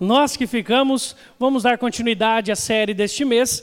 Nós 0.00 0.34
que 0.34 0.46
ficamos, 0.46 1.14
vamos 1.38 1.64
dar 1.64 1.76
continuidade 1.76 2.50
à 2.50 2.56
série 2.56 2.94
deste 2.94 3.22
mês. 3.22 3.62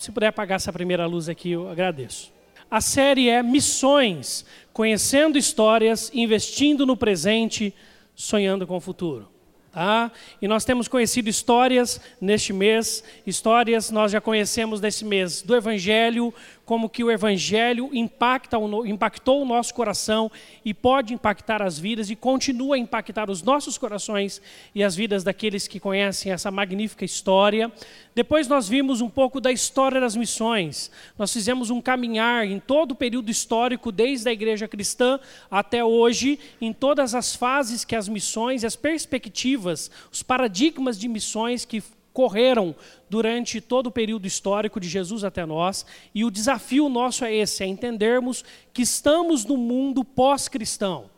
Se 0.00 0.10
puder 0.10 0.28
apagar 0.28 0.56
essa 0.56 0.72
primeira 0.72 1.04
luz 1.04 1.28
aqui, 1.28 1.50
eu 1.50 1.68
agradeço. 1.68 2.32
A 2.70 2.80
série 2.80 3.28
é 3.28 3.42
Missões, 3.42 4.46
conhecendo 4.72 5.36
histórias, 5.36 6.10
investindo 6.14 6.86
no 6.86 6.96
presente, 6.96 7.74
sonhando 8.16 8.66
com 8.66 8.78
o 8.78 8.80
futuro. 8.80 9.28
Tá? 9.74 10.10
E 10.40 10.48
nós 10.48 10.64
temos 10.64 10.88
conhecido 10.88 11.28
histórias 11.28 12.00
neste 12.18 12.52
mês, 12.52 13.04
histórias 13.26 13.90
nós 13.90 14.10
já 14.10 14.22
conhecemos 14.22 14.80
nesse 14.80 15.04
mês 15.04 15.42
do 15.42 15.54
Evangelho, 15.54 16.32
como 16.64 16.88
que 16.88 17.04
o 17.04 17.10
Evangelho 17.10 17.90
impacta, 17.92 18.56
impactou 18.86 19.42
o 19.42 19.44
nosso 19.44 19.72
coração 19.74 20.30
e 20.64 20.74
pode 20.74 21.14
impactar 21.14 21.62
as 21.62 21.78
vidas 21.78 22.10
e 22.10 22.16
continua 22.16 22.76
a 22.76 22.78
impactar 22.78 23.30
os 23.30 23.42
nossos 23.42 23.78
corações 23.78 24.40
e 24.74 24.82
as 24.82 24.96
vidas 24.96 25.22
daqueles 25.22 25.68
que 25.68 25.78
conhecem 25.78 26.32
essa 26.32 26.50
magnífica 26.50 27.04
história. 27.04 27.72
Depois 28.14 28.48
nós 28.48 28.68
vimos 28.68 29.00
um 29.00 29.08
pouco 29.08 29.40
da 29.40 29.52
história 29.52 30.00
das 30.00 30.16
missões. 30.16 30.90
Nós 31.18 31.32
fizemos 31.32 31.70
um 31.70 31.80
caminhar 31.80 32.46
em 32.46 32.58
todo 32.58 32.92
o 32.92 32.96
período 32.96 33.30
histórico, 33.30 33.92
desde 33.92 34.28
a 34.28 34.32
igreja 34.32 34.66
cristã 34.66 35.18
até 35.50 35.84
hoje, 35.84 36.38
em 36.60 36.72
todas 36.72 37.14
as 37.14 37.34
fases 37.34 37.84
que 37.84 37.96
as 37.96 38.08
missões 38.08 38.64
as 38.64 38.76
perspectivas, 38.76 39.90
os 40.12 40.22
paradigmas 40.22 40.98
de 40.98 41.08
missões 41.08 41.64
que 41.64 41.82
correram 42.14 42.76
durante 43.10 43.60
todo 43.60 43.88
o 43.88 43.90
período 43.90 44.26
histórico 44.26 44.78
de 44.78 44.88
Jesus 44.88 45.24
até 45.24 45.44
nós, 45.44 45.84
e 46.14 46.24
o 46.24 46.30
desafio 46.30 46.88
nosso 46.88 47.24
é 47.24 47.34
esse, 47.34 47.64
é 47.64 47.66
entendermos 47.66 48.44
que 48.72 48.82
estamos 48.82 49.44
no 49.44 49.56
mundo 49.56 50.04
pós-cristão, 50.04 51.10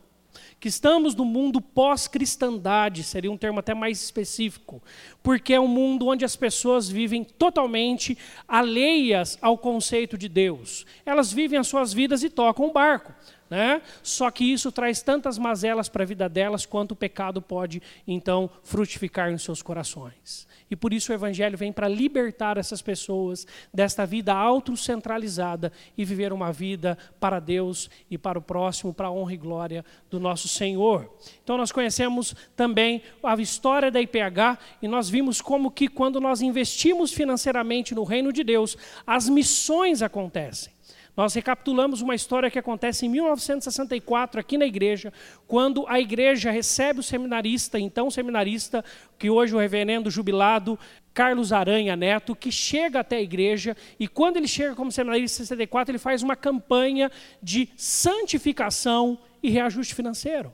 que 0.59 0.67
estamos 0.67 1.13
no 1.13 1.23
mundo 1.23 1.61
pós-cristandade, 1.61 3.03
seria 3.03 3.31
um 3.31 3.37
termo 3.37 3.59
até 3.59 3.75
mais 3.75 4.01
específico, 4.01 4.81
porque 5.21 5.53
é 5.53 5.59
um 5.59 5.67
mundo 5.67 6.07
onde 6.07 6.25
as 6.25 6.35
pessoas 6.35 6.89
vivem 6.89 7.23
totalmente 7.23 8.17
alheias 8.47 9.37
ao 9.39 9.55
conceito 9.55 10.17
de 10.17 10.27
Deus. 10.27 10.83
Elas 11.05 11.31
vivem 11.31 11.59
as 11.59 11.67
suas 11.67 11.93
vidas 11.93 12.23
e 12.23 12.29
tocam 12.29 12.65
o 12.65 12.73
barco. 12.73 13.13
Né? 13.49 13.81
Só 14.03 14.29
que 14.29 14.43
isso 14.43 14.71
traz 14.71 15.01
tantas 15.01 15.37
mazelas 15.37 15.87
para 15.87 16.03
a 16.03 16.05
vida 16.05 16.27
delas 16.27 16.65
quanto 16.65 16.91
o 16.91 16.95
pecado 16.95 17.41
pode, 17.41 17.81
então, 18.05 18.49
frutificar 18.63 19.31
nos 19.31 19.43
seus 19.43 19.61
corações. 19.61 20.47
E 20.69 20.75
por 20.75 20.93
isso 20.93 21.11
o 21.11 21.15
Evangelho 21.15 21.57
vem 21.57 21.71
para 21.71 21.87
libertar 21.87 22.57
essas 22.57 22.81
pessoas 22.81 23.47
desta 23.73 24.05
vida 24.05 24.33
autocentralizada 24.33 25.71
e 25.97 26.03
viver 26.03 26.33
uma 26.33 26.51
vida 26.51 26.97
para 27.19 27.39
Deus 27.39 27.89
e 28.11 28.17
para 28.17 28.37
o 28.37 28.41
próximo, 28.41 28.93
para 28.93 29.07
a 29.07 29.11
honra 29.11 29.33
e 29.33 29.37
glória 29.37 29.85
do 30.09 30.19
nosso 30.19 30.47
Senhor. 30.49 31.09
Então 31.41 31.57
nós 31.57 31.71
conhecemos 31.71 32.35
também 32.55 33.01
a 33.23 33.35
história 33.35 33.89
da 33.89 34.01
IPH 34.01 34.59
e 34.81 34.87
nós 34.87 35.09
vimos 35.09 35.39
como 35.39 35.71
que 35.71 35.87
quando 35.87 36.19
nós 36.19 36.41
investimos 36.41 37.13
financeiramente 37.13 37.95
no 37.95 38.03
reino 38.03 38.33
de 38.33 38.43
Deus, 38.43 38.77
as 39.05 39.29
missões 39.29 40.01
acontecem. 40.01 40.75
Nós 41.17 41.33
recapitulamos 41.33 41.99
uma 42.01 42.13
história 42.13 42.51
que 42.51 42.59
acontece 42.59 43.07
em 43.07 43.09
1964 43.09 44.39
aqui 44.39 44.55
na 44.55 44.67
igreja, 44.67 45.11
quando 45.47 45.83
a 45.87 45.99
igreja 45.99 46.51
recebe 46.51 46.99
o 46.99 47.03
seminarista, 47.03 47.79
então 47.79 48.11
seminarista, 48.11 48.85
que 49.17 49.27
hoje 49.27 49.51
é 49.51 49.57
o 49.57 49.59
reverendo 49.59 50.11
jubilado 50.11 50.77
Carlos 51.15 51.51
Aranha 51.51 51.95
Neto, 51.95 52.35
que 52.35 52.51
chega 52.51 52.99
até 52.99 53.15
a 53.15 53.21
igreja 53.21 53.75
e 53.99 54.07
quando 54.07 54.37
ele 54.37 54.47
chega 54.47 54.75
como 54.75 54.91
seminarista 54.91 55.41
em 55.41 55.45
64, 55.45 55.91
ele 55.91 55.97
faz 55.97 56.21
uma 56.21 56.35
campanha 56.35 57.11
de 57.41 57.67
santificação 57.75 59.17
e 59.41 59.49
reajuste 59.49 59.95
financeiro. 59.95 60.53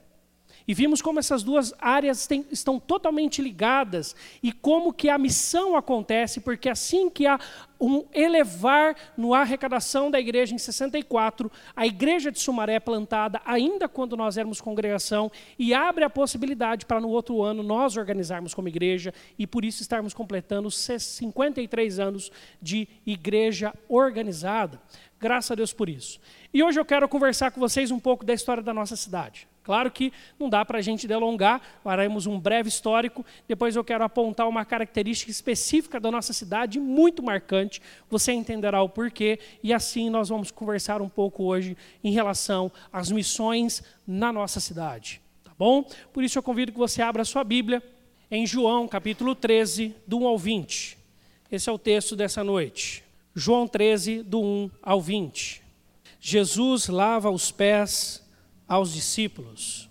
E 0.68 0.74
vimos 0.74 1.02
como 1.02 1.20
essas 1.20 1.44
duas 1.44 1.74
áreas 1.80 2.28
estão 2.52 2.80
totalmente 2.80 3.42
ligadas 3.42 4.16
e 4.42 4.52
como 4.52 4.94
que 4.94 5.10
a 5.10 5.18
missão 5.18 5.76
acontece, 5.76 6.40
porque 6.40 6.70
assim 6.70 7.10
que 7.10 7.26
há 7.26 7.40
um 7.80 8.06
elevar 8.14 8.96
no 9.18 9.34
arrecadação 9.34 10.10
da 10.10 10.20
igreja 10.20 10.56
em 10.56 10.58
64, 10.58 11.52
a 11.76 11.86
igreja 11.86 12.32
de 12.32 12.40
Sumaré 12.40 12.76
é 12.76 12.80
plantada 12.80 13.42
ainda 13.46 13.90
quando 13.90 14.16
nós 14.16 14.38
éramos 14.38 14.62
congregação 14.62 15.30
e 15.60 15.74
abre 15.74 16.06
a 16.06 16.10
possibilidade 16.10 16.86
para 16.86 17.02
no 17.02 17.10
outro 17.10 17.42
ano 17.42 17.62
nós 17.62 17.98
organizarmos 17.98 18.54
como 18.54 18.70
igreja 18.70 19.14
e 19.38 19.46
por 19.46 19.66
isso 19.66 19.82
estarmos 19.82 20.14
completando 20.14 20.72
53 20.72 22.00
anos 22.00 22.32
de 22.62 22.88
igreja 23.06 23.74
organizada. 23.90 24.82
Graças 25.20 25.52
a 25.52 25.56
Deus 25.56 25.74
por 25.74 25.90
isso. 25.90 26.22
E 26.54 26.64
hoje 26.64 26.80
eu 26.80 26.86
quero 26.86 27.08
conversar 27.10 27.52
com 27.52 27.60
vocês 27.60 27.92
um 27.92 28.00
pouco 28.00 28.26
da 28.26 28.34
história 28.34 28.64
da 28.64 28.74
nossa 28.74 28.96
cidade. 28.96 29.48
Claro 29.64 29.90
que 29.90 30.12
não 30.38 30.50
dá 30.50 30.66
para 30.66 30.80
a 30.80 30.82
gente 30.82 31.08
delongar, 31.08 31.62
faremos 31.84 32.28
um 32.28 32.38
breve 32.38 32.68
histórico, 32.68 33.26
depois 33.48 33.76
eu 33.76 33.84
quero 33.84 34.04
apontar 34.04 34.48
uma 34.48 34.66
característica 34.66 35.32
específica 35.32 36.00
da 36.00 36.12
nossa 36.12 36.34
cidade, 36.34 36.80
muito 36.80 37.24
marcante, 37.24 37.82
você 38.10 38.34
entenderá 38.34 38.82
o 38.82 38.90
porquê, 38.90 39.40
e 39.64 39.74
assim 39.74 40.10
nós 40.10 40.28
vamos 40.28 40.52
conversar 40.52 41.02
um 41.02 41.08
pouco 41.08 41.44
hoje 41.44 41.78
em 42.04 42.12
relação 42.12 42.70
às 42.92 43.10
missões 43.10 43.82
na 44.06 44.34
nossa 44.34 44.60
cidade. 44.60 45.22
Tá 45.44 45.52
bom? 45.58 45.86
Por 46.12 46.24
isso 46.24 46.38
eu 46.38 46.44
convido 46.44 46.72
que 46.72 46.78
você 46.78 47.02
abra 47.02 47.22
a 47.22 47.26
sua 47.26 47.44
Bíblia 47.44 47.82
em 48.30 48.46
João 48.46 48.88
capítulo 48.88 49.34
13, 49.34 49.96
do 50.06 50.20
1 50.20 50.28
ao 50.28 50.38
20. 50.38 50.98
Esse 51.50 51.70
é 51.70 51.72
o 51.72 51.78
texto 51.78 52.16
dessa 52.16 52.44
noite. 52.44 53.04
João 53.36 53.68
13, 53.68 54.24
do 54.24 54.42
1 54.42 54.72
ao 54.82 55.00
20. 55.00 55.62
Jesus 56.20 56.88
lava 56.88 57.30
os 57.30 57.52
pés 57.52 58.23
aos 58.68 58.94
discípulos. 58.94 59.90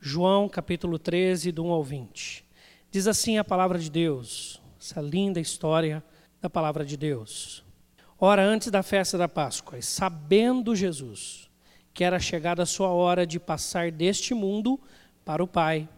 João 0.00 0.48
capítulo 0.48 0.98
13, 0.98 1.52
do 1.52 1.64
1 1.64 1.70
ao 1.70 1.82
20. 1.82 2.44
Diz 2.90 3.06
assim 3.06 3.38
a 3.38 3.44
palavra 3.44 3.78
de 3.78 3.90
Deus, 3.90 4.60
essa 4.80 5.00
linda 5.00 5.40
história 5.40 6.04
da 6.40 6.50
palavra 6.50 6.84
de 6.84 6.96
Deus. 6.96 7.64
Ora, 8.18 8.42
antes 8.42 8.70
da 8.70 8.82
festa 8.82 9.16
da 9.16 9.28
Páscoa, 9.28 9.80
sabendo 9.80 10.76
Jesus 10.76 11.50
que 11.94 12.04
era 12.04 12.18
chegada 12.18 12.62
a 12.62 12.66
sua 12.66 12.88
hora 12.88 13.26
de 13.26 13.38
passar 13.38 13.90
deste 13.90 14.32
mundo 14.32 14.80
para 15.24 15.44
o 15.44 15.46
Pai, 15.46 15.88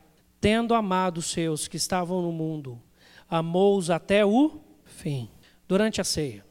tendo 0.41 0.75
amado 0.75 1.19
os 1.19 1.27
seus 1.27 1.69
que 1.69 1.77
estavam 1.77 2.21
no 2.21 2.33
mundo, 2.33 2.81
amou-os 3.29 3.91
até 3.91 4.25
o 4.25 4.61
fim. 4.85 5.31
Durante 5.67 6.01
a 6.01 6.05
ceia, 6.05 6.45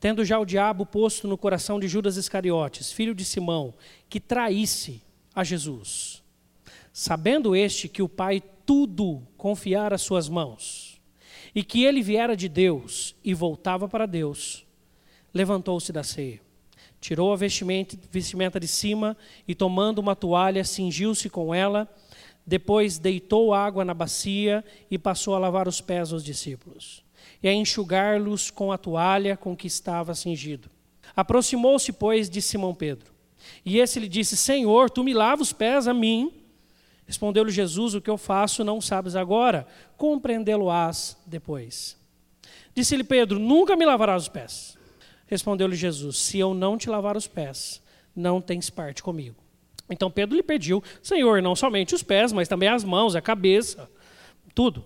tendo 0.00 0.24
já 0.24 0.38
o 0.38 0.44
diabo 0.44 0.84
posto 0.84 1.28
no 1.28 1.38
coração 1.38 1.78
de 1.78 1.86
Judas 1.86 2.16
Iscariotes, 2.16 2.90
filho 2.90 3.14
de 3.14 3.24
Simão, 3.24 3.74
que 4.08 4.18
traísse 4.18 5.02
a 5.36 5.44
Jesus, 5.44 6.22
sabendo 6.90 7.54
este 7.54 7.90
que 7.90 8.02
o 8.02 8.08
Pai 8.08 8.42
tudo 8.64 9.22
confiara 9.36 9.96
às 9.96 10.00
suas 10.00 10.30
mãos, 10.30 10.98
e 11.54 11.62
que 11.62 11.84
ele 11.84 12.00
viera 12.00 12.34
de 12.34 12.48
Deus 12.48 13.14
e 13.22 13.34
voltava 13.34 13.86
para 13.86 14.06
Deus, 14.06 14.66
levantou-se 15.34 15.92
da 15.92 16.02
ceia, 16.02 16.40
tirou 16.98 17.34
a 17.34 17.36
vestimenta, 17.36 18.58
de 18.58 18.66
cima 18.66 19.14
e, 19.46 19.54
tomando 19.54 19.98
uma 19.98 20.16
toalha, 20.16 20.64
cingiu-se 20.64 21.28
com 21.28 21.54
ela, 21.54 21.86
depois 22.46 22.98
deitou 22.98 23.52
água 23.52 23.84
na 23.84 23.92
bacia 23.92 24.64
e 24.90 24.96
passou 24.96 25.34
a 25.34 25.38
lavar 25.38 25.68
os 25.68 25.82
pés 25.82 26.14
aos 26.14 26.24
discípulos, 26.24 27.04
e 27.42 27.48
a 27.48 27.52
enxugar-los 27.52 28.50
com 28.50 28.72
a 28.72 28.78
toalha 28.78 29.36
com 29.36 29.54
que 29.54 29.66
estava 29.66 30.14
cingido. 30.14 30.70
Aproximou-se, 31.14 31.92
pois, 31.92 32.30
de 32.30 32.40
Simão 32.40 32.74
Pedro 32.74 33.15
e 33.64 33.78
esse 33.78 33.98
lhe 33.98 34.08
disse: 34.08 34.36
Senhor, 34.36 34.88
tu 34.88 35.02
me 35.02 35.12
lavas 35.12 35.48
os 35.48 35.52
pés 35.52 35.88
a 35.88 35.94
mim. 35.94 36.32
Respondeu-lhe 37.06 37.50
Jesus: 37.50 37.94
O 37.94 38.00
que 38.00 38.10
eu 38.10 38.16
faço 38.16 38.64
não 38.64 38.80
sabes 38.80 39.16
agora, 39.16 39.66
compreendê-lo-ás 39.96 41.16
depois. 41.26 41.96
Disse-lhe 42.74 43.04
Pedro: 43.04 43.38
Nunca 43.38 43.76
me 43.76 43.84
lavarás 43.84 44.22
os 44.22 44.28
pés. 44.28 44.78
Respondeu-lhe 45.26 45.76
Jesus: 45.76 46.18
Se 46.18 46.38
eu 46.38 46.54
não 46.54 46.78
te 46.78 46.88
lavar 46.88 47.16
os 47.16 47.26
pés, 47.26 47.82
não 48.14 48.40
tens 48.40 48.70
parte 48.70 49.02
comigo. 49.02 49.36
Então 49.90 50.10
Pedro 50.10 50.36
lhe 50.36 50.42
pediu: 50.42 50.82
Senhor, 51.02 51.42
não 51.42 51.56
somente 51.56 51.94
os 51.94 52.02
pés, 52.02 52.32
mas 52.32 52.48
também 52.48 52.68
as 52.68 52.84
mãos, 52.84 53.16
a 53.16 53.20
cabeça, 53.20 53.90
tudo. 54.54 54.84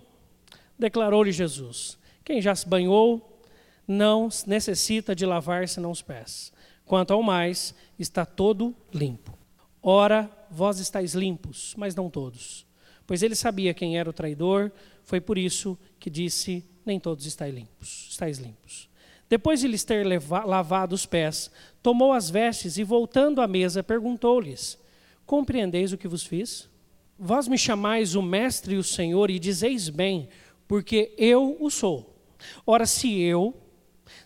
Declarou-lhe 0.78 1.32
Jesus: 1.32 1.98
Quem 2.24 2.40
já 2.40 2.54
se 2.54 2.66
banhou 2.66 3.42
não 3.86 4.28
necessita 4.46 5.14
de 5.14 5.26
lavar 5.26 5.68
senão 5.68 5.90
os 5.90 6.00
pés 6.00 6.52
Quanto 6.90 7.12
ao 7.12 7.22
mais, 7.22 7.72
está 7.96 8.26
todo 8.26 8.74
limpo. 8.92 9.38
Ora, 9.80 10.28
vós 10.50 10.80
estáis 10.80 11.14
limpos, 11.14 11.72
mas 11.78 11.94
não 11.94 12.10
todos. 12.10 12.66
Pois 13.06 13.22
ele 13.22 13.36
sabia 13.36 13.72
quem 13.72 13.96
era 13.96 14.10
o 14.10 14.12
traidor, 14.12 14.72
foi 15.04 15.20
por 15.20 15.38
isso 15.38 15.78
que 16.00 16.10
disse: 16.10 16.64
Nem 16.84 16.98
todos 16.98 17.26
estáis 17.26 17.54
limpos. 17.54 18.08
Estáis 18.10 18.38
limpos. 18.38 18.90
Depois 19.28 19.60
de 19.60 19.68
lhes 19.68 19.84
ter 19.84 20.04
lavado 20.28 20.92
os 20.92 21.06
pés, 21.06 21.48
tomou 21.80 22.12
as 22.12 22.28
vestes 22.28 22.76
e, 22.76 22.82
voltando 22.82 23.40
à 23.40 23.46
mesa, 23.46 23.84
perguntou-lhes: 23.84 24.76
Compreendeis 25.24 25.92
o 25.92 25.96
que 25.96 26.08
vos 26.08 26.24
fiz? 26.24 26.68
Vós 27.16 27.46
me 27.46 27.56
chamais 27.56 28.16
o 28.16 28.20
Mestre 28.20 28.74
e 28.74 28.78
o 28.78 28.82
Senhor, 28.82 29.30
e 29.30 29.38
dizeis 29.38 29.88
bem, 29.88 30.28
porque 30.66 31.14
eu 31.16 31.56
o 31.60 31.70
sou. 31.70 32.20
Ora, 32.66 32.84
se 32.84 33.16
eu, 33.20 33.54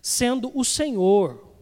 sendo 0.01 0.51
o 0.59 0.65
Senhor, 0.65 1.53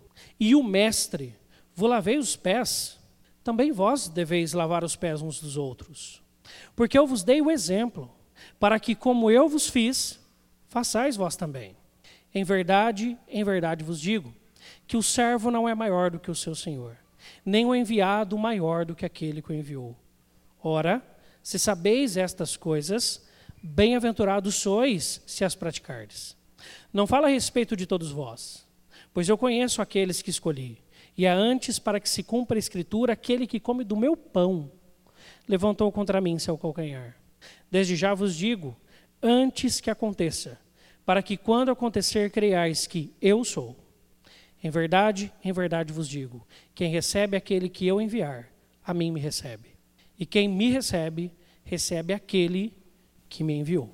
e 0.44 0.56
o 0.56 0.62
mestre 0.64 1.36
vos 1.72 1.88
lavei 1.88 2.18
os 2.18 2.34
pés, 2.34 2.98
também 3.44 3.70
vós 3.70 4.08
deveis 4.08 4.52
lavar 4.52 4.82
os 4.82 4.96
pés 4.96 5.22
uns 5.22 5.40
dos 5.40 5.56
outros. 5.56 6.20
Porque 6.74 6.98
eu 6.98 7.06
vos 7.06 7.22
dei 7.22 7.40
o 7.40 7.48
exemplo, 7.48 8.10
para 8.58 8.80
que, 8.80 8.96
como 8.96 9.30
eu 9.30 9.48
vos 9.48 9.68
fiz, 9.68 10.18
façais 10.66 11.14
vós 11.14 11.36
também. 11.36 11.76
Em 12.34 12.42
verdade, 12.42 13.16
em 13.28 13.44
verdade 13.44 13.84
vos 13.84 14.00
digo, 14.00 14.34
que 14.84 14.96
o 14.96 15.02
servo 15.02 15.48
não 15.48 15.68
é 15.68 15.76
maior 15.76 16.10
do 16.10 16.18
que 16.18 16.28
o 16.28 16.34
seu 16.34 16.56
senhor, 16.56 16.96
nem 17.46 17.64
o 17.64 17.72
enviado 17.72 18.36
maior 18.36 18.84
do 18.84 18.96
que 18.96 19.06
aquele 19.06 19.40
que 19.40 19.52
o 19.52 19.54
enviou. 19.54 19.96
Ora, 20.60 21.00
se 21.40 21.56
sabeis 21.56 22.16
estas 22.16 22.56
coisas, 22.56 23.24
bem-aventurados 23.62 24.56
sois 24.56 25.22
se 25.24 25.44
as 25.44 25.54
praticardes. 25.54 26.36
Não 26.92 27.06
fala 27.06 27.28
a 27.28 27.30
respeito 27.30 27.76
de 27.76 27.86
todos 27.86 28.10
vós, 28.10 28.66
pois 29.12 29.28
eu 29.28 29.38
conheço 29.38 29.82
aqueles 29.82 30.22
que 30.22 30.30
escolhi, 30.30 30.78
e 31.16 31.26
é 31.26 31.30
antes 31.30 31.78
para 31.78 32.00
que 32.00 32.08
se 32.08 32.22
cumpra 32.22 32.56
a 32.56 32.58
escritura 32.58 33.12
aquele 33.12 33.46
que 33.46 33.60
come 33.60 33.84
do 33.84 33.96
meu 33.96 34.16
pão 34.16 34.70
levantou 35.48 35.90
contra 35.90 36.20
mim 36.20 36.38
seu 36.38 36.56
calcanhar. 36.56 37.16
Desde 37.70 37.96
já 37.96 38.14
vos 38.14 38.34
digo, 38.34 38.76
antes 39.22 39.80
que 39.80 39.90
aconteça, 39.90 40.58
para 41.04 41.22
que 41.22 41.36
quando 41.36 41.70
acontecer 41.70 42.30
creiais 42.30 42.86
que 42.86 43.12
eu 43.20 43.44
sou. 43.44 43.76
Em 44.62 44.70
verdade, 44.70 45.32
em 45.44 45.52
verdade 45.52 45.92
vos 45.92 46.08
digo: 46.08 46.46
quem 46.74 46.90
recebe 46.90 47.36
aquele 47.36 47.68
que 47.68 47.86
eu 47.86 48.00
enviar, 48.00 48.48
a 48.84 48.94
mim 48.94 49.10
me 49.10 49.20
recebe. 49.20 49.70
E 50.18 50.24
quem 50.24 50.48
me 50.48 50.70
recebe, 50.70 51.32
recebe 51.64 52.12
aquele 52.12 52.72
que 53.28 53.42
me 53.42 53.54
enviou. 53.54 53.90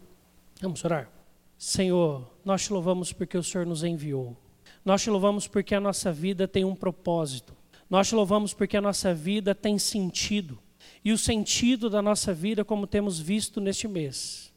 Vamos 0.60 0.84
orar? 0.84 1.10
Senhor, 1.56 2.30
nós 2.44 2.64
te 2.64 2.72
louvamos 2.72 3.12
porque 3.12 3.38
o 3.38 3.42
Senhor 3.42 3.66
nos 3.66 3.82
enviou. 3.82 4.36
Nós 4.84 5.02
te 5.02 5.10
louvamos 5.10 5.46
porque 5.46 5.74
a 5.74 5.80
nossa 5.80 6.12
vida 6.12 6.48
tem 6.48 6.64
um 6.64 6.74
propósito. 6.74 7.56
Nós 7.88 8.08
te 8.08 8.14
louvamos 8.14 8.52
porque 8.52 8.76
a 8.76 8.80
nossa 8.80 9.14
vida 9.14 9.54
tem 9.54 9.78
sentido. 9.78 10.58
E 11.04 11.12
o 11.12 11.18
sentido 11.18 11.88
da 11.88 12.02
nossa 12.02 12.34
vida, 12.34 12.64
como 12.64 12.86
temos 12.86 13.18
visto 13.18 13.60
neste 13.60 13.86
mês, 13.86 14.52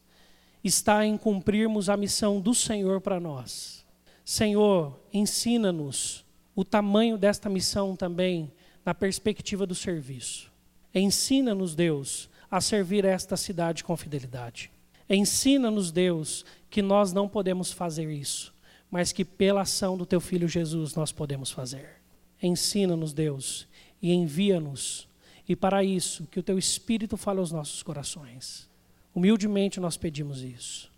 está 0.64 1.06
em 1.06 1.18
cumprirmos 1.18 1.90
a 1.90 1.98
missão 1.98 2.40
do 2.40 2.54
Senhor 2.54 3.02
para 3.02 3.20
nós. 3.20 3.86
Senhor, 4.24 5.00
ensina-nos 5.14 6.26
o 6.56 6.64
tamanho 6.64 7.18
desta 7.18 7.50
missão 7.50 7.96
também 7.96 8.52
na 8.86 8.94
perspectiva 8.94 9.66
do 9.66 9.76
serviço. 9.76 10.52
Ensina-nos, 10.94 11.76
Deus, 11.76 12.30
a 12.50 12.60
servir 12.60 13.06
esta 13.06 13.38
cidade 13.38 13.84
com 13.84 13.96
fidelidade. 13.96 14.72
Ensina-nos, 15.10 15.92
Deus, 15.92 16.46
que 16.70 16.82
nós 16.82 17.14
não 17.14 17.28
podemos 17.28 17.72
fazer 17.72 18.10
isso, 18.10 18.51
mas 18.92 19.12
que 19.12 19.26
pela 19.26 19.62
ação 19.62 19.98
do 19.98 20.06
teu 20.06 20.20
filho 20.20 20.48
Jesus 20.48 20.94
nós 20.94 21.12
podemos 21.12 21.50
fazer. 21.50 22.02
Ensina-nos, 22.44 23.14
Deus, 23.14 23.68
e 24.02 24.12
envia-nos 24.12 25.10
e 25.52 25.56
para 25.56 25.84
isso, 25.84 26.26
que 26.28 26.40
o 26.40 26.44
teu 26.44 26.58
Espírito 26.58 27.18
fale 27.18 27.40
aos 27.40 27.52
nossos 27.52 27.84
corações. 27.84 28.70
Humildemente 29.14 29.82
nós 29.82 29.98
pedimos 29.98 30.42
isso, 30.42 30.90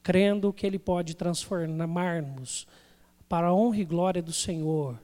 crendo 0.00 0.52
que 0.52 0.64
Ele 0.64 0.78
pode 0.78 1.16
transformar-nos 1.16 2.68
para 3.28 3.48
a 3.48 3.52
honra 3.52 3.78
e 3.78 3.84
glória 3.84 4.22
do 4.22 4.32
Senhor, 4.32 4.96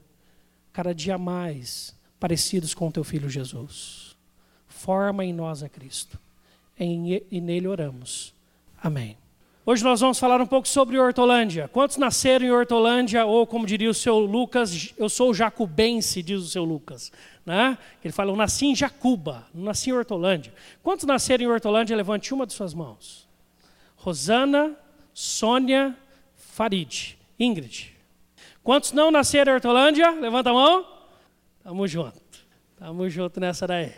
cada 0.71 0.95
dia 0.95 1.17
mais 1.17 1.93
parecidos 2.17 2.73
com 2.73 2.87
o 2.87 2.91
teu 2.93 3.03
Filho 3.03 3.29
Jesus. 3.29 4.15
Forma 4.67 5.25
em 5.25 5.33
nós 5.33 5.61
a 5.61 5.67
Cristo. 5.67 6.17
e 6.79 7.41
nele 7.41 7.67
oramos. 7.67 8.33
Amém. 8.81 9.22
Hoje 9.65 9.81
nós 9.81 10.01
vamos 10.01 10.19
falar 10.19 10.41
um 10.41 10.45
pouco 10.45 10.67
sobre 10.67 10.99
Hortolândia. 10.99 11.69
Quantos 11.69 11.95
nasceram 11.95 12.45
em 12.45 12.51
Hortolândia, 12.51 13.25
ou 13.25 13.47
como 13.47 13.65
diria 13.65 13.89
o 13.89 13.93
seu 13.93 14.19
Lucas, 14.19 14.93
eu 14.97 15.07
sou 15.07 15.33
jacubense, 15.33 16.21
diz 16.21 16.41
o 16.41 16.47
seu 16.47 16.65
Lucas. 16.65 17.13
Né? 17.45 17.77
Ele 18.03 18.11
fala, 18.11 18.31
eu 18.31 18.35
nasci 18.35 18.65
em 18.65 18.75
Jacuba, 18.75 19.47
não 19.53 19.63
nasci 19.63 19.89
em 19.89 19.93
Hortolândia. 19.93 20.53
Quantos 20.83 21.05
nasceram 21.05 21.45
em 21.45 21.47
Hortolândia? 21.47 21.95
Levante 21.95 22.33
uma 22.33 22.45
de 22.45 22.51
suas 22.51 22.73
mãos. 22.73 23.25
Rosana, 23.95 24.75
Sônia, 25.13 25.95
Farid, 26.35 27.17
Ingrid. 27.39 27.93
Quantos 28.61 28.91
não 28.91 29.11
nasceram 29.11 29.53
em 29.53 29.55
Hortolândia? 29.55 30.11
Levanta 30.11 30.49
a 30.49 30.53
mão. 30.53 30.85
Tamo 31.63 31.87
junto. 31.87 32.19
Tamo 32.77 33.09
junto 33.09 33.39
nessa 33.39 33.65
daí. 33.65 33.93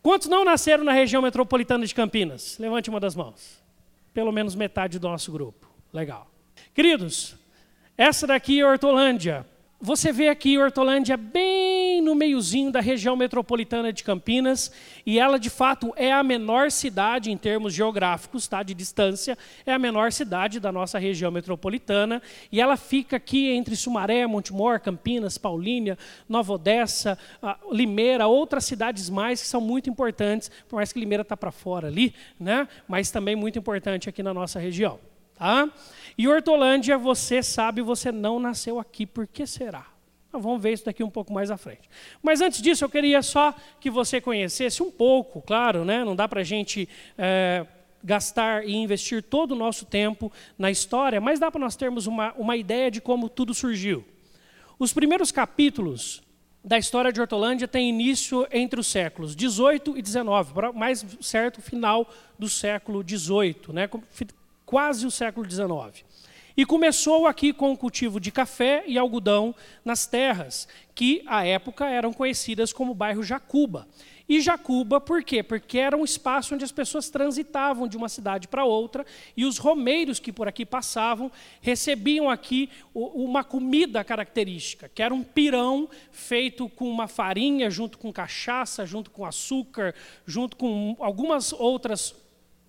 Quantos 0.00 0.28
não 0.28 0.44
nasceram 0.44 0.84
na 0.84 0.92
região 0.92 1.20
metropolitana 1.20 1.84
de 1.84 1.92
Campinas? 1.92 2.56
Levante 2.56 2.88
uma 2.88 3.00
das 3.00 3.16
mãos 3.16 3.61
pelo 4.12 4.32
menos 4.32 4.54
metade 4.54 4.98
do 4.98 5.08
nosso 5.08 5.32
grupo. 5.32 5.68
Legal. 5.92 6.30
Queridos, 6.74 7.36
essa 7.96 8.26
daqui 8.26 8.60
é 8.60 8.66
Hortolândia. 8.66 9.46
Você 9.80 10.12
vê 10.12 10.28
aqui 10.28 10.58
Hortolândia 10.58 11.16
bem 11.16 11.71
no 12.02 12.14
meiozinho 12.14 12.70
da 12.70 12.80
região 12.80 13.16
metropolitana 13.16 13.92
de 13.92 14.04
Campinas, 14.04 14.72
e 15.06 15.18
ela 15.18 15.38
de 15.38 15.48
fato 15.48 15.92
é 15.96 16.12
a 16.12 16.22
menor 16.22 16.70
cidade 16.70 17.30
em 17.30 17.36
termos 17.36 17.72
geográficos, 17.72 18.46
tá, 18.46 18.62
de 18.62 18.74
distância, 18.74 19.38
é 19.64 19.72
a 19.72 19.78
menor 19.78 20.12
cidade 20.12 20.60
da 20.60 20.70
nossa 20.70 20.98
região 20.98 21.30
metropolitana, 21.30 22.20
e 22.50 22.60
ela 22.60 22.76
fica 22.76 23.16
aqui 23.16 23.48
entre 23.50 23.76
Sumaré, 23.76 24.26
Montemor, 24.26 24.80
Campinas, 24.80 25.38
Paulínia, 25.38 25.96
Nova 26.28 26.52
Odessa, 26.52 27.18
Limeira, 27.70 28.26
outras 28.26 28.64
cidades 28.64 29.08
mais 29.08 29.40
que 29.40 29.48
são 29.48 29.60
muito 29.60 29.88
importantes, 29.88 30.50
por 30.68 30.76
mais 30.76 30.92
que 30.92 31.00
Limeira 31.00 31.22
está 31.22 31.36
para 31.36 31.52
fora 31.52 31.88
ali, 31.88 32.14
né, 32.38 32.68
mas 32.88 33.10
também 33.10 33.36
muito 33.36 33.58
importante 33.58 34.08
aqui 34.08 34.22
na 34.22 34.34
nossa 34.34 34.58
região. 34.58 34.98
Tá? 35.34 35.68
E 36.16 36.28
Hortolândia, 36.28 36.98
você 36.98 37.42
sabe, 37.42 37.82
você 37.82 38.12
não 38.12 38.38
nasceu 38.38 38.78
aqui, 38.78 39.06
por 39.06 39.26
que 39.26 39.46
será? 39.46 39.91
Nós 40.32 40.42
vamos 40.42 40.62
ver 40.62 40.72
isso 40.72 40.84
daqui 40.84 41.04
um 41.04 41.10
pouco 41.10 41.32
mais 41.32 41.50
à 41.50 41.56
frente. 41.56 41.90
Mas 42.22 42.40
antes 42.40 42.62
disso, 42.62 42.84
eu 42.84 42.88
queria 42.88 43.20
só 43.22 43.54
que 43.78 43.90
você 43.90 44.20
conhecesse 44.20 44.82
um 44.82 44.90
pouco, 44.90 45.42
claro, 45.42 45.84
né? 45.84 46.04
não 46.04 46.16
dá 46.16 46.26
para 46.26 46.40
a 46.40 46.44
gente 46.44 46.88
é, 47.18 47.66
gastar 48.02 48.66
e 48.66 48.74
investir 48.74 49.22
todo 49.22 49.52
o 49.52 49.56
nosso 49.56 49.84
tempo 49.84 50.32
na 50.58 50.70
história, 50.70 51.20
mas 51.20 51.38
dá 51.38 51.50
para 51.50 51.60
nós 51.60 51.76
termos 51.76 52.06
uma, 52.06 52.32
uma 52.34 52.56
ideia 52.56 52.90
de 52.90 53.00
como 53.00 53.28
tudo 53.28 53.52
surgiu. 53.52 54.04
Os 54.78 54.92
primeiros 54.92 55.30
capítulos 55.30 56.22
da 56.64 56.78
história 56.78 57.12
de 57.12 57.20
Hortolândia 57.20 57.68
têm 57.68 57.88
início 57.88 58.46
entre 58.50 58.80
os 58.80 58.86
séculos 58.86 59.34
18 59.36 59.98
e 59.98 60.02
19, 60.02 60.52
mais 60.74 61.04
certo, 61.20 61.60
final 61.60 62.08
do 62.38 62.48
século 62.48 63.02
18, 63.02 63.72
né? 63.72 63.88
quase 64.64 65.06
o 65.06 65.10
século 65.10 65.48
XIX. 65.48 66.04
E 66.56 66.66
começou 66.66 67.26
aqui 67.26 67.52
com 67.52 67.72
o 67.72 67.76
cultivo 67.76 68.20
de 68.20 68.30
café 68.30 68.84
e 68.86 68.98
algodão 68.98 69.54
nas 69.84 70.06
terras, 70.06 70.68
que 70.94 71.22
à 71.26 71.46
época 71.46 71.88
eram 71.88 72.12
conhecidas 72.12 72.72
como 72.72 72.94
bairro 72.94 73.22
Jacuba. 73.22 73.88
E 74.28 74.40
Jacuba, 74.40 75.00
por 75.00 75.22
quê? 75.22 75.42
Porque 75.42 75.78
era 75.78 75.96
um 75.96 76.04
espaço 76.04 76.54
onde 76.54 76.64
as 76.64 76.72
pessoas 76.72 77.10
transitavam 77.10 77.88
de 77.88 77.96
uma 77.96 78.08
cidade 78.08 78.48
para 78.48 78.64
outra 78.64 79.04
e 79.36 79.44
os 79.44 79.58
romeiros 79.58 80.18
que 80.18 80.32
por 80.32 80.46
aqui 80.46 80.64
passavam 80.64 81.30
recebiam 81.60 82.30
aqui 82.30 82.70
uma 82.94 83.42
comida 83.42 84.04
característica, 84.04 84.88
que 84.88 85.02
era 85.02 85.12
um 85.12 85.22
pirão 85.22 85.88
feito 86.10 86.68
com 86.68 86.88
uma 86.88 87.08
farinha, 87.08 87.70
junto 87.70 87.98
com 87.98 88.12
cachaça, 88.12 88.86
junto 88.86 89.10
com 89.10 89.24
açúcar, 89.24 89.94
junto 90.26 90.56
com 90.56 90.96
algumas 91.00 91.52
outras 91.52 92.14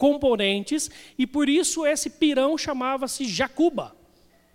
componentes, 0.04 0.92
e 1.18 1.26
por 1.26 1.48
isso 1.48 1.86
esse 1.86 2.10
pirão 2.10 2.58
chamava-se 2.58 3.24
Jacuba. 3.24 3.96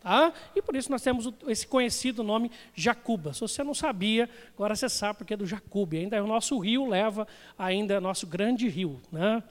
Tá? 0.03 0.31
E 0.55 0.61
por 0.61 0.77
isso 0.77 0.91
nós 0.91 1.01
temos 1.01 1.33
esse 1.47 1.67
conhecido 1.67 2.23
nome 2.23 2.51
Jacuba. 2.75 3.33
Se 3.33 3.41
você 3.41 3.65
não 3.65 3.73
sabia, 3.73 4.29
agora 4.55 4.77
você 4.77 4.91
sabe 4.91 5.17
porque 5.17 5.33
é 5.33 5.37
do 5.39 5.47
Jacube. 5.47 5.97
Ainda 5.97 6.23
o 6.23 6.27
nosso 6.27 6.59
rio 6.59 6.87
leva, 6.87 7.27
ainda 7.59 7.95
é 7.95 8.01
nosso 8.01 8.27
grande 8.27 8.69
rio, 8.69 9.01
né? 9.11 9.43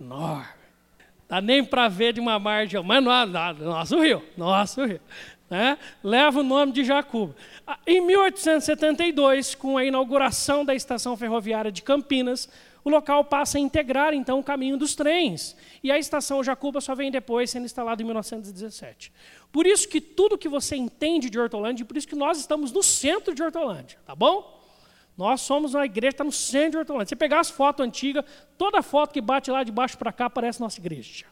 enorme. 0.00 0.46
Dá 1.28 1.38
nem 1.42 1.62
para 1.62 1.86
ver 1.86 2.14
de 2.14 2.20
uma 2.20 2.38
margem, 2.38 2.82
mas 2.82 3.04
não, 3.04 3.26
não, 3.26 3.52
nosso 3.52 4.00
rio, 4.00 4.24
nosso 4.34 4.82
rio. 4.86 5.02
Né? 5.50 5.76
Leva 6.02 6.40
o 6.40 6.42
nome 6.42 6.72
de 6.72 6.82
Jacuba. 6.82 7.36
Ah, 7.66 7.78
em 7.86 8.00
1872, 8.00 9.54
com 9.54 9.76
a 9.76 9.84
inauguração 9.84 10.64
da 10.64 10.74
estação 10.74 11.14
ferroviária 11.14 11.70
de 11.70 11.82
Campinas, 11.82 12.48
o 12.84 12.90
local 12.90 13.24
passa 13.24 13.58
a 13.58 13.60
integrar 13.60 14.12
então 14.12 14.38
o 14.40 14.42
caminho 14.42 14.76
dos 14.76 14.94
trens. 14.94 15.56
E 15.82 15.90
a 15.90 15.98
estação 15.98 16.42
Jacuba 16.42 16.80
só 16.80 16.94
vem 16.94 17.10
depois, 17.10 17.50
sendo 17.50 17.64
instalada 17.64 18.02
em 18.02 18.04
1917. 18.04 19.12
Por 19.50 19.66
isso 19.66 19.88
que 19.88 20.00
tudo 20.00 20.38
que 20.38 20.48
você 20.48 20.76
entende 20.76 21.30
de 21.30 21.38
Hortolândia, 21.38 21.84
por 21.84 21.96
isso 21.96 22.08
que 22.08 22.16
nós 22.16 22.38
estamos 22.38 22.72
no 22.72 22.82
centro 22.82 23.34
de 23.34 23.42
Hortolândia, 23.42 23.98
tá 24.04 24.14
bom? 24.14 24.60
Nós 25.16 25.42
somos 25.42 25.74
uma 25.74 25.84
igreja 25.84 26.12
que 26.12 26.14
está 26.14 26.24
no 26.24 26.32
centro 26.32 26.70
de 26.72 26.78
Hortolândia. 26.78 27.08
Você 27.08 27.16
pegar 27.16 27.40
as 27.40 27.50
fotos 27.50 27.84
antigas, 27.84 28.24
toda 28.56 28.82
foto 28.82 29.12
que 29.12 29.20
bate 29.20 29.50
lá 29.50 29.62
de 29.62 29.70
baixo 29.70 29.98
para 29.98 30.12
cá 30.12 30.28
parece 30.30 30.60
nossa 30.60 30.80
igreja. 30.80 31.26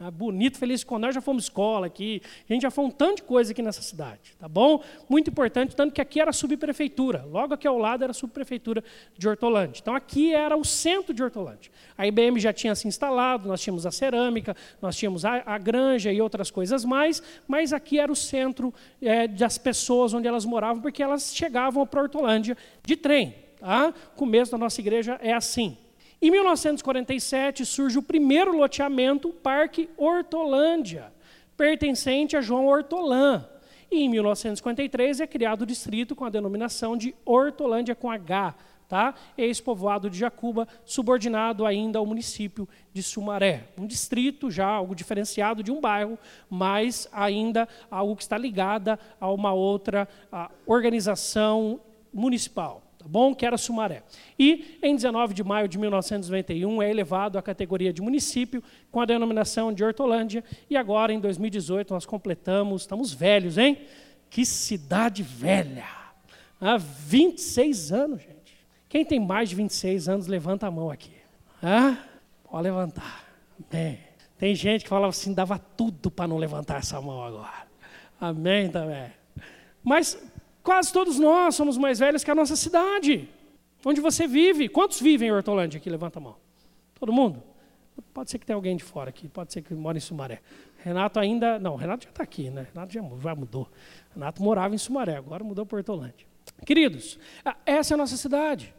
É 0.00 0.08
bonito, 0.12 0.58
feliz 0.58 0.84
com 0.84 0.96
nós 0.96 1.12
já 1.12 1.20
fomos 1.20 1.44
escola 1.44 1.86
aqui, 1.86 2.22
a 2.48 2.52
gente 2.52 2.62
já 2.62 2.70
foi 2.70 2.84
um 2.84 2.90
tanto 2.90 3.16
de 3.16 3.22
coisa 3.24 3.50
aqui 3.50 3.60
nessa 3.60 3.82
cidade, 3.82 4.32
tá 4.38 4.46
bom? 4.46 4.80
Muito 5.08 5.28
importante, 5.28 5.74
tanto 5.74 5.92
que 5.92 6.00
aqui 6.00 6.20
era 6.20 6.32
subprefeitura, 6.32 7.24
logo 7.28 7.54
aqui 7.54 7.66
ao 7.66 7.76
lado 7.76 8.04
era 8.04 8.12
a 8.12 8.14
subprefeitura 8.14 8.84
de 9.16 9.28
Hortolândia. 9.28 9.80
Então 9.82 9.96
aqui 9.96 10.32
era 10.32 10.56
o 10.56 10.64
centro 10.64 11.12
de 11.12 11.20
Hortolândia. 11.20 11.72
A 11.96 12.06
IBM 12.06 12.38
já 12.38 12.52
tinha 12.52 12.76
se 12.76 12.86
instalado, 12.86 13.48
nós 13.48 13.60
tínhamos 13.60 13.86
a 13.86 13.90
cerâmica, 13.90 14.56
nós 14.80 14.96
tínhamos 14.96 15.24
a, 15.24 15.42
a 15.44 15.58
granja 15.58 16.12
e 16.12 16.20
outras 16.20 16.48
coisas 16.48 16.84
mais, 16.84 17.20
mas 17.48 17.72
aqui 17.72 17.98
era 17.98 18.12
o 18.12 18.16
centro 18.16 18.72
é, 19.02 19.26
das 19.26 19.58
pessoas 19.58 20.14
onde 20.14 20.28
elas 20.28 20.44
moravam, 20.44 20.80
porque 20.80 21.02
elas 21.02 21.34
chegavam 21.34 21.84
para 21.84 22.02
Hortolândia 22.02 22.56
de 22.84 22.94
trem. 22.94 23.34
Tá? 23.58 23.92
O 24.14 24.16
começo 24.16 24.52
da 24.52 24.58
nossa 24.58 24.80
igreja 24.80 25.18
é 25.20 25.32
assim. 25.32 25.76
Em 26.20 26.32
1947 26.32 27.64
surge 27.64 27.96
o 27.96 28.02
primeiro 28.02 28.56
loteamento, 28.56 29.28
Parque 29.28 29.88
Hortolândia, 29.96 31.12
pertencente 31.56 32.36
a 32.36 32.40
João 32.40 32.66
Hortolã. 32.66 33.48
E 33.88 34.02
em 34.02 34.08
1953 34.08 35.20
é 35.20 35.26
criado 35.28 35.62
o 35.62 35.66
distrito 35.66 36.16
com 36.16 36.24
a 36.24 36.30
denominação 36.30 36.96
de 36.96 37.14
Hortolândia 37.24 37.94
com 37.94 38.10
H, 38.10 38.56
tá? 38.88 39.14
ex-povoado 39.36 40.10
de 40.10 40.18
Jacuba, 40.18 40.66
subordinado 40.84 41.64
ainda 41.64 42.00
ao 42.00 42.06
município 42.06 42.68
de 42.92 43.00
Sumaré. 43.00 43.68
Um 43.78 43.86
distrito 43.86 44.50
já 44.50 44.66
algo 44.66 44.96
diferenciado 44.96 45.62
de 45.62 45.70
um 45.70 45.80
bairro, 45.80 46.18
mas 46.50 47.08
ainda 47.12 47.68
algo 47.88 48.16
que 48.16 48.22
está 48.22 48.36
ligado 48.36 48.98
a 49.20 49.30
uma 49.30 49.52
outra 49.52 50.08
a, 50.32 50.50
organização 50.66 51.80
municipal. 52.12 52.87
Tá 52.98 53.06
bom? 53.06 53.34
Que 53.34 53.46
era 53.46 53.56
Sumaré. 53.56 54.02
E, 54.38 54.78
em 54.82 54.94
19 54.94 55.32
de 55.32 55.44
maio 55.44 55.68
de 55.68 55.78
1991, 55.78 56.82
é 56.82 56.90
elevado 56.90 57.38
à 57.38 57.42
categoria 57.42 57.92
de 57.92 58.02
município 58.02 58.62
com 58.90 59.00
a 59.00 59.04
denominação 59.04 59.72
de 59.72 59.84
Hortolândia. 59.84 60.42
E 60.68 60.76
agora, 60.76 61.12
em 61.12 61.20
2018, 61.20 61.94
nós 61.94 62.04
completamos, 62.04 62.82
estamos 62.82 63.12
velhos, 63.12 63.56
hein? 63.56 63.78
Que 64.28 64.44
cidade 64.44 65.22
velha! 65.22 65.86
Há 66.60 66.76
26 66.76 67.92
anos, 67.92 68.20
gente. 68.20 68.58
Quem 68.88 69.04
tem 69.04 69.20
mais 69.20 69.48
de 69.48 69.54
26 69.54 70.08
anos, 70.08 70.26
levanta 70.26 70.66
a 70.66 70.70
mão 70.70 70.90
aqui. 70.90 71.12
Ah, 71.62 71.96
pode 72.50 72.64
levantar. 72.64 73.24
Amém. 73.70 73.98
Tem 74.36 74.54
gente 74.54 74.82
que 74.82 74.88
falava 74.88 75.10
assim, 75.10 75.32
dava 75.32 75.58
tudo 75.58 76.10
para 76.10 76.26
não 76.26 76.36
levantar 76.36 76.78
essa 76.78 77.00
mão 77.00 77.22
agora. 77.22 77.66
Amém 78.20 78.70
também. 78.70 79.12
Mas 79.82 80.20
quase 80.68 80.92
todos 80.92 81.18
nós 81.18 81.54
somos 81.54 81.78
mais 81.78 81.98
velhos 81.98 82.22
que 82.22 82.30
a 82.30 82.34
nossa 82.34 82.54
cidade. 82.54 83.26
Onde 83.82 84.02
você 84.02 84.28
vive. 84.28 84.68
Quantos 84.68 85.00
vivem 85.00 85.30
em 85.30 85.32
Hortolândia 85.32 85.78
aqui? 85.78 85.88
Levanta 85.88 86.18
a 86.18 86.20
mão. 86.20 86.36
Todo 87.00 87.10
mundo? 87.10 87.42
Pode 88.12 88.30
ser 88.30 88.38
que 88.38 88.44
tenha 88.44 88.54
alguém 88.54 88.76
de 88.76 88.84
fora 88.84 89.08
aqui, 89.08 89.28
pode 89.28 89.50
ser 89.50 89.62
que 89.62 89.72
mora 89.72 89.96
em 89.96 90.00
Sumaré. 90.00 90.42
Renato 90.84 91.18
ainda. 91.18 91.58
Não, 91.58 91.74
Renato 91.74 92.04
já 92.04 92.10
está 92.10 92.22
aqui, 92.22 92.50
né? 92.50 92.66
Renato 92.74 92.92
já, 92.92 93.00
mudou. 93.34 93.66
Renato 94.12 94.42
morava 94.42 94.74
em 94.74 94.78
Sumaré, 94.78 95.16
agora 95.16 95.42
mudou 95.42 95.64
para 95.64 95.78
Hortolândia. 95.78 96.26
Queridos, 96.66 97.18
essa 97.64 97.94
é 97.94 97.96
a 97.96 97.98
nossa 97.98 98.18
cidade. 98.18 98.74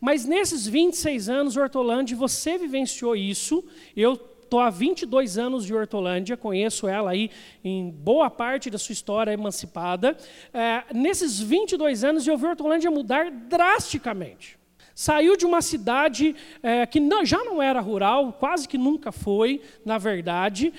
Mas 0.00 0.24
nesses 0.24 0.66
26 0.66 1.28
anos, 1.28 1.54
Hortolândia, 1.54 2.16
você 2.16 2.56
vivenciou 2.56 3.14
isso. 3.14 3.62
Eu 3.94 4.16
estou 4.46 4.60
há 4.60 4.70
22 4.70 5.36
anos 5.36 5.66
de 5.66 5.74
Hortolândia, 5.74 6.36
conheço 6.36 6.88
ela 6.88 7.10
aí 7.10 7.30
em 7.62 7.90
boa 7.90 8.30
parte 8.30 8.70
da 8.70 8.78
sua 8.78 8.92
história 8.92 9.32
emancipada. 9.32 10.16
É, 10.54 10.84
nesses 10.94 11.38
22 11.38 12.04
anos, 12.04 12.26
eu 12.26 12.38
vi 12.38 12.46
Hortolândia 12.46 12.90
mudar 12.90 13.30
drasticamente. 13.30 14.58
Saiu 14.94 15.36
de 15.36 15.44
uma 15.44 15.60
cidade 15.60 16.34
é, 16.62 16.86
que 16.86 16.98
não, 16.98 17.22
já 17.22 17.44
não 17.44 17.62
era 17.62 17.80
rural, 17.80 18.32
quase 18.32 18.66
que 18.66 18.78
nunca 18.78 19.12
foi, 19.12 19.60
na 19.84 19.98
verdade. 19.98 20.72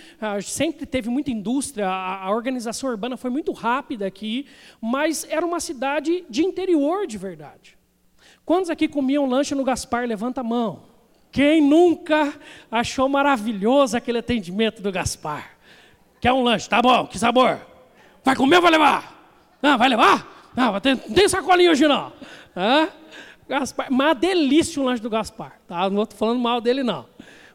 Sempre 0.43 0.88
teve 0.88 1.07
muita 1.07 1.29
indústria, 1.29 1.88
a, 1.88 2.25
a, 2.25 2.31
organização 2.31 2.89
urbana 2.89 3.15
foi 3.15 3.29
muito 3.29 3.51
rápida 3.51 4.07
aqui, 4.07 4.47
mas 4.81 5.24
era 5.29 5.45
uma 5.45 5.59
cidade 5.59 6.25
de 6.27 6.43
interior 6.43 7.05
de 7.05 7.15
verdade. 7.15 7.77
Quantos 8.43 8.71
aqui 8.71 8.88
comiam 8.88 9.29
lanche 9.29 9.53
no 9.53 9.63
Gaspar? 9.63 10.07
Levanta 10.07 10.41
a 10.41 10.43
mão. 10.43 10.96
Quem 11.31 11.62
nunca 11.62 12.34
achou 12.72 13.07
maravilhoso 13.07 13.96
aquele 13.96 14.19
atendimento 14.19 14.81
do 14.81 14.91
Gaspar? 14.91 15.51
Quer 16.19 16.34
um 16.34 16.43
lanche? 16.43 16.67
Tá 16.67 16.81
bom, 16.81 17.05
que 17.05 17.19
sabor? 17.19 17.60
Vai 18.24 18.36
comer 18.36 18.57
ou 18.57 18.62
vai 18.62 18.72
levar? 18.72 19.13
Ah, 19.62 19.77
vai 19.77 19.89
levar? 19.89 20.51
Não, 20.55 20.74
não 20.74 20.79
tem 20.79 21.29
sacolinha 21.29 21.72
hoje 21.72 21.88
não. 21.88 22.12
Ah, 22.55 22.88
Gaspar, 23.48 23.88
uma 23.89 24.13
delícia 24.13 24.81
o 24.81 24.86
lanche 24.86 25.01
do 25.01 25.10
Gaspar. 25.10 25.60
Tá? 25.67 25.89
Não 25.89 26.03
estou 26.03 26.17
falando 26.17 26.39
mal 26.39 26.60
dele 26.60 26.84
não. 26.84 27.05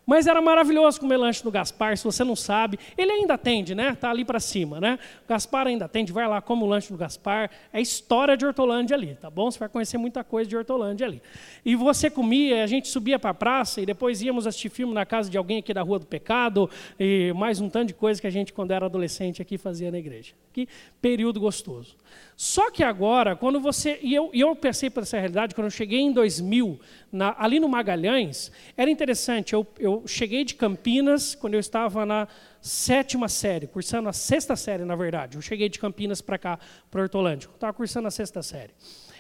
Mas 0.05 0.27
era 0.27 0.41
maravilhoso 0.41 0.99
comer 0.99 1.17
lanche 1.17 1.45
do 1.45 1.51
Gaspar, 1.51 1.97
se 1.97 2.03
você 2.03 2.25
não 2.25 2.35
sabe. 2.35 2.79
Ele 2.99 3.13
ainda 3.13 3.35
atende, 3.35 3.75
né? 3.75 3.91
Está 3.91 4.11
ali 4.11 4.25
para 4.25 4.41
cima, 4.41 4.81
né? 4.81 4.99
O 5.25 5.29
Gaspar 5.29 5.69
ainda 5.69 5.85
atende, 5.85 6.13
vai 6.13 6.27
lá, 6.27 6.41
come 6.41 6.65
o 6.65 6.67
lanche 6.67 6.93
do 6.93 6.99
Gaspar. 6.99 7.51
É 7.73 7.81
história 7.81 8.37
de 8.37 8.45
Hortolândia 8.45 8.97
ali, 8.97 9.17
tá 9.21 9.31
bom? 9.31 9.51
Você 9.51 9.61
vai 9.61 9.69
conhecer 9.69 9.99
muita 9.99 10.25
coisa 10.25 10.51
de 10.51 10.57
Hortolândia 10.57 11.07
ali. 11.07 11.23
E 11.65 11.77
você 11.77 12.11
comia, 12.11 12.65
a 12.65 12.67
gente 12.67 12.89
subia 12.89 13.19
para 13.19 13.31
a 13.31 13.35
praça 13.35 13.81
e 13.81 13.87
depois 13.87 14.21
íamos 14.23 14.47
assistir 14.47 14.71
filme 14.71 14.93
na 14.93 15.07
casa 15.07 15.31
de 15.31 15.39
alguém 15.39 15.59
aqui 15.59 15.73
da 15.73 15.83
Rua 15.83 16.01
do 16.01 16.07
Pecado 16.07 16.69
e 16.99 17.33
mais 17.37 17.61
um 17.61 17.69
tanto 17.69 17.89
de 17.89 17.95
coisa 17.95 18.21
que 18.21 18.27
a 18.27 18.31
gente, 18.31 18.53
quando 18.53 18.73
era 18.73 18.87
adolescente, 18.87 19.41
aqui 19.41 19.57
fazia 19.57 19.91
na 19.91 19.99
igreja. 19.99 20.33
Que 20.53 20.69
período 21.01 21.39
gostoso. 21.39 21.97
Só 22.37 22.71
que 22.71 22.83
agora, 22.83 23.37
quando 23.37 23.61
você. 23.61 23.99
E 24.03 24.15
eu, 24.15 24.31
e 24.33 24.41
eu 24.41 24.55
pensei 24.57 24.91
por 24.91 25.03
essa 25.03 25.19
realidade, 25.19 25.55
quando 25.55 25.67
eu 25.67 25.71
cheguei 25.71 26.01
em 26.01 26.13
2000, 26.13 26.81
na, 27.11 27.35
ali 27.39 27.61
no 27.61 27.69
Magalhães, 27.69 28.51
era 28.77 28.91
interessante. 28.91 29.53
Eu, 29.53 29.67
eu 29.79 29.92
cheguei 30.07 30.45
de 30.45 30.55
Campinas, 30.55 31.35
quando 31.35 31.55
eu 31.55 31.61
estava 31.61 32.07
na 32.07 32.29
sétima 32.61 33.29
série, 33.29 33.67
cursando 33.67 34.09
a 34.09 34.13
sexta 34.13 34.57
série, 34.57 34.85
na 34.85 34.97
verdade. 34.97 35.37
Eu 35.37 35.43
cheguei 35.43 35.69
de 35.69 35.79
Campinas 35.79 36.21
para 36.21 36.39
cá, 36.39 36.59
para 36.91 37.03
Hortolândia. 37.03 37.49
Eu 37.49 37.55
estava 37.55 37.73
cursando 37.73 38.09
a 38.09 38.11
sexta 38.11 38.43
série. 38.43 38.73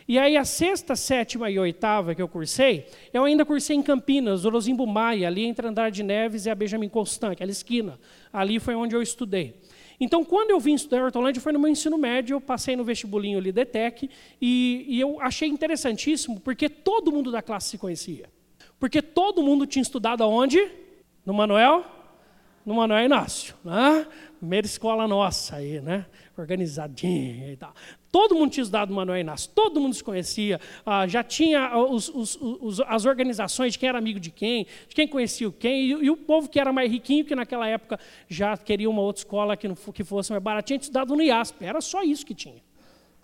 E 0.06 0.18
aí, 0.18 0.36
a 0.36 0.44
sexta, 0.44 0.96
sétima 0.96 1.50
e 1.50 1.58
oitava 1.58 2.14
que 2.14 2.20
eu 2.20 2.28
cursei, 2.28 2.86
eu 3.12 3.24
ainda 3.24 3.44
cursei 3.44 3.76
em 3.76 3.82
Campinas, 3.82 4.44
Orozimbo 4.44 4.86
Maia, 4.86 5.28
ali 5.28 5.44
entre 5.44 5.66
Andar 5.66 5.90
de 5.90 6.02
Neves 6.02 6.46
e 6.46 6.50
a 6.50 6.54
Benjamin 6.54 6.88
Constant, 6.88 7.32
aquela 7.32 7.50
esquina. 7.50 7.98
Ali 8.32 8.58
foi 8.58 8.74
onde 8.74 8.96
eu 8.96 9.02
estudei. 9.02 9.54
Então, 10.00 10.24
quando 10.24 10.50
eu 10.50 10.58
vim 10.58 10.74
estudar 10.74 11.04
Hortolândia, 11.04 11.40
foi 11.40 11.52
no 11.52 11.60
meu 11.60 11.68
ensino 11.68 11.96
médio, 11.96 12.34
eu 12.34 12.40
passei 12.40 12.74
no 12.74 12.82
vestibulinho 12.82 13.38
ali 13.38 13.52
DETEC, 13.52 14.10
e, 14.40 14.84
e 14.88 15.00
eu 15.00 15.20
achei 15.20 15.48
interessantíssimo, 15.48 16.40
porque 16.40 16.68
todo 16.68 17.12
mundo 17.12 17.30
da 17.30 17.40
classe 17.40 17.70
se 17.70 17.78
conhecia. 17.78 18.28
Porque 18.82 19.00
todo 19.00 19.44
mundo 19.44 19.64
tinha 19.64 19.80
estudado 19.80 20.24
aonde? 20.24 20.68
No 21.24 21.32
Manuel? 21.32 21.84
No 22.66 22.74
Manuel 22.74 23.04
Inácio. 23.04 23.54
Né? 23.62 24.04
Primeira 24.40 24.66
escola 24.66 25.06
nossa 25.06 25.54
aí, 25.54 25.80
né? 25.80 26.04
Organizadinha 26.36 27.52
e 27.52 27.56
tal. 27.56 27.72
Todo 28.10 28.34
mundo 28.34 28.50
tinha 28.50 28.62
estudado 28.62 28.92
Manuel 28.92 29.20
Inácio, 29.20 29.52
todo 29.54 29.80
mundo 29.80 29.94
se 29.94 30.02
conhecia, 30.02 30.60
ah, 30.84 31.06
já 31.06 31.22
tinha 31.22 31.78
os, 31.78 32.08
os, 32.08 32.36
os, 32.40 32.80
as 32.80 33.04
organizações 33.04 33.74
de 33.74 33.78
quem 33.78 33.88
era 33.88 33.98
amigo 33.98 34.18
de 34.18 34.32
quem, 34.32 34.66
de 34.88 34.96
quem 34.96 35.06
conhecia 35.06 35.48
o 35.48 35.52
quem, 35.52 35.84
e, 35.84 35.90
e, 35.90 36.10
o 36.10 36.16
povo 36.16 36.48
que 36.48 36.58
era 36.58 36.72
mais 36.72 36.90
riquinho, 36.90 37.24
que 37.24 37.36
naquela 37.36 37.68
época 37.68 38.00
já 38.28 38.56
queria 38.56 38.90
uma 38.90 39.00
outra 39.00 39.20
escola 39.20 39.56
que, 39.56 39.68
não, 39.68 39.76
que 39.76 40.02
fosse 40.02 40.32
mais 40.32 40.42
baratinha, 40.42 40.76
tinha 40.76 40.86
estudado 40.86 41.14
no 41.14 41.22
IASP, 41.22 41.64
era 41.64 41.80
só 41.80 42.02
isso 42.02 42.26
que 42.26 42.34
tinha. 42.34 42.60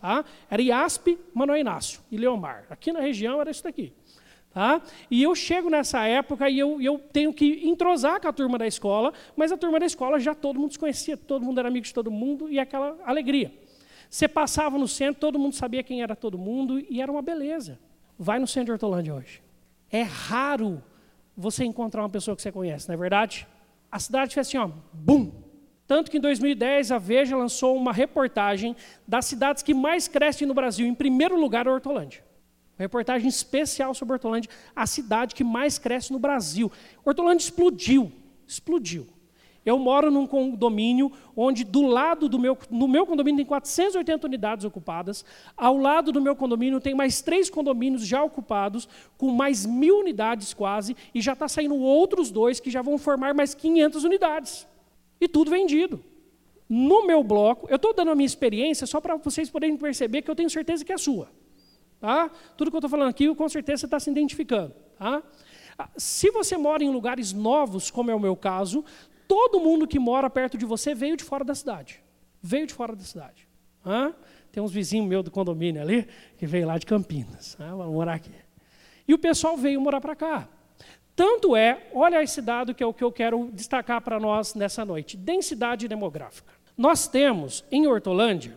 Tá? 0.01 0.25
Era 0.49 0.63
IASP, 0.63 1.19
Manuel 1.35 1.59
Inácio 1.59 2.01
e 2.13 2.17
Leomar. 2.17 2.65
Aqui 2.71 2.93
na 2.93 3.01
região 3.01 3.41
era 3.41 3.51
isso 3.51 3.65
daqui. 3.65 3.93
Tá? 4.51 4.81
E 5.11 5.23
eu 5.23 5.35
chego 5.35 5.69
nessa 5.69 6.07
época 6.07 6.49
e 6.49 6.59
eu, 6.59 6.81
eu 6.81 6.99
tenho 6.99 7.33
que 7.33 7.69
entrosar 7.69 8.21
com 8.21 8.29
a 8.29 8.33
turma 8.33 8.59
da 8.59 8.67
escola, 8.67 9.13
mas 9.37 9.53
a 9.53 9.57
turma 9.57 9.79
da 9.79 9.87
escola 9.87 10.19
já 10.19 10.35
todo 10.35 10.59
mundo 10.59 10.73
se 10.73 10.79
conhecia, 10.79 11.17
todo 11.17 11.45
mundo 11.45 11.59
era 11.59 11.69
amigo 11.69 11.85
de 11.85 11.93
todo 11.93 12.11
mundo 12.11 12.51
e 12.51 12.59
aquela 12.59 12.99
alegria. 13.05 13.53
Você 14.09 14.27
passava 14.27 14.79
no 14.79 14.89
centro, 14.89 15.21
todo 15.21 15.39
mundo 15.39 15.55
sabia 15.55 15.83
quem 15.83 16.03
era 16.03 16.17
todo 16.17 16.39
mundo 16.39 16.81
e 16.81 17.01
era 17.01 17.13
uma 17.13 17.21
beleza. 17.21 17.79
Vai 18.19 18.39
no 18.39 18.47
centro 18.47 18.67
de 18.67 18.73
Hortolândia 18.73 19.15
hoje. 19.15 19.43
É 19.91 20.03
raro 20.03 20.83
você 21.37 21.65
encontrar 21.65 22.03
uma 22.03 22.09
pessoa 22.09 22.35
que 22.35 22.43
você 22.43 22.51
conhece, 22.51 22.89
não 22.89 22.95
é 22.95 22.99
verdade? 22.99 23.47
A 23.93 23.99
cidade 23.99 24.35
fez 24.35 24.49
assim, 24.49 24.59
ó, 24.59 24.69
bum! 24.93 25.31
Tanto 25.87 26.11
que 26.11 26.19
em 26.19 26.21
2010 26.21 26.93
a 26.93 26.99
Veja 26.99 27.37
lançou 27.37 27.75
uma 27.77 27.93
reportagem 27.93 28.77
das 29.07 29.25
cidades 29.25 29.63
que 29.63 29.73
mais 29.73 30.07
crescem 30.07 30.47
no 30.47 30.53
Brasil. 30.53 30.87
Em 30.87 30.95
primeiro 30.95 31.39
lugar, 31.41 31.67
a 31.67 31.73
Hortolândia. 31.73 32.23
Uma 32.79 32.85
reportagem 32.85 33.29
especial 33.29 33.93
sobre 33.93 34.15
Hortolândia, 34.15 34.49
a 34.75 34.87
cidade 34.87 35.35
que 35.35 35.43
mais 35.43 35.79
cresce 35.79 36.13
no 36.13 36.19
Brasil. 36.19 36.71
Hortolândia 37.05 37.43
explodiu, 37.43 38.13
explodiu. 38.47 39.07
Eu 39.67 39.77
moro 39.79 40.13
num 40.13 40.29
condomínio 40.29 41.13
onde 41.37 41.65
do 41.65 41.83
lado 41.83 42.29
do 42.29 42.39
meu, 42.39 42.57
no 42.71 42.87
meu 42.87 43.05
condomínio 43.05 43.39
tem 43.39 43.45
480 43.45 44.27
unidades 44.27 44.65
ocupadas, 44.65 45.25
ao 45.57 45.77
lado 45.77 46.13
do 46.13 46.23
meu 46.23 46.37
condomínio 46.37 46.81
tem 46.81 46.95
mais 46.95 47.21
três 47.21 47.51
condomínios 47.51 48.07
já 48.07 48.23
ocupados, 48.23 48.89
com 49.19 49.31
mais 49.33 49.67
mil 49.67 49.99
unidades 49.99 50.55
quase, 50.55 50.97
e 51.13 51.21
já 51.21 51.33
está 51.33 51.49
saindo 51.49 51.75
outros 51.77 52.31
dois 52.31 52.61
que 52.61 52.71
já 52.71 52.81
vão 52.81 52.97
formar 52.97 53.35
mais 53.35 53.55
500 53.55 54.05
unidades. 54.05 54.67
E 55.21 55.27
tudo 55.27 55.51
vendido. 55.51 56.03
No 56.69 57.07
meu 57.07 57.25
bloco, 57.25 57.67
eu 57.69 57.77
estou 57.77 57.93
dando 57.93 58.13
a 58.13 58.15
minha 58.15 58.27
experiência 58.27 58.87
só 58.87 59.01
para 59.01 59.17
vocês 59.17 59.51
poderem 59.51 59.77
perceber 59.77 60.23
que 60.23 60.31
eu 60.31 60.37
tenho 60.37 60.49
certeza 60.49 60.85
que 60.85 60.93
é 60.93 60.95
a 60.95 60.99
sua. 60.99 61.29
Tá? 62.01 62.31
Tudo 62.57 62.71
que 62.71 62.77
eu 62.77 62.79
estou 62.79 62.91
falando 62.91 63.09
aqui, 63.09 63.33
com 63.35 63.49
certeza 63.49 63.81
você 63.81 63.87
está 63.87 64.01
se 64.01 64.11
identificando. 64.11 64.75
Tá? 64.99 65.23
Se 65.97 66.31
você 66.31 66.57
mora 66.57 66.83
em 66.83 66.91
lugares 66.91 67.33
novos, 67.33 67.91
como 67.91 68.11
é 68.11 68.15
o 68.15 68.21
meu 68.21 68.37
caso, 68.37 68.85
todo 69.27 69.61
mundo 69.61 69.87
que 69.87 69.99
mora 69.99 70.29
perto 70.31 70.57
de 70.57 70.65
você 70.65 70.95
veio 70.95 71.17
de 71.17 71.25
fora 71.25 71.45
da 71.45 71.55
cidade. 71.55 72.03
Veio 72.43 72.67
de 72.67 72.75
fora 72.75 72.95
da 72.95 73.03
cidade. 73.03 73.49
Hã? 73.85 74.15
Tem 74.51 74.63
uns 74.63 74.73
vizinhos 74.73 75.07
meus 75.07 75.25
do 75.25 75.31
condomínio 75.31 75.83
ali, 75.83 76.09
que 76.37 76.47
veio 76.47 76.67
lá 76.67 76.79
de 76.79 76.87
Campinas. 76.87 77.57
Hã? 77.61 77.77
Vão 77.77 77.93
morar 77.93 78.15
aqui. 78.15 78.33
E 79.07 79.15
o 79.15 79.19
pessoal 79.19 79.57
veio 79.57 79.81
morar 79.81 80.01
para 80.01 80.15
cá. 80.15 80.49
Tanto 81.15 81.57
é, 81.57 81.89
olha 81.93 82.23
esse 82.23 82.41
dado 82.41 82.75
que 82.75 82.83
é 82.83 82.87
o 82.87 82.95
que 82.95 83.03
eu 83.03 83.11
quero 83.11 83.51
destacar 83.53 84.01
para 84.01 84.21
nós 84.21 84.55
nessa 84.55 84.85
noite: 84.85 85.17
densidade 85.17 85.89
demográfica. 85.89 86.53
Nós 86.77 87.09
temos 87.09 87.65
em 87.73 87.89
Hortolândia 87.89 88.57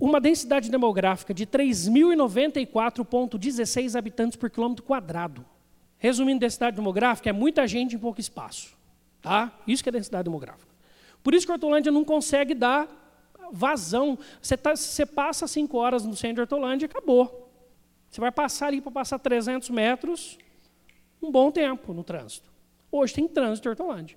uma 0.00 0.18
densidade 0.18 0.70
demográfica 0.70 1.34
de 1.34 1.46
3.094,16 1.46 3.98
habitantes 3.98 4.36
por 4.36 4.48
quilômetro 4.48 4.82
quadrado. 4.82 5.44
Resumindo, 5.98 6.40
densidade 6.40 6.74
demográfica 6.74 7.28
é 7.28 7.32
muita 7.32 7.68
gente 7.68 7.94
em 7.94 7.98
pouco 7.98 8.18
espaço. 8.18 8.74
Tá? 9.20 9.52
Isso 9.66 9.82
que 9.82 9.90
é 9.90 9.92
densidade 9.92 10.24
demográfica. 10.24 10.70
Por 11.22 11.34
isso 11.34 11.44
que 11.44 11.52
a 11.52 11.56
Hortolândia 11.56 11.92
não 11.92 12.02
consegue 12.02 12.54
dar 12.54 12.88
vazão. 13.52 14.18
Você, 14.40 14.56
tá, 14.56 14.74
você 14.74 15.04
passa 15.04 15.46
cinco 15.46 15.76
horas 15.76 16.06
no 16.06 16.16
centro 16.16 16.36
de 16.36 16.40
Hortolândia 16.40 16.86
e 16.86 16.88
acabou. 16.88 17.50
Você 18.10 18.22
vai 18.22 18.32
passar 18.32 18.68
ali 18.68 18.80
para 18.80 18.90
passar 18.90 19.18
300 19.18 19.68
metros, 19.68 20.38
um 21.22 21.30
bom 21.30 21.50
tempo 21.50 21.92
no 21.92 22.02
trânsito. 22.02 22.48
Hoje 22.90 23.12
tem 23.12 23.28
trânsito 23.28 23.68
em 23.68 23.70
Hortolândia. 23.70 24.16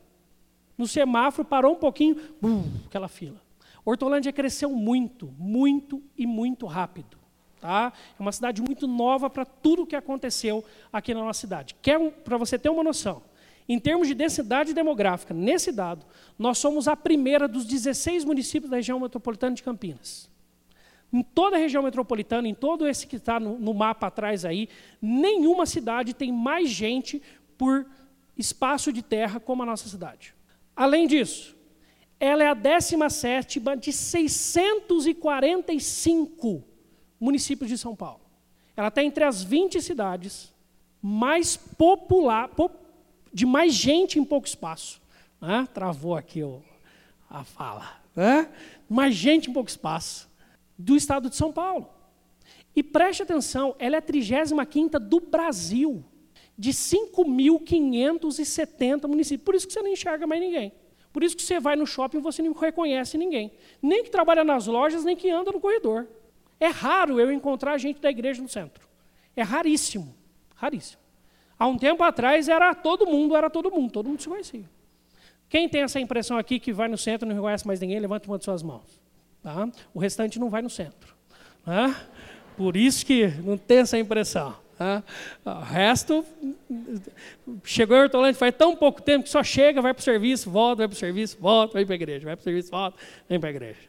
No 0.77 0.87
semáforo, 0.87 1.45
parou 1.45 1.73
um 1.73 1.77
pouquinho, 1.77 2.15
bum, 2.41 2.63
aquela 2.87 3.09
fila. 3.09 3.42
Hortolândia 3.85 4.31
cresceu 4.31 4.69
muito, 4.69 5.33
muito 5.37 6.01
e 6.17 6.25
muito 6.25 6.65
rápido. 6.65 7.17
Tá? 7.59 7.93
É 8.19 8.21
uma 8.21 8.31
cidade 8.31 8.61
muito 8.61 8.87
nova 8.87 9.29
para 9.29 9.45
tudo 9.45 9.83
o 9.83 9.87
que 9.87 9.95
aconteceu 9.95 10.63
aqui 10.91 11.13
na 11.13 11.21
nossa 11.21 11.39
cidade. 11.39 11.75
Um, 11.99 12.09
para 12.09 12.37
você 12.37 12.59
ter 12.59 12.69
uma 12.69 12.83
noção, 12.83 13.23
em 13.67 13.79
termos 13.79 14.07
de 14.07 14.13
densidade 14.13 14.73
demográfica, 14.73 15.33
nesse 15.33 15.71
dado, 15.71 16.05
nós 16.37 16.57
somos 16.57 16.87
a 16.87 16.95
primeira 16.95 17.47
dos 17.47 17.65
16 17.65 18.25
municípios 18.25 18.69
da 18.69 18.77
região 18.77 18.99
metropolitana 18.99 19.55
de 19.55 19.63
Campinas. 19.63 20.29
Em 21.11 21.21
toda 21.21 21.55
a 21.55 21.59
região 21.59 21.83
metropolitana, 21.83 22.47
em 22.47 22.55
todo 22.55 22.87
esse 22.87 23.07
que 23.07 23.17
está 23.17 23.39
no, 23.39 23.57
no 23.57 23.73
mapa 23.73 24.07
atrás 24.07 24.43
aí, 24.43 24.67
nenhuma 25.01 25.65
cidade 25.65 26.13
tem 26.13 26.31
mais 26.31 26.69
gente 26.69 27.21
por 27.57 27.85
espaço 28.37 28.91
de 28.91 29.01
terra 29.01 29.39
como 29.39 29.63
a 29.63 29.65
nossa 29.65 29.87
cidade. 29.87 30.33
Além 30.75 31.07
disso, 31.07 31.55
ela 32.25 32.41
é 32.41 32.47
a 32.47 32.53
17 32.53 33.59
de 33.81 33.91
645 33.91 36.63
municípios 37.19 37.69
de 37.69 37.77
São 37.77 37.93
Paulo. 37.93 38.21
Ela 38.77 38.87
está 38.87 39.03
entre 39.03 39.25
as 39.25 39.43
20 39.43 39.81
cidades 39.81 40.53
mais 41.01 41.57
popular, 41.57 42.49
de 43.33 43.45
mais 43.45 43.73
gente 43.73 44.17
em 44.17 44.23
pouco 44.23 44.47
espaço. 44.47 45.01
Né? 45.41 45.67
Travou 45.73 46.15
aqui 46.15 46.41
o, 46.43 46.61
a 47.29 47.43
fala. 47.43 47.97
Né? 48.15 48.49
Mais 48.87 49.13
gente 49.13 49.49
em 49.49 49.53
pouco 49.53 49.69
espaço 49.69 50.31
do 50.77 50.95
estado 50.95 51.29
de 51.29 51.35
São 51.35 51.51
Paulo. 51.51 51.89
E 52.73 52.81
preste 52.81 53.21
atenção, 53.21 53.75
ela 53.77 53.97
é 53.97 53.99
a 53.99 54.01
35 54.01 54.97
do 54.97 55.19
Brasil, 55.19 56.01
de 56.57 56.71
5.570 56.71 59.09
municípios. 59.09 59.43
Por 59.43 59.55
isso 59.55 59.67
que 59.67 59.73
você 59.73 59.81
não 59.81 59.91
enxerga 59.91 60.25
mais 60.25 60.41
ninguém. 60.41 60.71
Por 61.13 61.23
isso 61.23 61.37
que 61.37 61.43
você 61.43 61.59
vai 61.59 61.75
no 61.75 61.85
shopping 61.85 62.17
e 62.17 62.21
você 62.21 62.41
não 62.41 62.51
reconhece 62.53 63.17
ninguém. 63.17 63.51
Nem 63.79 64.03
que 64.03 64.09
trabalha 64.09 64.43
nas 64.43 64.65
lojas, 64.65 65.05
nem 65.05 65.15
que 65.15 65.29
anda 65.29 65.51
no 65.51 65.61
corredor. 65.61 66.07
É 66.59 66.67
raro 66.67 67.19
eu 67.19 67.31
encontrar 67.31 67.77
gente 67.77 68.01
da 68.01 68.09
igreja 68.09 68.41
no 68.41 68.49
centro. 68.49 68.87
É 69.35 69.43
raríssimo, 69.43 70.15
raríssimo. 70.55 71.01
Há 71.57 71.67
um 71.67 71.77
tempo 71.77 72.03
atrás 72.03 72.49
era 72.49 72.73
todo 72.73 73.05
mundo, 73.05 73.35
era 73.35 73.49
todo 73.49 73.69
mundo, 73.69 73.91
todo 73.91 74.09
mundo 74.09 74.21
se 74.21 74.27
conhecia. 74.27 74.67
Quem 75.47 75.69
tem 75.69 75.83
essa 75.83 75.99
impressão 75.99 76.35
aqui 76.35 76.59
que 76.59 76.73
vai 76.73 76.87
no 76.87 76.97
centro 76.97 77.27
e 77.27 77.29
não 77.29 77.35
reconhece 77.35 77.67
mais 77.67 77.79
ninguém, 77.79 77.99
levanta 77.99 78.27
uma 78.27 78.39
de 78.39 78.43
suas 78.43 78.63
mãos. 78.63 78.99
Tá? 79.43 79.69
O 79.93 79.99
restante 79.99 80.39
não 80.39 80.49
vai 80.49 80.63
no 80.63 80.69
centro. 80.69 81.15
Tá? 81.63 82.07
Por 82.57 82.75
isso 82.75 83.05
que 83.05 83.27
não 83.43 83.55
tem 83.55 83.79
essa 83.79 83.97
impressão. 83.99 84.62
O 85.45 85.59
resto, 85.59 86.25
chegou 87.63 87.97
em 87.97 88.01
Hortolândia 88.01 88.39
faz 88.39 88.55
tão 88.55 88.75
pouco 88.75 89.01
tempo 89.01 89.23
que 89.23 89.29
só 89.29 89.43
chega, 89.43 89.81
vai 89.81 89.93
para 89.93 90.01
o 90.01 90.03
serviço, 90.03 90.49
volta, 90.49 90.77
vai 90.77 90.87
para 90.87 90.95
o 90.95 90.99
serviço, 90.99 91.37
volta, 91.39 91.73
vai 91.73 91.85
para 91.85 91.93
a 91.93 91.95
igreja, 91.95 92.25
vai 92.25 92.35
para 92.35 92.41
o 92.41 92.43
serviço, 92.43 92.71
volta, 92.71 92.97
vem 93.29 93.39
para 93.39 93.49
a 93.49 93.51
igreja. 93.51 93.79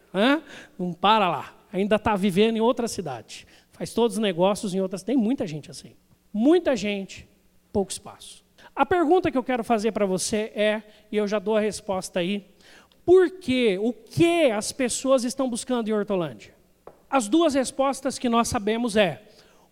Não 0.79 0.93
para 0.93 1.29
lá 1.29 1.55
ainda 1.75 1.97
está 1.97 2.15
vivendo 2.15 2.57
em 2.57 2.61
outra 2.61 2.87
cidade. 2.87 3.47
Faz 3.73 3.93
todos 3.93 4.17
os 4.17 4.23
negócios 4.23 4.73
em 4.75 4.81
outras. 4.81 5.03
Tem 5.03 5.17
muita 5.17 5.45
gente 5.45 5.71
assim. 5.73 5.93
Muita 6.33 6.77
gente, 6.77 7.29
pouco 7.73 7.91
espaço. 7.91 8.45
A 8.77 8.87
pergunta 8.87 9.31
que 9.31 9.37
eu 9.37 9.43
quero 9.43 9.65
fazer 9.65 9.91
para 9.91 10.07
você 10.07 10.53
é, 10.55 10.83
e 11.11 11.17
eu 11.17 11.27
já 11.27 11.41
dou 11.41 11.57
a 11.57 11.61
resposta 11.61 12.21
aí, 12.21 12.47
por 13.05 13.29
que, 13.39 13.77
o 13.79 13.93
que 13.93 14.51
as 14.53 14.71
pessoas 14.71 15.25
estão 15.25 15.51
buscando 15.51 15.89
em 15.89 15.93
Hortolândia? 15.93 16.55
As 17.11 17.29
duas 17.29 17.55
respostas 17.55 18.19
que 18.19 18.29
nós 18.29 18.49
sabemos 18.49 18.97
é 18.97 19.23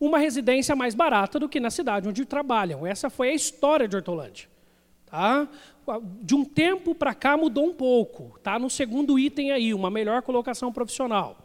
uma 0.04 0.18
residência 0.18 0.74
mais 0.74 0.96
barata 0.96 1.38
do 1.38 1.48
que 1.48 1.60
na 1.60 1.70
cidade 1.70 2.08
onde 2.08 2.24
trabalham. 2.24 2.84
Essa 2.84 3.08
foi 3.08 3.28
a 3.28 3.34
história 3.34 3.86
de 3.86 3.94
Hortolândia. 3.94 4.48
Tá? 5.06 5.46
De 6.20 6.34
um 6.34 6.44
tempo 6.44 6.92
para 6.92 7.14
cá 7.14 7.36
mudou 7.36 7.66
um 7.66 7.72
pouco. 7.72 8.36
Tá 8.42 8.58
no 8.58 8.68
segundo 8.68 9.16
item 9.16 9.52
aí, 9.52 9.72
uma 9.72 9.90
melhor 9.90 10.20
colocação 10.22 10.72
profissional. 10.72 11.36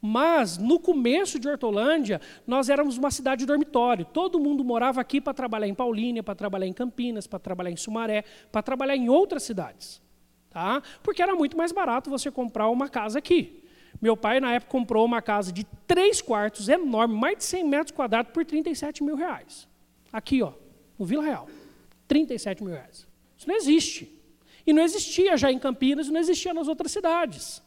Mas, 0.00 0.56
no 0.56 0.80
começo 0.80 1.38
de 1.38 1.46
Hortolândia, 1.46 2.22
nós 2.46 2.70
éramos 2.70 2.96
uma 2.96 3.10
cidade 3.10 3.44
dormitório. 3.44 4.06
Todo 4.06 4.40
mundo 4.40 4.64
morava 4.64 4.98
aqui 4.98 5.20
para 5.20 5.34
trabalhar 5.34 5.68
em 5.68 5.74
Paulínia, 5.74 6.22
para 6.22 6.34
trabalhar 6.34 6.66
em 6.66 6.72
Campinas, 6.72 7.26
para 7.26 7.38
trabalhar 7.38 7.70
em 7.70 7.76
Sumaré, 7.76 8.24
para 8.50 8.62
trabalhar 8.62 8.96
em 8.96 9.10
outras 9.10 9.42
cidades. 9.42 10.00
Tá? 10.48 10.82
Porque 11.02 11.22
era 11.22 11.34
muito 11.34 11.54
mais 11.54 11.70
barato 11.70 12.08
você 12.08 12.30
comprar 12.30 12.70
uma 12.70 12.88
casa 12.88 13.18
aqui. 13.18 13.59
Meu 14.00 14.16
pai, 14.16 14.40
na 14.40 14.52
época, 14.52 14.72
comprou 14.72 15.04
uma 15.04 15.20
casa 15.20 15.52
de 15.52 15.64
três 15.86 16.22
quartos, 16.22 16.68
enorme, 16.68 17.14
mais 17.14 17.36
de 17.36 17.44
100 17.44 17.64
metros 17.64 17.90
quadrados, 17.94 18.32
por 18.32 18.44
37 18.44 19.02
mil 19.02 19.14
reais. 19.14 19.68
Aqui, 20.12 20.42
ó, 20.42 20.52
no 20.98 21.04
Vila 21.04 21.22
Real. 21.22 21.48
37 22.08 22.64
mil 22.64 22.72
reais. 22.72 23.06
Isso 23.36 23.48
não 23.48 23.56
existe. 23.56 24.12
E 24.66 24.72
não 24.72 24.82
existia 24.82 25.36
já 25.36 25.52
em 25.52 25.58
Campinas, 25.58 26.08
não 26.08 26.20
existia 26.20 26.52
nas 26.52 26.66
outras 26.66 26.92
cidades. 26.92 27.62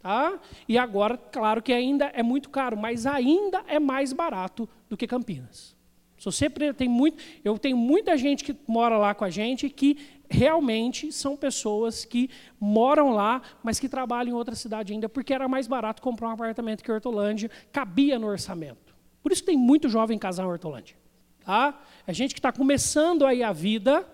Tá? 0.00 0.38
E 0.68 0.78
agora, 0.78 1.16
claro 1.16 1.62
que 1.62 1.72
ainda 1.72 2.06
é 2.06 2.22
muito 2.22 2.50
caro, 2.50 2.76
mas 2.76 3.06
ainda 3.06 3.62
é 3.66 3.78
mais 3.78 4.12
barato 4.12 4.68
do 4.88 4.96
que 4.96 5.06
Campinas. 5.06 5.76
Você 6.18 6.50
tem 6.50 6.88
muito, 6.88 7.22
eu 7.44 7.58
tenho 7.58 7.76
muita 7.76 8.16
gente 8.16 8.42
que 8.42 8.56
mora 8.66 8.98
lá 8.98 9.14
com 9.14 9.24
a 9.24 9.30
gente 9.30 9.70
que 9.70 9.96
realmente 10.28 11.12
são 11.12 11.36
pessoas 11.36 12.04
que 12.04 12.28
moram 12.60 13.10
lá, 13.10 13.40
mas 13.62 13.78
que 13.78 13.88
trabalham 13.88 14.30
em 14.30 14.34
outra 14.34 14.54
cidade 14.54 14.92
ainda, 14.92 15.08
porque 15.08 15.32
era 15.32 15.48
mais 15.48 15.66
barato 15.66 16.02
comprar 16.02 16.28
um 16.28 16.32
apartamento 16.32 16.82
que 16.82 16.90
Hortolândia, 16.90 17.50
cabia 17.72 18.18
no 18.18 18.26
orçamento. 18.26 18.94
Por 19.22 19.32
isso 19.32 19.44
tem 19.44 19.56
muito 19.56 19.88
jovem 19.88 20.18
casar 20.18 20.44
em 20.44 20.48
Hortolândia. 20.48 20.96
Tá? 21.44 21.80
É 22.06 22.12
gente 22.12 22.34
que 22.34 22.40
está 22.40 22.52
começando 22.52 23.24
aí 23.24 23.42
a 23.42 23.52
vida. 23.52 24.06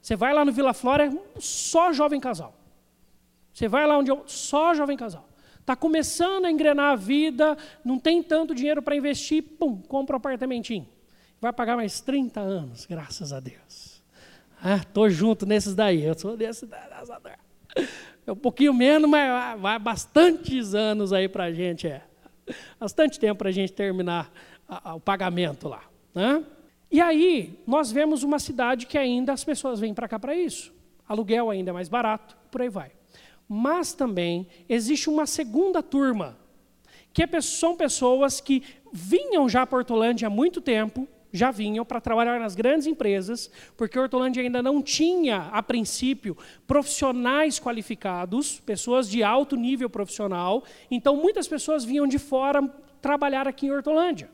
Você 0.00 0.16
vai 0.16 0.32
lá 0.32 0.44
no 0.44 0.52
Vila 0.52 0.72
Flora, 0.72 1.06
é 1.06 1.12
só 1.38 1.92
jovem 1.92 2.18
casal. 2.18 2.54
Você 3.52 3.68
vai 3.68 3.86
lá 3.86 3.98
onde 3.98 4.10
eu, 4.10 4.22
só 4.26 4.74
jovem 4.74 4.96
casal. 4.96 5.28
Está 5.60 5.76
começando 5.76 6.46
a 6.46 6.50
engrenar 6.50 6.92
a 6.92 6.96
vida, 6.96 7.56
não 7.84 7.98
tem 7.98 8.22
tanto 8.22 8.54
dinheiro 8.54 8.82
para 8.82 8.96
investir, 8.96 9.42
pum, 9.42 9.76
compra 9.82 10.16
um 10.16 10.18
apartamentinho. 10.18 10.88
Vai 11.40 11.52
pagar 11.52 11.76
mais 11.76 12.00
30 12.00 12.40
anos, 12.40 12.84
graças 12.84 13.32
a 13.32 13.40
Deus. 13.40 14.02
Ah, 14.62 14.80
junto 15.08 15.46
nesses 15.46 15.74
daí, 15.74 16.04
eu 16.04 16.18
sou 16.18 16.36
desse. 16.36 16.68
É 18.26 18.32
um 18.32 18.36
pouquinho 18.36 18.74
menos, 18.74 19.08
mas 19.08 19.58
vai 19.58 19.78
bastantes 19.78 20.74
anos 20.74 21.12
aí 21.12 21.28
para 21.28 21.44
a 21.44 21.52
gente, 21.52 21.88
é. 21.88 22.02
Bastante 22.78 23.18
tempo 23.18 23.38
para 23.38 23.48
a 23.48 23.52
gente 23.52 23.72
terminar 23.72 24.30
a, 24.68 24.90
a, 24.90 24.94
o 24.94 25.00
pagamento 25.00 25.66
lá. 25.66 25.82
Né? 26.14 26.44
E 26.90 27.00
aí, 27.00 27.58
nós 27.66 27.90
vemos 27.90 28.22
uma 28.22 28.38
cidade 28.38 28.86
que 28.86 28.98
ainda 28.98 29.32
as 29.32 29.42
pessoas 29.42 29.80
vêm 29.80 29.94
para 29.94 30.08
cá 30.08 30.18
para 30.18 30.34
isso. 30.34 30.74
Aluguel 31.08 31.48
ainda 31.48 31.70
é 31.70 31.72
mais 31.72 31.88
barato, 31.88 32.36
por 32.50 32.60
aí 32.60 32.68
vai. 32.68 32.92
Mas 33.48 33.94
também 33.94 34.46
existe 34.68 35.08
uma 35.08 35.26
segunda 35.26 35.82
turma, 35.82 36.36
que 37.12 37.22
é 37.22 37.40
são 37.40 37.76
pessoas 37.76 38.40
que 38.40 38.62
vinham 38.92 39.48
já 39.48 39.66
para 39.66 39.78
Hortolândia 39.78 40.26
há 40.26 40.30
muito 40.30 40.60
tempo, 40.60 41.08
já 41.32 41.50
vinham 41.50 41.84
para 41.84 42.00
trabalhar 42.00 42.38
nas 42.40 42.54
grandes 42.54 42.86
empresas, 42.86 43.50
porque 43.76 43.98
Hortolândia 43.98 44.42
ainda 44.42 44.62
não 44.62 44.82
tinha, 44.82 45.48
a 45.52 45.62
princípio, 45.62 46.36
profissionais 46.66 47.58
qualificados, 47.58 48.60
pessoas 48.60 49.08
de 49.08 49.22
alto 49.22 49.56
nível 49.56 49.88
profissional, 49.88 50.64
então 50.90 51.16
muitas 51.16 51.46
pessoas 51.46 51.84
vinham 51.84 52.06
de 52.06 52.18
fora 52.18 52.62
trabalhar 53.00 53.48
aqui 53.48 53.66
em 53.66 53.70
Hortolândia. 53.70 54.28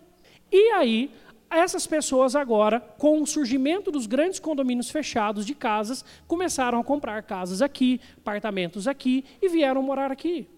E 0.51 0.73
aí 0.73 1.11
essas 1.49 1.87
pessoas 1.87 2.35
agora, 2.35 2.81
com 2.81 3.23
o 3.23 3.27
surgimento 3.27 3.91
dos 3.91 4.07
grandes 4.07 4.41
condomínios 4.41 4.91
fechados 4.91 5.47
de 5.47 5.55
casas, 5.55 6.05
começaram 6.27 6.81
a 6.81 6.85
comprar 6.85 7.23
casas 7.23 7.63
aqui, 7.63 8.01
apartamentos 8.17 8.89
aqui 8.89 9.25
e 9.41 9.49
vieram 9.49 9.83
morar 9.83 10.11
aqui. 10.11 10.49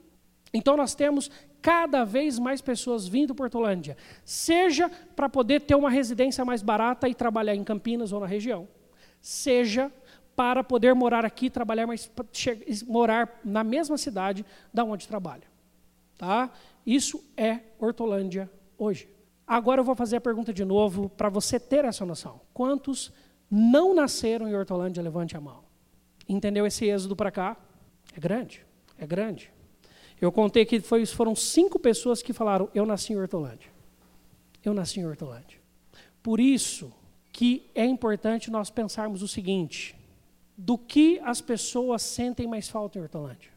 Então 0.53 0.77
nós 0.77 0.94
temos 0.94 1.31
cada 1.60 2.04
vez 2.04 2.38
mais 2.38 2.60
pessoas 2.60 3.06
vindo 3.06 3.34
para 3.34 3.44
Hortolândia, 3.44 3.96
seja 4.24 4.90
para 5.16 5.28
poder 5.28 5.60
ter 5.60 5.74
uma 5.74 5.90
residência 5.90 6.44
mais 6.44 6.62
barata 6.62 7.08
e 7.08 7.14
trabalhar 7.14 7.54
em 7.54 7.64
Campinas 7.64 8.12
ou 8.12 8.20
na 8.20 8.26
região, 8.26 8.68
seja 9.20 9.92
para 10.36 10.62
poder 10.62 10.94
morar 10.94 11.24
aqui, 11.24 11.50
trabalhar 11.50 11.86
mais, 11.86 12.10
morar 12.86 13.40
na 13.44 13.64
mesma 13.64 13.98
cidade 13.98 14.46
da 14.72 14.84
onde 14.84 15.08
trabalha. 15.08 15.42
Tá? 16.16 16.50
Isso 16.86 17.24
é 17.36 17.60
Hortolândia 17.78 18.50
hoje. 18.78 19.08
Agora 19.46 19.80
eu 19.80 19.84
vou 19.84 19.96
fazer 19.96 20.16
a 20.16 20.20
pergunta 20.20 20.52
de 20.52 20.64
novo 20.64 21.08
para 21.08 21.28
você 21.28 21.58
ter 21.58 21.84
essa 21.84 22.04
noção. 22.04 22.40
Quantos 22.54 23.12
não 23.50 23.94
nasceram 23.94 24.46
em 24.46 24.54
Hortolândia? 24.54 25.02
Levante 25.02 25.36
a 25.36 25.40
mão. 25.40 25.64
Entendeu 26.28 26.66
esse 26.66 26.84
êxodo 26.84 27.16
para 27.16 27.30
cá? 27.30 27.56
É 28.14 28.20
grande, 28.20 28.64
é 28.98 29.06
grande. 29.06 29.50
Eu 30.20 30.33
contei 30.33 30.64
que 30.64 30.81
foi, 30.81 31.07
foram 31.07 31.35
cinco 31.35 31.78
pessoas 31.78 32.22
que 32.22 32.33
falaram: 32.33 32.68
Eu 32.74 32.85
nasci 32.85 33.12
em 33.12 33.16
Hortolândia. 33.16 33.70
Eu 34.64 34.74
nasci 34.74 35.00
em 35.00 35.07
Hortolândia. 35.07 35.59
Por 36.22 36.40
isso 36.40 36.92
que 37.33 37.70
é 37.74 37.85
importante 37.85 38.50
nós 38.50 38.70
pensarmos 38.70 39.22
o 39.22 39.28
seguinte: 39.28 39.96
do 40.57 40.76
que 40.76 41.20
as 41.20 41.40
pessoas 41.40 42.02
sentem 42.02 42.48
mais 42.48 42.68
falta 42.68 42.98
em 42.98 43.02
Hortolândia? 43.02 43.50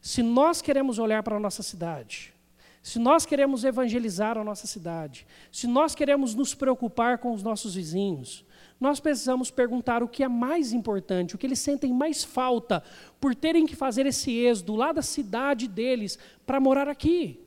Se 0.00 0.22
nós 0.22 0.62
queremos 0.62 1.00
olhar 1.00 1.22
para 1.24 1.36
a 1.36 1.40
nossa 1.40 1.64
cidade, 1.64 2.32
se 2.80 3.00
nós 3.00 3.26
queremos 3.26 3.64
evangelizar 3.64 4.38
a 4.38 4.44
nossa 4.44 4.68
cidade, 4.68 5.26
se 5.50 5.66
nós 5.66 5.92
queremos 5.92 6.36
nos 6.36 6.54
preocupar 6.54 7.18
com 7.18 7.32
os 7.32 7.42
nossos 7.42 7.74
vizinhos, 7.74 8.44
nós 8.78 9.00
precisamos 9.00 9.50
perguntar 9.50 10.02
o 10.02 10.08
que 10.08 10.22
é 10.22 10.28
mais 10.28 10.72
importante, 10.72 11.34
o 11.34 11.38
que 11.38 11.46
eles 11.46 11.58
sentem 11.58 11.92
mais 11.92 12.22
falta 12.22 12.82
por 13.20 13.34
terem 13.34 13.66
que 13.66 13.74
fazer 13.74 14.06
esse 14.06 14.30
êxodo 14.30 14.74
lá 14.74 14.92
da 14.92 15.02
cidade 15.02 15.66
deles 15.66 16.18
para 16.44 16.60
morar 16.60 16.88
aqui. 16.88 17.40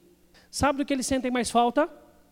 Sabe 0.50 0.80
do 0.80 0.86
que 0.86 0.94
eles 0.94 1.06
sentem 1.06 1.30
mais 1.30 1.52
falta? 1.52 1.88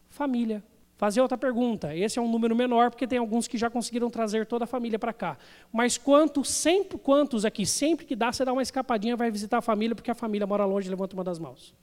Família. 0.10 0.64
Fazer 0.98 1.22
outra 1.22 1.38
pergunta. 1.38 1.96
Esse 1.96 2.18
é 2.18 2.22
um 2.22 2.28
número 2.28 2.56
menor, 2.56 2.90
porque 2.90 3.06
tem 3.06 3.20
alguns 3.20 3.48
que 3.48 3.56
já 3.56 3.70
conseguiram 3.70 4.10
trazer 4.10 4.48
toda 4.48 4.64
a 4.64 4.68
família 4.68 4.98
para 4.98 5.14
cá. 5.14 5.38
Mas 5.72 5.96
quantos, 5.96 6.50
sempre, 6.50 6.98
quantos 6.98 7.46
aqui, 7.46 7.68
sempre 7.68 8.04
que 8.04 8.16
dá, 8.16 8.32
você 8.34 8.44
dá 8.44 8.52
uma 8.52 8.64
escapadinha, 8.64 9.16
vai 9.16 9.30
visitar 9.30 9.60
a 9.60 9.62
família, 9.62 9.96
porque 9.96 10.10
a 10.10 10.16
família 10.16 10.48
mora 10.48 10.66
longe, 10.66 10.90
levanta 10.90 11.16
uma 11.16 11.24
das 11.24 11.38
mãos. 11.38 11.76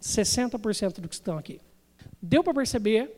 60% 0.00 1.00
dos 1.00 1.08
que 1.08 1.14
estão 1.14 1.36
aqui. 1.36 1.60
Deu 2.20 2.44
para 2.44 2.54
perceber 2.54 3.10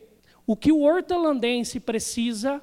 o 0.47 0.55
que 0.55 0.71
o 0.71 0.81
hortelandense 0.81 1.79
precisa 1.79 2.59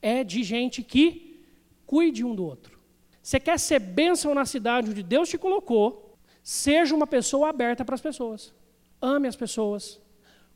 é 0.00 0.22
de 0.24 0.42
gente 0.42 0.82
que 0.82 1.44
cuide 1.86 2.24
um 2.24 2.34
do 2.34 2.44
outro. 2.44 2.78
Você 3.22 3.38
quer 3.38 3.58
ser 3.58 3.78
bênção 3.78 4.34
na 4.34 4.46
cidade 4.46 4.90
onde 4.90 5.02
Deus 5.02 5.28
te 5.28 5.36
colocou, 5.36 6.16
seja 6.42 6.94
uma 6.94 7.06
pessoa 7.06 7.50
aberta 7.50 7.84
para 7.84 7.94
as 7.94 8.00
pessoas. 8.00 8.54
Ame 9.00 9.28
as 9.28 9.36
pessoas, 9.36 10.00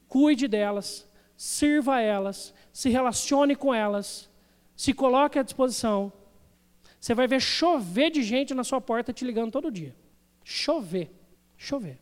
cuide 0.09 0.48
delas, 0.48 1.09
sirva 1.37 2.00
elas, 2.00 2.55
se 2.72 2.88
relacione 2.88 3.55
com 3.55 3.74
elas, 3.74 4.31
se 4.76 4.92
coloque 4.92 5.38
à 5.38 5.42
disposição. 5.42 6.12
Você 6.98 7.14
vai 7.14 7.26
ver 7.26 7.40
chover 7.40 8.11
de 8.11 8.22
gente 8.22 8.55
na 8.55 8.64
sua 8.64 8.81
porta 8.81 9.12
te 9.12 9.24
ligando 9.24 9.50
todo 9.50 9.70
dia. 9.70 9.94
Chover, 10.44 11.11
chover. 11.57 11.98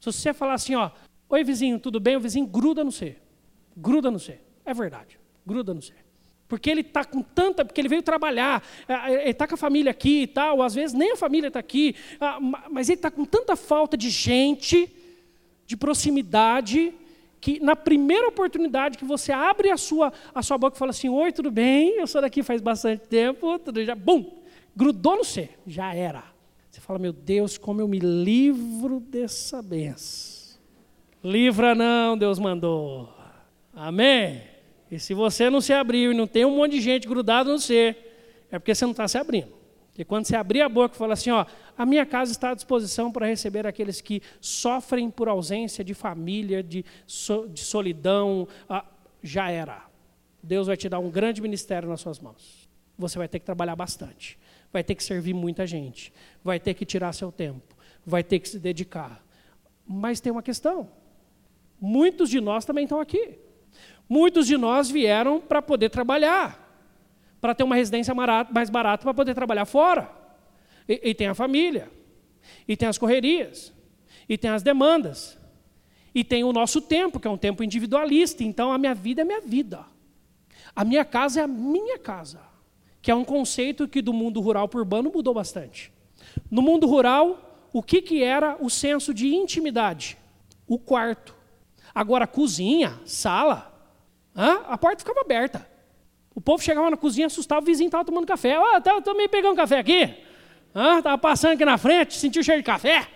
Se 0.00 0.12
você 0.12 0.32
falar 0.32 0.54
assim, 0.54 0.74
ó, 0.74 0.90
oi 1.28 1.42
vizinho, 1.42 1.78
tudo 1.78 1.98
bem? 1.98 2.16
O 2.16 2.20
vizinho 2.20 2.46
gruda 2.46 2.84
no 2.84 2.92
você. 2.92 3.16
Gruda 3.76 4.10
no 4.10 4.18
você. 4.18 4.40
É 4.64 4.72
verdade, 4.72 5.18
gruda 5.46 5.74
no 5.74 5.82
você. 5.82 6.03
Porque 6.54 6.70
ele 6.70 6.82
está 6.82 7.04
com 7.04 7.20
tanta. 7.20 7.64
Porque 7.64 7.80
ele 7.80 7.88
veio 7.88 8.00
trabalhar, 8.00 8.62
é, 8.86 8.92
é, 8.92 9.22
ele 9.22 9.30
está 9.30 9.44
com 9.44 9.54
a 9.54 9.58
família 9.58 9.90
aqui 9.90 10.22
e 10.22 10.26
tal, 10.28 10.62
às 10.62 10.72
vezes 10.72 10.94
nem 10.94 11.10
a 11.10 11.16
família 11.16 11.48
está 11.48 11.58
aqui, 11.58 11.96
ah, 12.20 12.38
mas 12.70 12.88
ele 12.88 12.98
está 12.98 13.10
com 13.10 13.24
tanta 13.24 13.56
falta 13.56 13.96
de 13.96 14.08
gente, 14.08 14.88
de 15.66 15.76
proximidade, 15.76 16.94
que 17.40 17.58
na 17.58 17.74
primeira 17.74 18.28
oportunidade 18.28 18.96
que 18.96 19.04
você 19.04 19.32
abre 19.32 19.68
a 19.72 19.76
sua, 19.76 20.12
a 20.32 20.42
sua 20.44 20.56
boca 20.56 20.76
e 20.76 20.78
fala 20.78 20.92
assim: 20.92 21.08
Oi, 21.08 21.32
tudo 21.32 21.50
bem? 21.50 21.98
Eu 21.98 22.06
sou 22.06 22.20
daqui 22.20 22.40
faz 22.44 22.60
bastante 22.60 23.00
tempo, 23.08 23.58
tudo 23.58 23.84
já, 23.84 23.96
bum, 23.96 24.30
grudou 24.76 25.16
no 25.16 25.24
você, 25.24 25.50
já 25.66 25.92
era. 25.92 26.22
Você 26.70 26.80
fala: 26.80 27.00
Meu 27.00 27.12
Deus, 27.12 27.58
como 27.58 27.80
eu 27.80 27.88
me 27.88 27.98
livro 27.98 29.00
dessa 29.00 29.60
benção. 29.60 30.56
Livra 31.24 31.74
não, 31.74 32.16
Deus 32.16 32.38
mandou. 32.38 33.12
Amém? 33.74 34.53
E 34.94 34.98
se 35.00 35.12
você 35.12 35.50
não 35.50 35.60
se 35.60 35.72
abriu 35.72 36.12
e 36.12 36.14
não 36.14 36.24
tem 36.24 36.44
um 36.44 36.54
monte 36.54 36.72
de 36.72 36.80
gente 36.80 37.08
grudado 37.08 37.50
no 37.50 37.58
você, 37.58 37.96
é 38.48 38.60
porque 38.60 38.72
você 38.72 38.84
não 38.84 38.92
está 38.92 39.08
se 39.08 39.18
abrindo. 39.18 39.52
E 39.98 40.04
quando 40.04 40.24
você 40.24 40.36
abrir 40.36 40.60
a 40.60 40.68
boca 40.68 40.94
e 40.94 40.98
falar 40.98 41.14
assim, 41.14 41.32
ó, 41.32 41.44
a 41.76 41.84
minha 41.84 42.06
casa 42.06 42.30
está 42.30 42.50
à 42.50 42.54
disposição 42.54 43.10
para 43.10 43.26
receber 43.26 43.66
aqueles 43.66 44.00
que 44.00 44.22
sofrem 44.40 45.10
por 45.10 45.28
ausência 45.28 45.82
de 45.82 45.94
família, 45.94 46.62
de, 46.62 46.84
so, 47.08 47.48
de 47.48 47.58
solidão, 47.58 48.46
ah, 48.68 48.84
já 49.20 49.50
era. 49.50 49.84
Deus 50.40 50.68
vai 50.68 50.76
te 50.76 50.88
dar 50.88 51.00
um 51.00 51.10
grande 51.10 51.42
ministério 51.42 51.88
nas 51.88 52.00
suas 52.00 52.20
mãos. 52.20 52.68
Você 52.96 53.18
vai 53.18 53.26
ter 53.26 53.40
que 53.40 53.44
trabalhar 53.44 53.74
bastante, 53.74 54.38
vai 54.72 54.84
ter 54.84 54.94
que 54.94 55.02
servir 55.02 55.34
muita 55.34 55.66
gente, 55.66 56.12
vai 56.44 56.60
ter 56.60 56.74
que 56.74 56.84
tirar 56.84 57.12
seu 57.12 57.32
tempo, 57.32 57.74
vai 58.06 58.22
ter 58.22 58.38
que 58.38 58.48
se 58.48 58.60
dedicar. 58.60 59.24
Mas 59.84 60.20
tem 60.20 60.30
uma 60.30 60.42
questão. 60.42 60.88
Muitos 61.80 62.30
de 62.30 62.40
nós 62.40 62.64
também 62.64 62.84
estão 62.84 63.00
aqui. 63.00 63.42
Muitos 64.08 64.46
de 64.46 64.56
nós 64.56 64.90
vieram 64.90 65.40
para 65.40 65.62
poder 65.62 65.90
trabalhar 65.90 66.64
para 67.44 67.54
ter 67.54 67.62
uma 67.62 67.76
residência 67.76 68.14
mais 68.14 68.70
barata 68.70 69.02
para 69.02 69.12
poder 69.12 69.34
trabalhar 69.34 69.66
fora. 69.66 70.10
E, 70.88 71.10
e 71.10 71.14
tem 71.14 71.26
a 71.26 71.34
família, 71.34 71.90
e 72.66 72.74
tem 72.74 72.88
as 72.88 72.96
correrias, 72.96 73.70
e 74.26 74.38
tem 74.38 74.50
as 74.50 74.62
demandas, 74.62 75.38
e 76.14 76.24
tem 76.24 76.42
o 76.42 76.54
nosso 76.54 76.80
tempo, 76.80 77.20
que 77.20 77.28
é 77.28 77.30
um 77.30 77.36
tempo 77.36 77.62
individualista. 77.62 78.42
Então 78.42 78.72
a 78.72 78.78
minha 78.78 78.94
vida 78.94 79.20
é 79.20 79.24
minha 79.26 79.42
vida. 79.42 79.84
A 80.74 80.86
minha 80.86 81.04
casa 81.04 81.40
é 81.40 81.44
a 81.44 81.46
minha 81.46 81.98
casa, 81.98 82.40
que 83.02 83.10
é 83.10 83.14
um 83.14 83.26
conceito 83.26 83.86
que 83.86 84.00
do 84.00 84.14
mundo 84.14 84.40
rural 84.40 84.66
para 84.66 84.78
o 84.78 84.80
urbano 84.80 85.12
mudou 85.14 85.34
bastante. 85.34 85.92
No 86.50 86.62
mundo 86.62 86.86
rural, 86.86 87.68
o 87.74 87.82
que, 87.82 88.00
que 88.00 88.22
era 88.22 88.56
o 88.58 88.70
senso 88.70 89.12
de 89.12 89.34
intimidade? 89.34 90.16
O 90.66 90.78
quarto. 90.78 91.36
Agora, 91.94 92.26
cozinha, 92.26 92.98
sala, 93.04 93.73
a 94.34 94.76
porta 94.76 94.98
ficava 94.98 95.20
aberta. 95.20 95.66
O 96.34 96.40
povo 96.40 96.62
chegava 96.62 96.90
na 96.90 96.96
cozinha, 96.96 97.26
assustava, 97.26 97.60
o 97.60 97.64
vizinho 97.64 97.86
estava 97.86 98.04
tomando 98.04 98.26
café. 98.26 98.58
Ó, 98.58 98.76
oh, 98.76 99.02
também 99.02 99.28
pegando 99.28 99.54
café 99.54 99.78
aqui. 99.78 100.14
Estava 100.98 101.16
passando 101.16 101.52
aqui 101.52 101.64
na 101.64 101.78
frente, 101.78 102.14
sentiu 102.14 102.42
cheiro 102.42 102.60
de 102.60 102.66
café. 102.66 103.08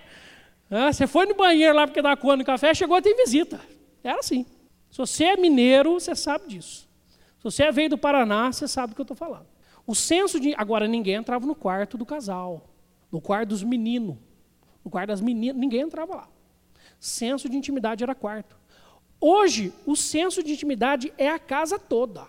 Ah, 0.70 0.92
você 0.92 1.06
foi 1.06 1.26
no 1.26 1.34
banheiro 1.34 1.74
lá 1.74 1.86
porque 1.86 1.98
estava 1.98 2.16
coando 2.16 2.44
café, 2.44 2.72
chegou 2.74 2.96
a 2.96 3.02
ter 3.02 3.14
visita. 3.14 3.60
Era 4.04 4.20
assim. 4.20 4.46
Se 4.90 4.98
você 4.98 5.24
é 5.24 5.36
mineiro, 5.36 5.94
você 5.94 6.14
sabe 6.14 6.48
disso. 6.48 6.88
Se 7.38 7.44
você 7.44 7.64
é 7.64 7.72
veio 7.72 7.90
do 7.90 7.98
Paraná, 7.98 8.52
você 8.52 8.68
sabe 8.68 8.92
do 8.92 8.94
que 8.94 9.00
eu 9.00 9.04
estou 9.04 9.16
falando. 9.16 9.46
O 9.86 9.94
senso 9.94 10.38
de. 10.38 10.54
Agora, 10.56 10.86
ninguém 10.86 11.14
entrava 11.14 11.46
no 11.46 11.54
quarto 11.54 11.96
do 11.96 12.04
casal, 12.04 12.68
no 13.10 13.20
quarto 13.20 13.48
dos 13.50 13.62
meninos, 13.62 14.16
no 14.84 14.90
quarto 14.90 15.08
das 15.08 15.20
meninas, 15.20 15.56
ninguém 15.56 15.80
entrava 15.80 16.14
lá. 16.14 16.28
Senso 17.00 17.48
de 17.48 17.56
intimidade 17.56 18.04
era 18.04 18.14
quarto. 18.14 18.57
Hoje, 19.20 19.72
o 19.84 19.96
senso 19.96 20.42
de 20.42 20.52
intimidade 20.52 21.12
é 21.18 21.28
a 21.28 21.38
casa 21.38 21.78
toda. 21.78 22.26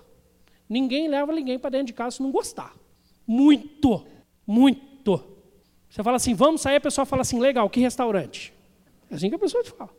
Ninguém 0.68 1.08
leva 1.08 1.32
ninguém 1.32 1.58
para 1.58 1.72
dentro 1.72 1.88
de 1.88 1.94
casa 1.94 2.18
se 2.18 2.24
não 2.24 2.32
gostar. 2.32 2.74
Muito, 3.26 4.06
muito. 4.46 5.24
Você 5.90 6.04
fala 6.04 6.18
assim, 6.18 6.34
vamos 6.34 6.62
sair, 6.62 6.76
a 6.76 6.82
pessoa 6.82 7.06
fala 7.06 7.22
assim, 7.22 7.40
legal, 7.40 7.70
que 7.70 7.80
restaurante? 7.80 8.54
É 9.10 9.16
assim 9.16 9.30
que 9.30 9.36
a 9.36 9.40
pessoa 9.40 9.64
te 9.64 9.72
fala. 9.72 9.90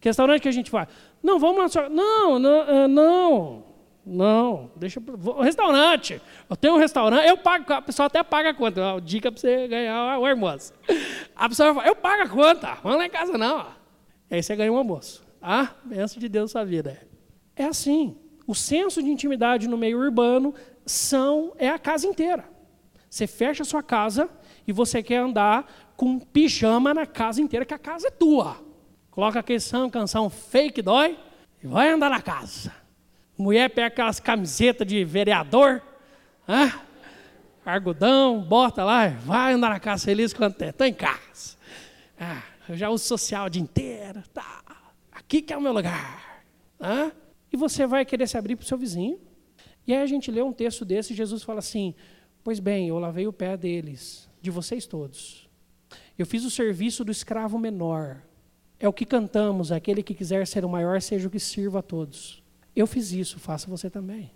Que 0.00 0.08
restaurante 0.08 0.42
que 0.42 0.48
a 0.48 0.52
gente 0.52 0.70
vai? 0.70 0.86
Não, 1.22 1.38
vamos 1.38 1.74
lá. 1.74 1.88
Não, 1.88 2.38
não, 2.38 2.60
eh, 2.60 2.88
não, 2.88 3.64
não. 4.06 4.70
Deixa. 4.76 5.02
Restaurante. 5.42 6.20
Eu 6.48 6.56
tenho 6.56 6.74
um 6.74 6.78
restaurante, 6.78 7.26
eu 7.26 7.36
pago, 7.36 7.72
a 7.72 7.82
pessoa 7.82 8.06
até 8.06 8.22
paga 8.22 8.50
a 8.50 8.54
conta. 8.54 9.00
Dica 9.02 9.32
para 9.32 9.40
você 9.40 9.66
ganhar 9.66 10.18
o 10.18 10.24
almoço. 10.24 10.72
A 11.34 11.48
pessoa 11.48 11.74
fala, 11.74 11.86
eu 11.86 11.96
pago 11.96 12.22
a 12.22 12.28
conta, 12.28 12.78
vamos 12.82 12.98
lá 12.98 13.06
em 13.06 13.10
casa 13.10 13.36
não. 13.36 13.66
Aí 14.30 14.42
você 14.42 14.54
ganha 14.54 14.72
um 14.72 14.76
almoço. 14.76 15.27
Ah, 15.40 15.74
benção 15.84 16.18
de 16.18 16.28
Deus 16.28 16.52
na 16.52 16.60
sua 16.60 16.64
vida. 16.64 17.00
É 17.54 17.64
assim 17.64 18.16
o 18.48 18.54
senso 18.54 19.02
de 19.02 19.10
intimidade 19.10 19.68
no 19.68 19.76
meio 19.76 19.98
urbano 19.98 20.54
são 20.86 21.52
é 21.58 21.68
a 21.68 21.78
casa 21.78 22.06
inteira. 22.06 22.48
Você 23.10 23.26
fecha 23.26 23.62
a 23.62 23.66
sua 23.66 23.82
casa 23.82 24.30
e 24.66 24.72
você 24.72 25.02
quer 25.02 25.18
andar 25.18 25.70
com 25.94 26.18
pijama 26.18 26.94
na 26.94 27.04
casa 27.04 27.42
inteira, 27.42 27.66
que 27.66 27.74
a 27.74 27.78
casa 27.78 28.08
é 28.08 28.10
tua. 28.10 28.56
Coloca 29.10 29.40
aquele 29.40 29.60
canção 29.92 30.30
fake 30.30 30.80
dói 30.80 31.18
e 31.62 31.66
vai 31.66 31.90
andar 31.90 32.08
na 32.08 32.22
casa. 32.22 32.72
Mulher 33.36 33.68
pega 33.68 33.88
aquelas 33.88 34.18
camisetas 34.18 34.86
de 34.86 35.04
vereador, 35.04 35.82
ah, 36.46 36.80
argudão, 37.66 38.40
bota 38.40 38.82
lá, 38.82 39.08
vai 39.08 39.52
andar 39.52 39.68
na 39.68 39.80
casa 39.80 40.06
feliz 40.06 40.32
quando 40.32 40.58
Estou 40.62 40.86
em 40.86 40.94
casa. 40.94 41.58
Ah, 42.18 42.42
eu 42.66 42.76
já 42.76 42.88
uso 42.88 43.04
social 43.04 43.46
o 43.46 43.50
dia 43.50 43.62
inteiro. 43.62 44.22
Tá. 44.32 44.62
Aqui 45.28 45.42
que 45.42 45.52
é 45.52 45.56
o 45.58 45.60
meu 45.60 45.74
lugar. 45.74 46.42
Ah? 46.80 47.12
E 47.52 47.56
você 47.58 47.86
vai 47.86 48.02
querer 48.06 48.26
se 48.26 48.38
abrir 48.38 48.56
para 48.56 48.64
o 48.64 48.66
seu 48.66 48.78
vizinho. 48.78 49.20
E 49.86 49.92
aí 49.92 50.00
a 50.00 50.06
gente 50.06 50.30
lê 50.30 50.40
um 50.40 50.54
texto 50.54 50.86
desse 50.86 51.12
e 51.12 51.16
Jesus 51.16 51.42
fala 51.42 51.58
assim: 51.58 51.94
Pois 52.42 52.58
bem, 52.58 52.88
eu 52.88 52.98
lavei 52.98 53.26
o 53.26 53.32
pé 53.32 53.54
deles, 53.54 54.26
de 54.40 54.50
vocês 54.50 54.86
todos. 54.86 55.46
Eu 56.18 56.24
fiz 56.24 56.46
o 56.46 56.50
serviço 56.50 57.04
do 57.04 57.12
escravo 57.12 57.58
menor. 57.58 58.22
É 58.80 58.88
o 58.88 58.92
que 58.92 59.04
cantamos: 59.04 59.70
aquele 59.70 60.02
que 60.02 60.14
quiser 60.14 60.46
ser 60.46 60.64
o 60.64 60.68
maior, 60.68 61.02
seja 61.02 61.28
o 61.28 61.30
que 61.30 61.38
sirva 61.38 61.80
a 61.80 61.82
todos. 61.82 62.42
Eu 62.74 62.86
fiz 62.86 63.12
isso, 63.12 63.38
faça 63.38 63.68
você 63.68 63.90
também. 63.90 64.30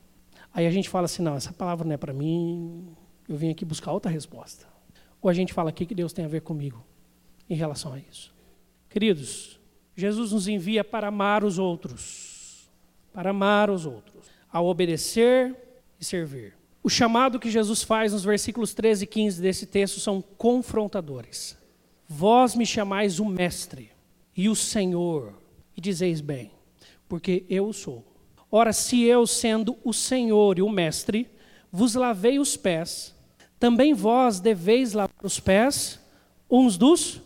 Aí 0.53 0.67
a 0.67 0.71
gente 0.71 0.91
fala 0.91 1.07
assim: 1.07 1.23
não, 1.23 1.37
essa 1.37 1.55
palavra 1.55 1.87
não 1.87 1.95
é 1.95 1.97
para 1.97 2.13
mim, 2.13 2.95
eu 3.27 3.35
vim 3.35 3.49
aqui 3.49 3.65
buscar 3.65 3.93
outra 3.93 4.11
resposta. 4.11 4.67
Ou 5.23 5.31
a 5.31 5.33
gente 5.33 5.55
fala: 5.55 5.71
o 5.71 5.73
que 5.73 5.95
Deus 5.95 6.13
tem 6.13 6.27
a 6.27 6.29
ver 6.29 6.43
comigo 6.43 6.85
em 7.49 7.55
relação 7.55 7.95
a 7.95 7.99
isso? 7.99 8.35
Queridos, 8.91 9.59
Jesus 9.97 10.33
nos 10.33 10.49
envia 10.49 10.83
para 10.83 11.09
amar 11.09 11.45
os 11.45 11.59
outros 11.59 12.33
para 13.13 13.31
amar 13.31 13.71
os 13.71 13.85
outros, 13.85 14.27
a 14.51 14.61
obedecer 14.61 15.55
e 16.01 16.05
servir. 16.05 16.55
O 16.83 16.89
chamado 16.89 17.39
que 17.39 17.51
Jesus 17.51 17.83
faz 17.83 18.13
nos 18.13 18.25
versículos 18.25 18.75
13 18.75 19.05
e 19.05 19.07
15 19.07 19.43
desse 19.43 19.67
texto 19.67 20.01
são 20.01 20.23
confrontadores. 20.23 21.57
Vós 22.09 22.55
me 22.55 22.67
chamais 22.67 23.21
o 23.21 23.25
Mestre 23.25 23.91
e 24.37 24.49
o 24.49 24.57
Senhor, 24.57 25.35
e 25.77 25.81
dizeis 25.81 26.21
bem, 26.21 26.51
porque 27.09 27.45
eu 27.49 27.73
sou. 27.73 28.05
Ora, 28.51 28.73
se 28.73 29.03
eu, 29.03 29.27
sendo 29.27 29.77
o 29.85 29.93
Senhor 29.93 30.59
e 30.59 30.63
o 30.63 30.69
Mestre, 30.69 31.31
vos 31.71 31.95
lavei 31.95 32.39
os 32.39 32.57
pés, 32.57 33.15
também 33.59 33.95
vós 33.95 34.41
deveis 34.41 34.93
lavar 34.93 35.15
os 35.23 35.39
pés 35.39 36.01
uns 36.51 36.77
dos 36.77 37.21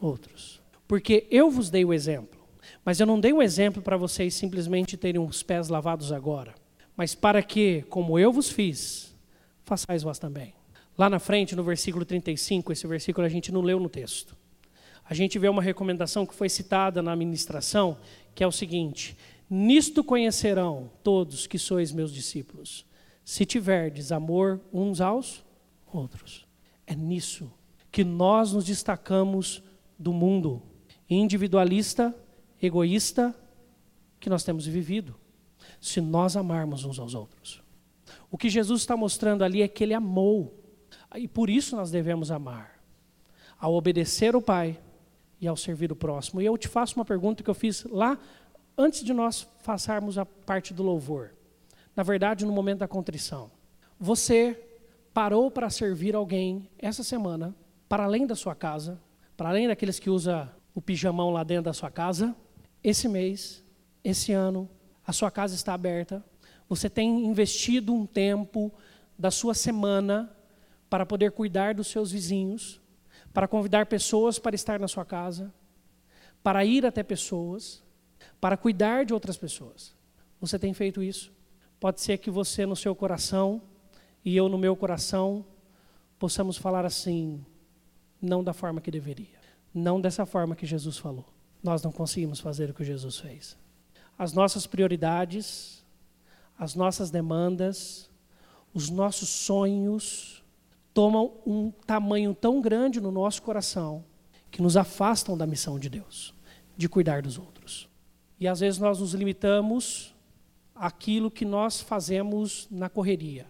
outros. 0.00 0.57
Porque 0.88 1.26
eu 1.30 1.50
vos 1.50 1.68
dei 1.68 1.84
o 1.84 1.92
exemplo. 1.92 2.38
Mas 2.84 2.98
eu 2.98 3.06
não 3.06 3.20
dei 3.20 3.32
o 3.32 3.42
exemplo 3.42 3.82
para 3.82 3.96
vocês 3.96 4.34
simplesmente 4.34 4.96
terem 4.96 5.20
os 5.20 5.42
pés 5.42 5.68
lavados 5.68 6.10
agora, 6.10 6.54
mas 6.96 7.14
para 7.14 7.42
que, 7.42 7.82
como 7.88 8.18
eu 8.18 8.32
vos 8.32 8.50
fiz, 8.50 9.14
façais 9.62 10.02
vós 10.02 10.18
também. 10.18 10.54
Lá 10.96 11.08
na 11.08 11.18
frente, 11.18 11.54
no 11.54 11.62
versículo 11.62 12.04
35, 12.04 12.72
esse 12.72 12.86
versículo 12.86 13.26
a 13.26 13.28
gente 13.28 13.52
não 13.52 13.60
leu 13.60 13.78
no 13.78 13.88
texto. 13.88 14.36
A 15.04 15.14
gente 15.14 15.38
vê 15.38 15.48
uma 15.48 15.62
recomendação 15.62 16.26
que 16.26 16.34
foi 16.34 16.48
citada 16.48 17.00
na 17.02 17.12
administração, 17.12 17.98
que 18.34 18.42
é 18.42 18.46
o 18.46 18.52
seguinte: 18.52 19.16
Nisto 19.48 20.02
conhecerão 20.02 20.90
todos 21.02 21.46
que 21.46 21.58
sois 21.58 21.92
meus 21.92 22.12
discípulos, 22.12 22.84
se 23.24 23.46
tiverdes 23.46 24.10
amor 24.10 24.60
uns 24.72 25.00
aos 25.00 25.44
outros. 25.86 26.46
É 26.86 26.94
nisso 26.94 27.50
que 27.90 28.04
nós 28.04 28.52
nos 28.52 28.64
destacamos 28.64 29.62
do 29.98 30.12
mundo 30.12 30.62
individualista, 31.08 32.14
egoísta 32.60 33.34
que 34.20 34.28
nós 34.28 34.42
temos 34.42 34.66
vivido, 34.66 35.14
se 35.80 36.00
nós 36.00 36.36
amarmos 36.36 36.84
uns 36.84 36.98
aos 36.98 37.14
outros. 37.14 37.62
O 38.30 38.36
que 38.36 38.48
Jesus 38.48 38.80
está 38.80 38.96
mostrando 38.96 39.42
ali 39.42 39.62
é 39.62 39.68
que 39.68 39.84
ele 39.84 39.94
amou, 39.94 40.54
e 41.16 41.26
por 41.26 41.48
isso 41.48 41.76
nós 41.76 41.90
devemos 41.90 42.30
amar, 42.30 42.82
ao 43.58 43.74
obedecer 43.74 44.36
o 44.36 44.42
Pai 44.42 44.78
e 45.40 45.46
ao 45.46 45.56
servir 45.56 45.90
o 45.90 45.96
próximo. 45.96 46.40
E 46.40 46.46
eu 46.46 46.58
te 46.58 46.68
faço 46.68 46.96
uma 46.96 47.04
pergunta 47.04 47.42
que 47.42 47.50
eu 47.50 47.54
fiz 47.54 47.84
lá 47.84 48.18
antes 48.76 49.02
de 49.02 49.12
nós 49.12 49.44
passarmos 49.64 50.18
a 50.18 50.26
parte 50.26 50.72
do 50.72 50.82
louvor, 50.82 51.32
na 51.98 52.04
verdade, 52.04 52.46
no 52.46 52.52
momento 52.52 52.78
da 52.78 52.86
contrição, 52.86 53.50
você 53.98 54.56
parou 55.12 55.50
para 55.50 55.68
servir 55.68 56.14
alguém 56.14 56.68
essa 56.78 57.02
semana, 57.02 57.52
para 57.88 58.04
além 58.04 58.24
da 58.24 58.36
sua 58.36 58.54
casa, 58.54 59.00
para 59.36 59.48
além 59.48 59.66
daqueles 59.66 59.98
que 59.98 60.08
usam 60.08 60.48
o 60.78 60.80
pijamão 60.80 61.30
lá 61.30 61.42
dentro 61.42 61.64
da 61.64 61.72
sua 61.72 61.90
casa, 61.90 62.36
esse 62.84 63.08
mês, 63.08 63.64
esse 64.04 64.32
ano, 64.32 64.70
a 65.04 65.12
sua 65.12 65.28
casa 65.28 65.56
está 65.56 65.74
aberta, 65.74 66.24
você 66.68 66.88
tem 66.88 67.26
investido 67.26 67.92
um 67.92 68.06
tempo 68.06 68.72
da 69.18 69.28
sua 69.28 69.54
semana 69.54 70.32
para 70.88 71.04
poder 71.04 71.32
cuidar 71.32 71.74
dos 71.74 71.88
seus 71.88 72.12
vizinhos, 72.12 72.80
para 73.34 73.48
convidar 73.48 73.86
pessoas 73.86 74.38
para 74.38 74.54
estar 74.54 74.78
na 74.78 74.86
sua 74.86 75.04
casa, 75.04 75.52
para 76.44 76.64
ir 76.64 76.86
até 76.86 77.02
pessoas, 77.02 77.82
para 78.40 78.56
cuidar 78.56 79.04
de 79.04 79.12
outras 79.12 79.36
pessoas. 79.36 79.96
Você 80.40 80.60
tem 80.60 80.72
feito 80.72 81.02
isso? 81.02 81.32
Pode 81.80 82.00
ser 82.00 82.18
que 82.18 82.30
você, 82.30 82.64
no 82.64 82.76
seu 82.76 82.94
coração, 82.94 83.60
e 84.24 84.36
eu, 84.36 84.48
no 84.48 84.56
meu 84.56 84.76
coração, 84.76 85.44
possamos 86.20 86.56
falar 86.56 86.84
assim, 86.84 87.44
não 88.22 88.44
da 88.44 88.52
forma 88.52 88.80
que 88.80 88.92
deveria, 88.92 89.37
não 89.74 90.00
dessa 90.00 90.24
forma 90.26 90.56
que 90.56 90.66
Jesus 90.66 90.98
falou. 90.98 91.26
Nós 91.62 91.82
não 91.82 91.92
conseguimos 91.92 92.40
fazer 92.40 92.70
o 92.70 92.74
que 92.74 92.84
Jesus 92.84 93.18
fez. 93.18 93.56
As 94.18 94.32
nossas 94.32 94.66
prioridades, 94.66 95.84
as 96.58 96.74
nossas 96.74 97.10
demandas, 97.10 98.10
os 98.74 98.90
nossos 98.90 99.28
sonhos 99.28 100.44
tomam 100.92 101.32
um 101.46 101.70
tamanho 101.86 102.34
tão 102.34 102.60
grande 102.60 103.00
no 103.00 103.12
nosso 103.12 103.42
coração 103.42 104.04
que 104.50 104.62
nos 104.62 104.76
afastam 104.76 105.36
da 105.36 105.46
missão 105.46 105.78
de 105.78 105.88
Deus, 105.88 106.34
de 106.76 106.88
cuidar 106.88 107.22
dos 107.22 107.38
outros. 107.38 107.88
E 108.40 108.48
às 108.48 108.60
vezes 108.60 108.78
nós 108.78 108.98
nos 108.98 109.14
limitamos 109.14 110.14
àquilo 110.74 111.30
que 111.30 111.44
nós 111.44 111.80
fazemos 111.80 112.66
na 112.70 112.88
correria, 112.88 113.46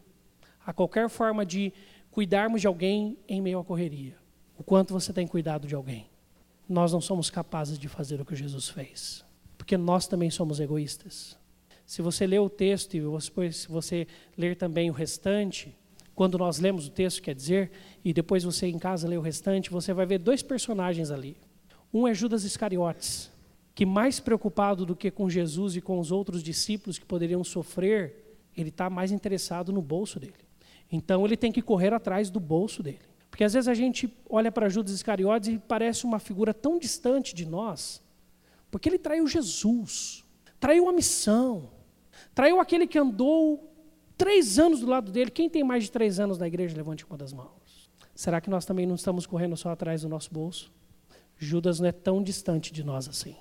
a 0.64 0.72
qualquer 0.72 1.08
forma 1.08 1.44
de 1.44 1.72
cuidarmos 2.10 2.60
de 2.60 2.66
alguém 2.66 3.16
em 3.28 3.40
meio 3.40 3.58
à 3.58 3.64
correria. 3.64 4.16
O 4.58 4.64
quanto 4.64 4.92
você 4.92 5.12
tem 5.12 5.26
cuidado 5.26 5.68
de 5.68 5.74
alguém. 5.74 6.06
Nós 6.68 6.92
não 6.92 7.00
somos 7.00 7.30
capazes 7.30 7.78
de 7.78 7.88
fazer 7.88 8.20
o 8.20 8.24
que 8.24 8.36
Jesus 8.36 8.68
fez, 8.68 9.24
porque 9.56 9.76
nós 9.76 10.06
também 10.06 10.30
somos 10.30 10.60
egoístas. 10.60 11.38
Se 11.86 12.02
você 12.02 12.26
ler 12.26 12.40
o 12.40 12.50
texto 12.50 12.94
e 12.94 13.00
depois 13.00 13.56
se 13.56 13.68
você 13.68 14.06
ler 14.36 14.56
também 14.56 14.90
o 14.90 14.92
restante, 14.92 15.74
quando 16.14 16.36
nós 16.36 16.58
lemos 16.58 16.88
o 16.88 16.90
texto, 16.90 17.22
quer 17.22 17.34
dizer, 17.34 17.70
e 18.04 18.12
depois 18.12 18.42
você 18.42 18.66
em 18.66 18.78
casa 18.78 19.08
lê 19.08 19.16
o 19.16 19.22
restante, 19.22 19.70
você 19.70 19.94
vai 19.94 20.04
ver 20.04 20.18
dois 20.18 20.42
personagens 20.42 21.10
ali. 21.10 21.36
Um 21.94 22.06
é 22.06 22.12
Judas 22.12 22.44
Iscariotes, 22.44 23.30
que 23.74 23.86
mais 23.86 24.18
preocupado 24.18 24.84
do 24.84 24.96
que 24.96 25.10
com 25.10 25.30
Jesus 25.30 25.76
e 25.76 25.80
com 25.80 25.98
os 26.00 26.10
outros 26.10 26.42
discípulos 26.42 26.98
que 26.98 27.06
poderiam 27.06 27.42
sofrer, 27.44 28.36
ele 28.56 28.70
está 28.70 28.90
mais 28.90 29.12
interessado 29.12 29.72
no 29.72 29.80
bolso 29.80 30.18
dele. 30.18 30.34
Então 30.90 31.24
ele 31.24 31.36
tem 31.36 31.52
que 31.52 31.62
correr 31.62 31.94
atrás 31.94 32.28
do 32.28 32.40
bolso 32.40 32.82
dele. 32.82 32.98
Porque 33.38 33.44
às 33.44 33.52
vezes 33.52 33.68
a 33.68 33.74
gente 33.74 34.12
olha 34.28 34.50
para 34.50 34.68
Judas 34.68 34.92
Iscariotes 34.92 35.48
e 35.48 35.58
parece 35.60 36.04
uma 36.04 36.18
figura 36.18 36.52
tão 36.52 36.76
distante 36.76 37.32
de 37.32 37.46
nós, 37.46 38.02
porque 38.68 38.88
ele 38.88 38.98
traiu 38.98 39.28
Jesus, 39.28 40.24
traiu 40.58 40.88
a 40.88 40.92
missão, 40.92 41.70
traiu 42.34 42.58
aquele 42.58 42.84
que 42.84 42.98
andou 42.98 43.72
três 44.16 44.58
anos 44.58 44.80
do 44.80 44.88
lado 44.88 45.12
dele. 45.12 45.30
Quem 45.30 45.48
tem 45.48 45.62
mais 45.62 45.84
de 45.84 45.92
três 45.92 46.18
anos 46.18 46.36
na 46.36 46.48
igreja, 46.48 46.76
levante 46.76 47.06
uma 47.06 47.16
das 47.16 47.32
mãos. 47.32 47.88
Será 48.12 48.40
que 48.40 48.50
nós 48.50 48.64
também 48.64 48.86
não 48.86 48.96
estamos 48.96 49.24
correndo 49.24 49.56
só 49.56 49.70
atrás 49.70 50.02
do 50.02 50.08
nosso 50.08 50.34
bolso? 50.34 50.72
Judas 51.36 51.78
não 51.78 51.86
é 51.86 51.92
tão 51.92 52.20
distante 52.20 52.72
de 52.72 52.82
nós 52.82 53.08
assim. 53.08 53.36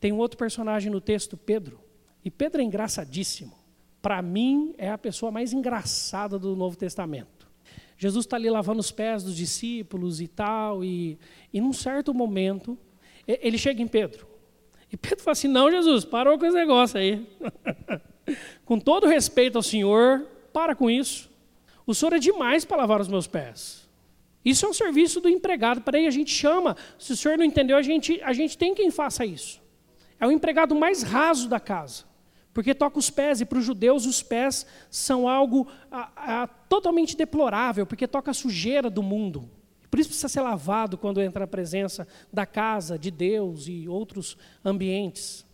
Tem 0.00 0.12
um 0.12 0.18
outro 0.18 0.38
personagem 0.38 0.90
no 0.90 0.98
texto, 0.98 1.36
Pedro. 1.36 1.78
E 2.24 2.30
Pedro 2.30 2.62
é 2.62 2.64
engraçadíssimo. 2.64 3.52
Para 4.00 4.22
mim, 4.22 4.74
é 4.78 4.90
a 4.90 4.96
pessoa 4.96 5.30
mais 5.30 5.52
engraçada 5.52 6.38
do 6.38 6.56
Novo 6.56 6.74
Testamento. 6.74 7.35
Jesus 7.96 8.24
está 8.24 8.36
ali 8.36 8.50
lavando 8.50 8.80
os 8.80 8.90
pés 8.90 9.22
dos 9.22 9.36
discípulos 9.36 10.20
e 10.20 10.28
tal, 10.28 10.84
e, 10.84 11.18
e 11.52 11.60
num 11.60 11.72
certo 11.72 12.12
momento, 12.12 12.78
ele 13.26 13.56
chega 13.56 13.82
em 13.82 13.88
Pedro. 13.88 14.26
E 14.92 14.96
Pedro 14.96 15.22
fala 15.22 15.32
assim: 15.32 15.48
Não, 15.48 15.70
Jesus, 15.70 16.04
parou 16.04 16.38
com 16.38 16.46
esse 16.46 16.56
negócio 16.56 16.98
aí. 16.98 17.26
com 18.64 18.78
todo 18.78 19.06
respeito 19.06 19.56
ao 19.56 19.62
Senhor, 19.62 20.26
para 20.52 20.74
com 20.74 20.90
isso. 20.90 21.30
O 21.86 21.94
Senhor 21.94 22.12
é 22.12 22.18
demais 22.18 22.64
para 22.64 22.78
lavar 22.78 23.00
os 23.00 23.08
meus 23.08 23.26
pés. 23.26 23.86
Isso 24.46 24.64
é 24.64 24.68
um 24.68 24.72
serviço 24.72 25.20
do 25.20 25.28
empregado. 25.28 25.80
Para 25.80 25.98
aí 25.98 26.06
a 26.06 26.10
gente 26.10 26.30
chama. 26.30 26.76
Se 26.96 27.12
o 27.12 27.16
senhor 27.16 27.36
não 27.36 27.44
entendeu, 27.44 27.76
a 27.76 27.82
gente, 27.82 28.20
a 28.22 28.32
gente 28.32 28.56
tem 28.56 28.76
quem 28.76 28.92
faça 28.92 29.26
isso. 29.26 29.60
É 30.20 30.26
o 30.26 30.30
empregado 30.30 30.72
mais 30.72 31.02
raso 31.02 31.48
da 31.48 31.58
casa, 31.58 32.04
porque 32.56 32.74
toca 32.74 32.98
os 32.98 33.10
pés, 33.10 33.42
e 33.42 33.44
para 33.44 33.58
os 33.58 33.66
judeus 33.66 34.06
os 34.06 34.22
pés 34.22 34.64
são 34.88 35.28
algo 35.28 35.68
a, 35.90 36.44
a, 36.44 36.46
totalmente 36.46 37.14
deplorável, 37.14 37.84
porque 37.84 38.08
toca 38.08 38.30
a 38.30 38.34
sujeira 38.34 38.88
do 38.88 39.02
mundo. 39.02 39.50
Por 39.90 40.00
isso 40.00 40.08
precisa 40.08 40.26
ser 40.26 40.40
lavado 40.40 40.96
quando 40.96 41.20
entra 41.20 41.40
na 41.40 41.46
presença 41.46 42.08
da 42.32 42.46
casa, 42.46 42.98
de 42.98 43.10
Deus 43.10 43.68
e 43.68 43.86
outros 43.86 44.38
ambientes. 44.64 45.44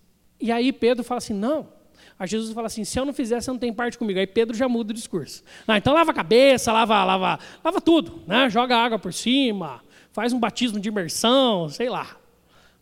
E 0.41 0.53
aí 0.53 0.73
Pedro 0.73 1.03
fala 1.03 1.19
assim: 1.19 1.35
não. 1.35 1.73
Aí 2.17 2.29
Jesus 2.29 2.55
fala 2.55 2.69
assim: 2.69 2.85
se 2.85 3.01
eu 3.01 3.05
não 3.05 3.13
fizer, 3.13 3.41
você 3.41 3.51
não 3.51 3.59
tem 3.59 3.73
parte 3.73 3.99
comigo. 3.99 4.21
Aí 4.21 4.27
Pedro 4.29 4.57
já 4.57 4.69
muda 4.69 4.93
o 4.93 4.95
discurso. 4.95 5.43
Ah, 5.67 5.79
então 5.79 5.93
lava 5.93 6.13
a 6.13 6.15
cabeça, 6.15 6.73
lava, 6.73 7.03
lava, 7.03 7.41
lava 7.65 7.81
tudo, 7.81 8.23
né? 8.29 8.49
joga 8.49 8.77
água 8.77 8.97
por 8.97 9.13
cima, 9.13 9.83
faz 10.13 10.33
um 10.33 10.39
batismo 10.39 10.79
de 10.79 10.89
imersão, 10.89 11.69
sei 11.69 11.89
lá. 11.89 12.17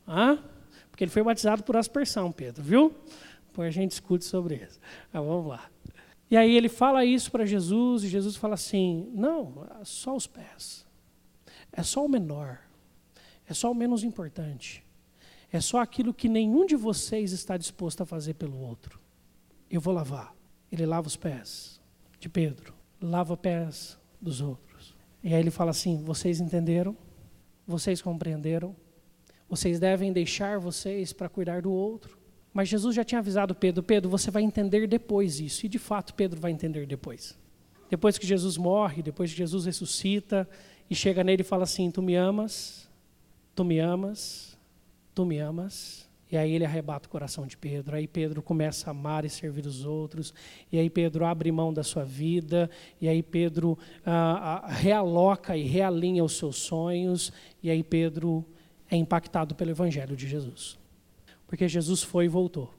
Ah? 0.06 0.36
Porque 0.90 1.04
ele 1.04 1.10
foi 1.10 1.22
batizado 1.22 1.62
por 1.62 1.74
aspersão, 1.74 2.30
Pedro, 2.30 2.62
viu? 2.62 2.94
Depois 3.50 3.66
a 3.66 3.70
gente 3.72 3.90
discute 3.90 4.24
sobre 4.24 4.54
isso. 4.54 4.78
Mas 5.12 5.24
vamos 5.24 5.48
lá. 5.48 5.68
E 6.30 6.36
aí 6.36 6.56
ele 6.56 6.68
fala 6.68 7.04
isso 7.04 7.30
para 7.32 7.44
Jesus, 7.44 8.04
e 8.04 8.08
Jesus 8.08 8.36
fala 8.36 8.54
assim: 8.54 9.10
não, 9.12 9.66
só 9.82 10.14
os 10.14 10.26
pés. 10.26 10.86
É 11.72 11.82
só 11.82 12.04
o 12.04 12.08
menor. 12.08 12.60
É 13.48 13.52
só 13.52 13.72
o 13.72 13.74
menos 13.74 14.04
importante. 14.04 14.84
É 15.52 15.60
só 15.60 15.78
aquilo 15.78 16.14
que 16.14 16.28
nenhum 16.28 16.64
de 16.64 16.76
vocês 16.76 17.32
está 17.32 17.56
disposto 17.56 18.02
a 18.02 18.06
fazer 18.06 18.34
pelo 18.34 18.56
outro. 18.56 19.00
Eu 19.68 19.80
vou 19.80 19.92
lavar. 19.92 20.32
Ele 20.70 20.86
lava 20.86 21.08
os 21.08 21.16
pés 21.16 21.80
de 22.20 22.28
Pedro, 22.28 22.72
lava 23.00 23.34
os 23.34 23.40
pés 23.40 23.98
dos 24.20 24.40
outros. 24.40 24.94
E 25.24 25.34
aí 25.34 25.40
ele 25.40 25.50
fala 25.50 25.72
assim: 25.72 26.04
vocês 26.04 26.40
entenderam? 26.40 26.96
Vocês 27.66 28.00
compreenderam? 28.00 28.76
Vocês 29.48 29.80
devem 29.80 30.12
deixar 30.12 30.60
vocês 30.60 31.12
para 31.12 31.28
cuidar 31.28 31.62
do 31.62 31.72
outro. 31.72 32.19
Mas 32.52 32.68
Jesus 32.68 32.94
já 32.94 33.04
tinha 33.04 33.20
avisado 33.20 33.54
Pedro: 33.54 33.82
Pedro, 33.82 34.10
você 34.10 34.30
vai 34.30 34.42
entender 34.42 34.86
depois 34.86 35.40
isso. 35.40 35.66
E 35.66 35.68
de 35.68 35.78
fato, 35.78 36.14
Pedro 36.14 36.40
vai 36.40 36.50
entender 36.50 36.86
depois. 36.86 37.38
Depois 37.88 38.18
que 38.18 38.26
Jesus 38.26 38.56
morre, 38.56 39.02
depois 39.02 39.30
que 39.30 39.36
Jesus 39.36 39.66
ressuscita 39.66 40.48
e 40.88 40.94
chega 40.94 41.24
nele 41.24 41.42
e 41.42 41.44
fala 41.44 41.64
assim: 41.64 41.90
Tu 41.90 42.02
me 42.02 42.14
amas, 42.14 42.88
tu 43.54 43.64
me 43.64 43.78
amas, 43.78 44.58
tu 45.14 45.24
me 45.24 45.38
amas. 45.38 46.08
E 46.32 46.36
aí 46.36 46.52
ele 46.52 46.64
arrebata 46.64 47.08
o 47.08 47.10
coração 47.10 47.44
de 47.44 47.56
Pedro. 47.56 47.96
Aí 47.96 48.06
Pedro 48.06 48.40
começa 48.40 48.88
a 48.88 48.92
amar 48.92 49.24
e 49.24 49.28
servir 49.28 49.66
os 49.66 49.84
outros. 49.84 50.32
E 50.70 50.78
aí 50.78 50.88
Pedro 50.88 51.24
abre 51.24 51.50
mão 51.50 51.74
da 51.74 51.82
sua 51.82 52.04
vida. 52.04 52.70
E 53.00 53.08
aí 53.08 53.20
Pedro 53.20 53.76
ah, 54.06 54.62
ah, 54.64 54.72
realoca 54.72 55.56
e 55.56 55.64
realinha 55.64 56.22
os 56.22 56.38
seus 56.38 56.56
sonhos. 56.56 57.32
E 57.60 57.68
aí 57.68 57.82
Pedro 57.82 58.44
é 58.88 58.96
impactado 58.96 59.56
pelo 59.56 59.72
Evangelho 59.72 60.14
de 60.14 60.28
Jesus. 60.28 60.79
Porque 61.50 61.66
Jesus 61.66 62.04
foi 62.04 62.26
e 62.26 62.28
voltou. 62.28 62.72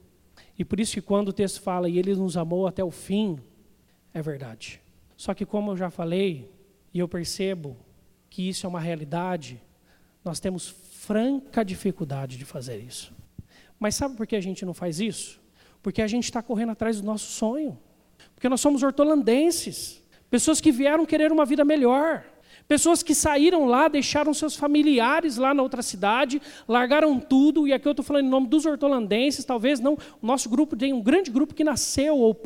E 0.58 0.64
por 0.64 0.80
isso 0.80 0.94
que 0.94 1.02
quando 1.02 1.28
o 1.28 1.32
texto 1.32 1.60
fala 1.60 1.90
e 1.90 1.98
ele 1.98 2.14
nos 2.14 2.38
amou 2.38 2.66
até 2.66 2.82
o 2.82 2.90
fim, 2.90 3.38
é 4.14 4.22
verdade. 4.22 4.80
Só 5.14 5.34
que 5.34 5.44
como 5.44 5.72
eu 5.72 5.76
já 5.76 5.90
falei, 5.90 6.50
e 6.94 6.98
eu 6.98 7.06
percebo 7.06 7.76
que 8.30 8.48
isso 8.48 8.64
é 8.64 8.68
uma 8.70 8.80
realidade, 8.80 9.60
nós 10.24 10.40
temos 10.40 10.68
franca 10.70 11.62
dificuldade 11.62 12.38
de 12.38 12.46
fazer 12.46 12.78
isso. 12.78 13.12
Mas 13.78 13.94
sabe 13.94 14.16
por 14.16 14.26
que 14.26 14.36
a 14.36 14.40
gente 14.40 14.64
não 14.64 14.72
faz 14.72 15.00
isso? 15.00 15.38
Porque 15.82 16.00
a 16.00 16.06
gente 16.06 16.24
está 16.24 16.42
correndo 16.42 16.72
atrás 16.72 16.98
do 16.98 17.06
nosso 17.06 17.30
sonho. 17.30 17.78
Porque 18.34 18.48
nós 18.48 18.62
somos 18.62 18.82
hortolandenses, 18.82 20.02
pessoas 20.30 20.62
que 20.62 20.72
vieram 20.72 21.04
querer 21.04 21.30
uma 21.30 21.44
vida 21.44 21.62
melhor. 21.62 22.24
Pessoas 22.66 23.02
que 23.02 23.14
saíram 23.14 23.66
lá, 23.66 23.88
deixaram 23.88 24.32
seus 24.32 24.56
familiares 24.56 25.36
lá 25.36 25.52
na 25.52 25.62
outra 25.62 25.82
cidade, 25.82 26.40
largaram 26.68 27.18
tudo, 27.18 27.66
e 27.66 27.72
aqui 27.72 27.86
eu 27.86 27.92
estou 27.92 28.04
falando 28.04 28.26
em 28.26 28.30
nome 28.30 28.46
dos 28.46 28.64
hortolandenses, 28.66 29.44
talvez 29.44 29.80
não, 29.80 29.94
o 29.94 30.26
nosso 30.26 30.48
grupo 30.48 30.76
tem 30.76 30.92
um 30.92 31.02
grande 31.02 31.30
grupo 31.30 31.54
que 31.54 31.64
nasceu 31.64 32.16
ou, 32.16 32.38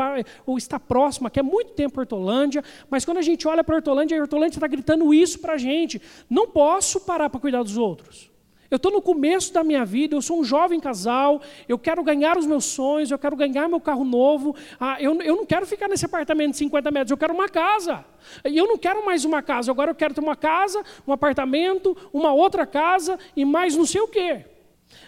ou 0.47 0.59
está 0.59 0.81
próximo, 0.81 1.31
que 1.31 1.41
é 1.41 1.43
muito 1.43 1.73
tempo 1.73 2.01
Hortolândia, 2.01 2.65
mas 2.91 3.05
quando 3.05 3.19
a 3.19 3.23
gente 3.23 3.47
olha 3.47 3.63
para 3.63 3.77
Hortolândia, 3.77 4.19
a 4.19 4.21
Hortolândia 4.21 4.57
está 4.57 4.67
gritando 4.67 5.13
isso 5.13 5.39
para 5.39 5.55
a 5.55 5.59
gente. 5.59 6.01
Não 6.29 6.49
posso 6.49 7.01
parar 7.01 7.31
para 7.31 7.41
cuidar 7.41 7.63
dos 7.63 7.77
outros. 7.77 8.36
Eu 8.71 8.77
estou 8.77 8.91
no 8.91 9.01
começo 9.01 9.53
da 9.53 9.63
minha 9.63 9.85
vida, 9.85 10.15
eu 10.15 10.23
sou 10.23 10.41
um 10.41 10.45
jovem 10.45 10.81
casal, 10.81 11.41
eu 11.69 11.79
quero 11.79 12.03
ganhar 12.03 12.37
os 12.37 12.47
meus 12.47 12.65
sonhos, 12.65 13.11
eu 13.11 13.19
quero 13.19 13.37
ganhar 13.37 13.69
meu 13.69 13.81
carro 13.81 14.05
novo. 14.05 14.57
Ah, 14.79 15.01
eu, 15.01 15.21
eu 15.23 15.37
não 15.37 15.47
quero 15.47 15.67
ficar 15.67 15.89
nesse 15.89 16.05
apartamento 16.05 16.53
de 16.53 16.59
50 16.59 16.91
metros, 16.91 17.11
eu 17.11 17.17
quero 17.17 17.33
uma 17.33 17.49
casa. 17.49 18.05
E 18.45 18.57
eu 18.57 18.67
não 18.67 18.77
quero 18.77 19.05
mais 19.05 19.25
uma 19.25 19.43
casa, 19.43 19.71
agora 19.71 19.91
eu 19.91 19.95
quero 19.95 20.15
ter 20.15 20.21
uma 20.21 20.37
casa, 20.37 20.83
um 21.07 21.13
apartamento, 21.13 21.97
uma 22.13 22.33
outra 22.33 22.67
casa 22.67 23.19
e 23.37 23.45
mais 23.45 23.77
não 23.77 23.87
sei 23.87 24.01
o 24.01 24.09
quê. 24.09 24.45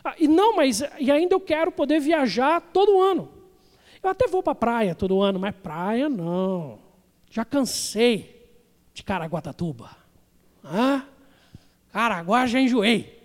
Ah, 0.05 0.15
e 0.19 0.29
não, 0.29 0.57
mas 0.57 0.83
e 0.99 1.11
ainda 1.11 1.35
eu 1.35 1.41
quero 1.41 1.73
poder 1.73 2.01
viajar 2.01 2.61
todo 2.61 3.01
ano. 3.01 3.29
Eu 4.03 4.11
até 4.11 4.29
vou 4.29 4.43
para 4.43 4.53
a 4.53 4.57
praia 4.57 4.95
todo 4.95 5.21
ano, 5.21 5.39
mas 5.39 5.55
praia 5.55 6.09
não. 6.09 6.79
Já 7.31 7.45
cansei 7.45 8.39
de 8.95 9.03
Caraguatatuba. 9.03 9.91
Ah, 10.65 11.03
Caraguá 11.93 12.47
já 12.47 12.61
enjoei. 12.61 13.18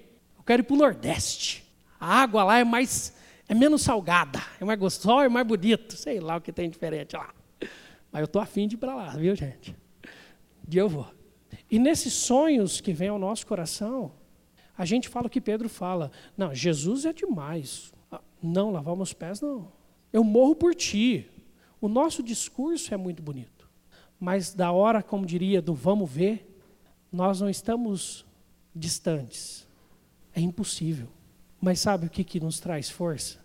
Eu 0.43 0.45
quero 0.45 0.61
ir 0.61 0.65
para 0.65 0.73
o 0.73 0.77
Nordeste. 0.77 1.63
A 1.97 2.21
água 2.21 2.43
lá 2.43 2.59
é 2.59 2.65
mais, 2.65 3.15
é 3.47 3.55
menos 3.55 3.81
salgada, 3.81 4.41
é 4.59 4.65
mais 4.65 4.77
gostosa, 4.77 5.25
é 5.25 5.29
mais 5.29 5.47
bonito. 5.47 5.95
Sei 5.95 6.19
lá 6.19 6.35
o 6.35 6.41
que 6.41 6.51
tem 6.51 6.69
diferente 6.69 7.15
lá. 7.15 7.33
Mas 8.11 8.19
eu 8.19 8.25
estou 8.25 8.41
afim 8.41 8.67
de 8.67 8.75
ir 8.75 8.77
para 8.77 8.93
lá, 8.93 9.11
viu, 9.11 9.33
gente? 9.37 9.73
Dia 10.67 10.81
eu 10.81 10.89
vou. 10.89 11.07
E 11.71 11.79
nesses 11.79 12.13
sonhos 12.13 12.81
que 12.81 12.91
vêm 12.91 13.07
ao 13.07 13.17
nosso 13.17 13.47
coração, 13.47 14.11
a 14.77 14.83
gente 14.83 15.07
fala 15.07 15.27
o 15.27 15.29
que 15.29 15.39
Pedro 15.39 15.69
fala. 15.69 16.11
Não, 16.35 16.53
Jesus 16.53 17.05
é 17.05 17.13
demais. 17.13 17.93
Ah, 18.11 18.19
não, 18.41 18.69
lavar 18.69 18.97
meus 18.97 19.13
pés, 19.13 19.39
não. 19.39 19.71
Eu 20.11 20.25
morro 20.25 20.55
por 20.55 20.75
ti. 20.75 21.25
O 21.79 21.87
nosso 21.87 22.21
discurso 22.21 22.93
é 22.93 22.97
muito 22.97 23.23
bonito. 23.23 23.69
Mas 24.19 24.53
da 24.53 24.73
hora, 24.73 25.01
como 25.01 25.25
diria, 25.25 25.61
do 25.61 25.73
vamos 25.73 26.11
ver, 26.11 26.53
nós 27.09 27.39
não 27.39 27.49
estamos 27.49 28.25
distantes. 28.75 29.65
É 30.35 30.41
impossível. 30.41 31.07
Mas 31.61 31.79
sabe 31.79 32.07
o 32.07 32.09
que, 32.09 32.23
que 32.23 32.39
nos 32.39 32.59
traz 32.59 32.89
força? 32.89 33.39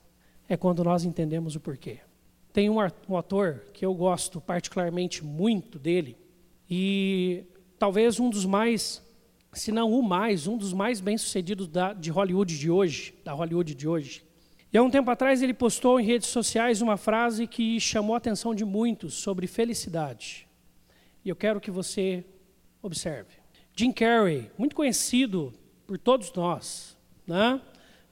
É 0.49 0.57
quando 0.57 0.83
nós 0.83 1.05
entendemos 1.05 1.55
o 1.55 1.61
porquê. 1.61 2.01
Tem 2.53 2.69
um, 2.69 2.81
ator 2.81 3.65
que 3.73 3.85
eu 3.85 3.95
gosto 3.95 4.41
particularmente 4.41 5.25
muito 5.25 5.79
dele, 5.79 6.17
e 6.69 7.45
talvez 7.79 8.19
um 8.19 8.29
dos 8.29 8.45
mais, 8.45 9.03
se 9.53 9.71
não 9.71 9.93
o 9.93 10.03
mais, 10.03 10.47
um 10.47 10.57
dos 10.57 10.73
mais 10.73 11.01
bem-sucedidos 11.01 11.69
de 11.99 12.11
Hollywood 12.11 12.59
de 12.59 12.71
hoje, 12.71 13.15
da 13.25 13.33
Hollywood 13.33 13.75
de 13.75 13.87
hoje. 13.87 14.25
E 14.73 14.77
há 14.77 14.83
um 14.83 14.91
tempo 14.91 15.11
atrás 15.11 15.41
ele 15.41 15.55
postou 15.55 16.01
em 16.01 16.05
redes 16.05 16.29
sociais 16.29 16.83
uma 16.83 16.97
frase 16.97 17.47
que 17.47 17.79
chamou 17.79 18.15
a 18.15 18.19
atenção 18.19 18.55
de 18.55 18.65
muitos 18.65 19.15
sobre 19.15 19.47
felicidade. 19.47 20.47
E 21.25 21.29
eu 21.29 21.37
quero 21.37 21.61
que 21.61 21.71
você 21.71 22.25
observe. 22.83 23.31
Jim 23.75 23.93
Carrey, 23.93 24.51
muito 24.59 24.75
conhecido 24.75 25.55
por 25.89 25.97
todos 25.97 26.31
nós. 26.35 26.95
Né? 27.27 27.59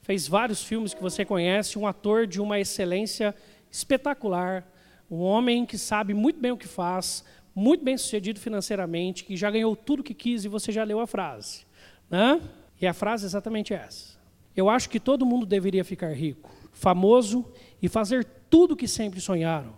Fez 0.01 0.27
vários 0.27 0.63
filmes 0.63 0.95
que 0.95 1.01
você 1.01 1.23
conhece, 1.23 1.77
um 1.77 1.85
ator 1.85 2.25
de 2.25 2.41
uma 2.41 2.59
excelência 2.59 3.35
espetacular, 3.69 4.67
um 5.09 5.19
homem 5.19 5.63
que 5.63 5.77
sabe 5.77 6.13
muito 6.13 6.39
bem 6.39 6.51
o 6.51 6.57
que 6.57 6.67
faz, 6.67 7.23
muito 7.53 7.83
bem 7.83 7.95
sucedido 7.95 8.39
financeiramente, 8.39 9.23
que 9.23 9.37
já 9.37 9.51
ganhou 9.51 9.75
tudo 9.75 10.03
que 10.03 10.15
quis 10.15 10.43
e 10.43 10.47
você 10.47 10.71
já 10.71 10.83
leu 10.83 10.99
a 10.99 11.05
frase. 11.05 11.67
Né? 12.09 12.41
E 12.81 12.87
a 12.87 12.93
frase 12.93 13.25
é 13.25 13.27
exatamente 13.27 13.75
essa. 13.75 14.17
Eu 14.55 14.71
acho 14.71 14.89
que 14.89 14.99
todo 14.99 15.25
mundo 15.25 15.45
deveria 15.45 15.85
ficar 15.85 16.11
rico, 16.13 16.51
famoso 16.73 17.45
e 17.79 17.87
fazer 17.87 18.25
tudo 18.49 18.75
que 18.75 18.87
sempre 18.87 19.21
sonharam, 19.21 19.73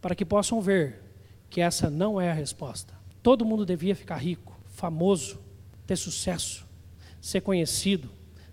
para 0.00 0.14
que 0.14 0.24
possam 0.24 0.62
ver 0.62 1.02
que 1.50 1.60
essa 1.60 1.90
não 1.90 2.18
é 2.18 2.30
a 2.30 2.34
resposta. 2.34 2.94
Todo 3.22 3.44
mundo 3.44 3.66
devia 3.66 3.94
ficar 3.94 4.16
rico, 4.16 4.58
famoso, 4.70 5.38
ter 5.86 5.96
sucesso, 5.96 6.63
ser 7.24 7.40
conhecido, 7.40 8.10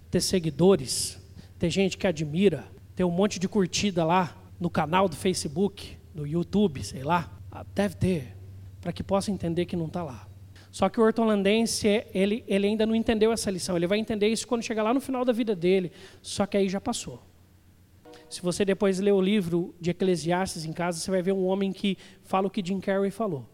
ter 0.09 0.21
seguidores, 0.21 1.19
ter 1.59 1.69
gente 1.69 1.97
que 1.97 2.07
admira, 2.07 2.63
ter 2.95 3.03
um 3.03 3.11
monte 3.11 3.37
de 3.37 3.49
curtida 3.49 4.05
lá 4.05 4.33
no 4.57 4.69
canal 4.69 5.09
do 5.09 5.15
Facebook, 5.17 5.97
no 6.15 6.25
YouTube, 6.25 6.81
sei 6.81 7.03
lá. 7.03 7.37
Ah, 7.51 7.65
deve 7.75 7.95
ter, 7.95 8.33
para 8.79 8.93
que 8.93 9.03
possa 9.03 9.29
entender 9.29 9.65
que 9.65 9.75
não 9.75 9.87
está 9.87 10.01
lá. 10.01 10.25
Só 10.71 10.87
que 10.87 11.01
o 11.01 11.03
hortolandense, 11.03 12.05
ele, 12.13 12.45
ele 12.47 12.65
ainda 12.65 12.85
não 12.85 12.95
entendeu 12.95 13.33
essa 13.33 13.51
lição. 13.51 13.75
Ele 13.75 13.87
vai 13.87 13.99
entender 13.99 14.29
isso 14.29 14.47
quando 14.47 14.63
chegar 14.63 14.83
lá 14.83 14.93
no 14.93 15.01
final 15.01 15.25
da 15.25 15.33
vida 15.33 15.53
dele. 15.53 15.91
Só 16.21 16.45
que 16.45 16.55
aí 16.55 16.69
já 16.69 16.79
passou. 16.79 17.21
Se 18.29 18.41
você 18.41 18.63
depois 18.63 18.99
ler 18.99 19.11
o 19.11 19.19
livro 19.19 19.75
de 19.81 19.89
Eclesiastes 19.89 20.63
em 20.63 20.71
casa, 20.71 20.97
você 20.97 21.11
vai 21.11 21.21
ver 21.21 21.33
um 21.33 21.45
homem 21.45 21.73
que 21.73 21.97
fala 22.23 22.47
o 22.47 22.49
que 22.49 22.65
Jim 22.65 22.79
Carrey 22.79 23.11
falou. 23.11 23.45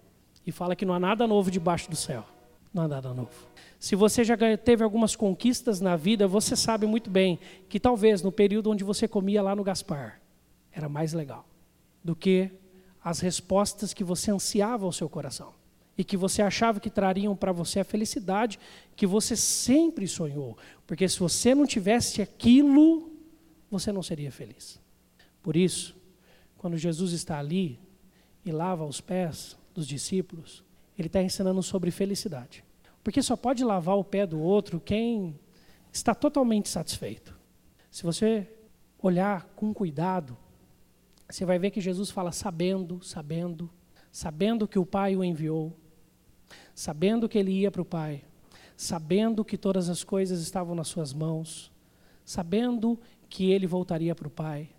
E 0.46 0.52
fala 0.52 0.76
que 0.76 0.86
não 0.86 0.94
há 0.94 1.00
nada 1.00 1.26
novo 1.26 1.50
debaixo 1.50 1.90
do 1.90 1.96
céu. 1.96 2.24
Não 2.72 2.84
há 2.84 2.88
nada 2.88 3.12
novo. 3.16 3.48
Se 3.80 3.96
você 3.96 4.24
já 4.24 4.36
teve 4.58 4.84
algumas 4.84 5.16
conquistas 5.16 5.80
na 5.80 5.96
vida, 5.96 6.28
você 6.28 6.56
sabe 6.56 6.86
muito 6.88 7.10
bem 7.10 7.40
que 7.70 7.80
talvez 7.80 8.22
no 8.22 8.32
período 8.32 8.72
onde 8.72 8.84
você 8.84 9.08
comia 9.08 9.42
lá 9.42 9.56
no 9.56 9.64
Gaspar, 9.64 10.20
era 10.72 10.90
mais 10.90 11.14
legal 11.14 11.48
do 12.04 12.16
que 12.16 12.50
as 13.04 13.20
respostas 13.20 13.94
que 13.94 14.04
você 14.04 14.32
ansiava 14.32 14.86
ao 14.86 14.92
seu 14.92 15.08
coração 15.08 15.54
e 15.98 16.04
que 16.04 16.18
você 16.18 16.42
achava 16.42 16.80
que 16.80 16.90
trariam 16.90 17.36
para 17.36 17.52
você 17.52 17.80
a 17.80 17.84
felicidade 17.84 18.60
que 18.96 19.08
você 19.08 19.36
sempre 19.36 20.08
sonhou. 20.08 20.58
Porque 20.86 21.08
se 21.08 21.20
você 21.20 21.56
não 21.56 21.66
tivesse 21.66 22.22
aquilo, 22.22 23.12
você 23.70 23.92
não 23.92 24.04
seria 24.04 24.32
feliz. 24.32 24.80
Por 25.42 25.56
isso, 25.56 25.96
quando 26.58 26.78
Jesus 26.78 27.14
está 27.14 27.40
ali 27.40 27.80
e 28.46 28.52
lava 28.52 28.86
os 28.86 29.02
pés 29.02 29.58
dos 29.74 29.88
discípulos, 29.88 30.64
ele 30.98 31.08
está 31.08 31.22
ensinando 31.22 31.62
sobre 31.64 31.92
felicidade. 31.92 32.64
Porque 33.08 33.22
só 33.22 33.38
pode 33.38 33.64
lavar 33.64 33.96
o 33.96 34.04
pé 34.04 34.28
do 34.28 34.38
outro 34.38 34.82
quem 34.82 35.40
está 35.94 36.14
totalmente 36.14 36.68
satisfeito. 36.68 37.40
Se 37.90 38.04
você 38.04 38.54
olhar 39.00 39.46
com 39.56 39.74
cuidado, 39.74 40.36
você 41.30 41.46
vai 41.46 41.58
ver 41.58 41.72
que 41.72 41.80
Jesus 41.80 42.12
fala 42.12 42.34
sabendo, 42.34 43.02
sabendo, 43.02 43.70
sabendo 44.12 44.68
que 44.68 44.78
o 44.78 44.86
Pai 44.86 45.16
o 45.16 45.24
enviou, 45.24 45.74
sabendo 46.76 47.30
que 47.30 47.38
ele 47.38 47.54
ia 47.54 47.72
para 47.72 47.82
o 47.82 47.86
Pai, 47.86 48.26
sabendo 48.76 49.46
que 49.46 49.58
todas 49.58 49.88
as 49.88 50.04
coisas 50.04 50.42
estavam 50.42 50.76
nas 50.76 50.90
suas 50.90 51.14
mãos, 51.14 51.72
sabendo 52.26 53.00
que 53.30 53.52
ele 53.52 53.66
voltaria 53.66 54.14
para 54.14 54.28
o 54.28 54.32
Pai, 54.32 54.70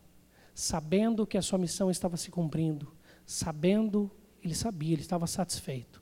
sabendo 0.54 1.26
que 1.26 1.38
a 1.38 1.42
sua 1.42 1.58
missão 1.58 1.90
estava 1.90 2.18
se 2.18 2.30
cumprindo, 2.30 2.92
sabendo, 3.24 4.10
ele 4.44 4.54
sabia, 4.54 4.92
ele 4.92 5.00
estava 5.00 5.26
satisfeito. 5.26 5.97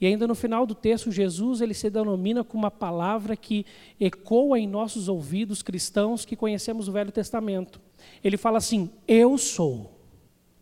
E 0.00 0.06
ainda 0.06 0.26
no 0.26 0.34
final 0.34 0.64
do 0.64 0.74
texto, 0.74 1.12
Jesus 1.12 1.60
ele 1.60 1.74
se 1.74 1.90
denomina 1.90 2.42
com 2.42 2.56
uma 2.56 2.70
palavra 2.70 3.36
que 3.36 3.66
ecoa 4.00 4.58
em 4.58 4.66
nossos 4.66 5.08
ouvidos 5.08 5.62
cristãos 5.62 6.24
que 6.24 6.34
conhecemos 6.34 6.88
o 6.88 6.92
Velho 6.92 7.12
Testamento. 7.12 7.78
Ele 8.24 8.38
fala 8.38 8.56
assim: 8.56 8.90
Eu 9.06 9.36
sou. 9.36 9.98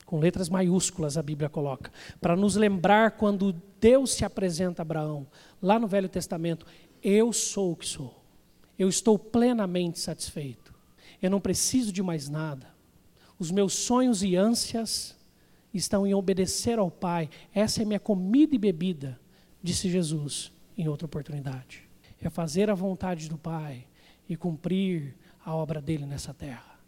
Com 0.04 0.18
letras 0.18 0.48
maiúsculas 0.48 1.18
a 1.18 1.22
Bíblia 1.22 1.50
coloca, 1.50 1.92
para 2.18 2.34
nos 2.34 2.56
lembrar 2.56 3.12
quando 3.12 3.54
Deus 3.78 4.12
se 4.12 4.24
apresenta 4.24 4.80
a 4.80 4.82
Abraão, 4.82 5.26
lá 5.62 5.78
no 5.78 5.86
Velho 5.86 6.08
Testamento: 6.08 6.66
Eu 7.00 7.32
sou 7.32 7.72
o 7.72 7.76
que 7.76 7.86
sou. 7.86 8.18
Eu 8.76 8.88
estou 8.88 9.16
plenamente 9.18 10.00
satisfeito. 10.00 10.74
Eu 11.22 11.30
não 11.30 11.40
preciso 11.40 11.92
de 11.92 12.02
mais 12.02 12.28
nada. 12.28 12.74
Os 13.38 13.52
meus 13.52 13.74
sonhos 13.74 14.22
e 14.24 14.34
ânsias 14.34 15.16
estão 15.72 16.04
em 16.04 16.14
obedecer 16.14 16.78
ao 16.78 16.90
Pai. 16.90 17.28
Essa 17.54 17.82
é 17.82 17.84
minha 17.84 18.00
comida 18.00 18.54
e 18.54 18.58
bebida 18.58 19.20
disse 19.62 19.90
Jesus 19.90 20.52
em 20.76 20.88
outra 20.88 21.06
oportunidade. 21.06 21.88
É 22.20 22.28
fazer 22.28 22.70
a 22.70 22.74
vontade 22.74 23.28
do 23.28 23.38
Pai 23.38 23.86
e 24.28 24.36
cumprir 24.36 25.14
a 25.44 25.54
obra 25.54 25.80
dele 25.80 26.04
nessa 26.04 26.34
terra. 26.34 26.78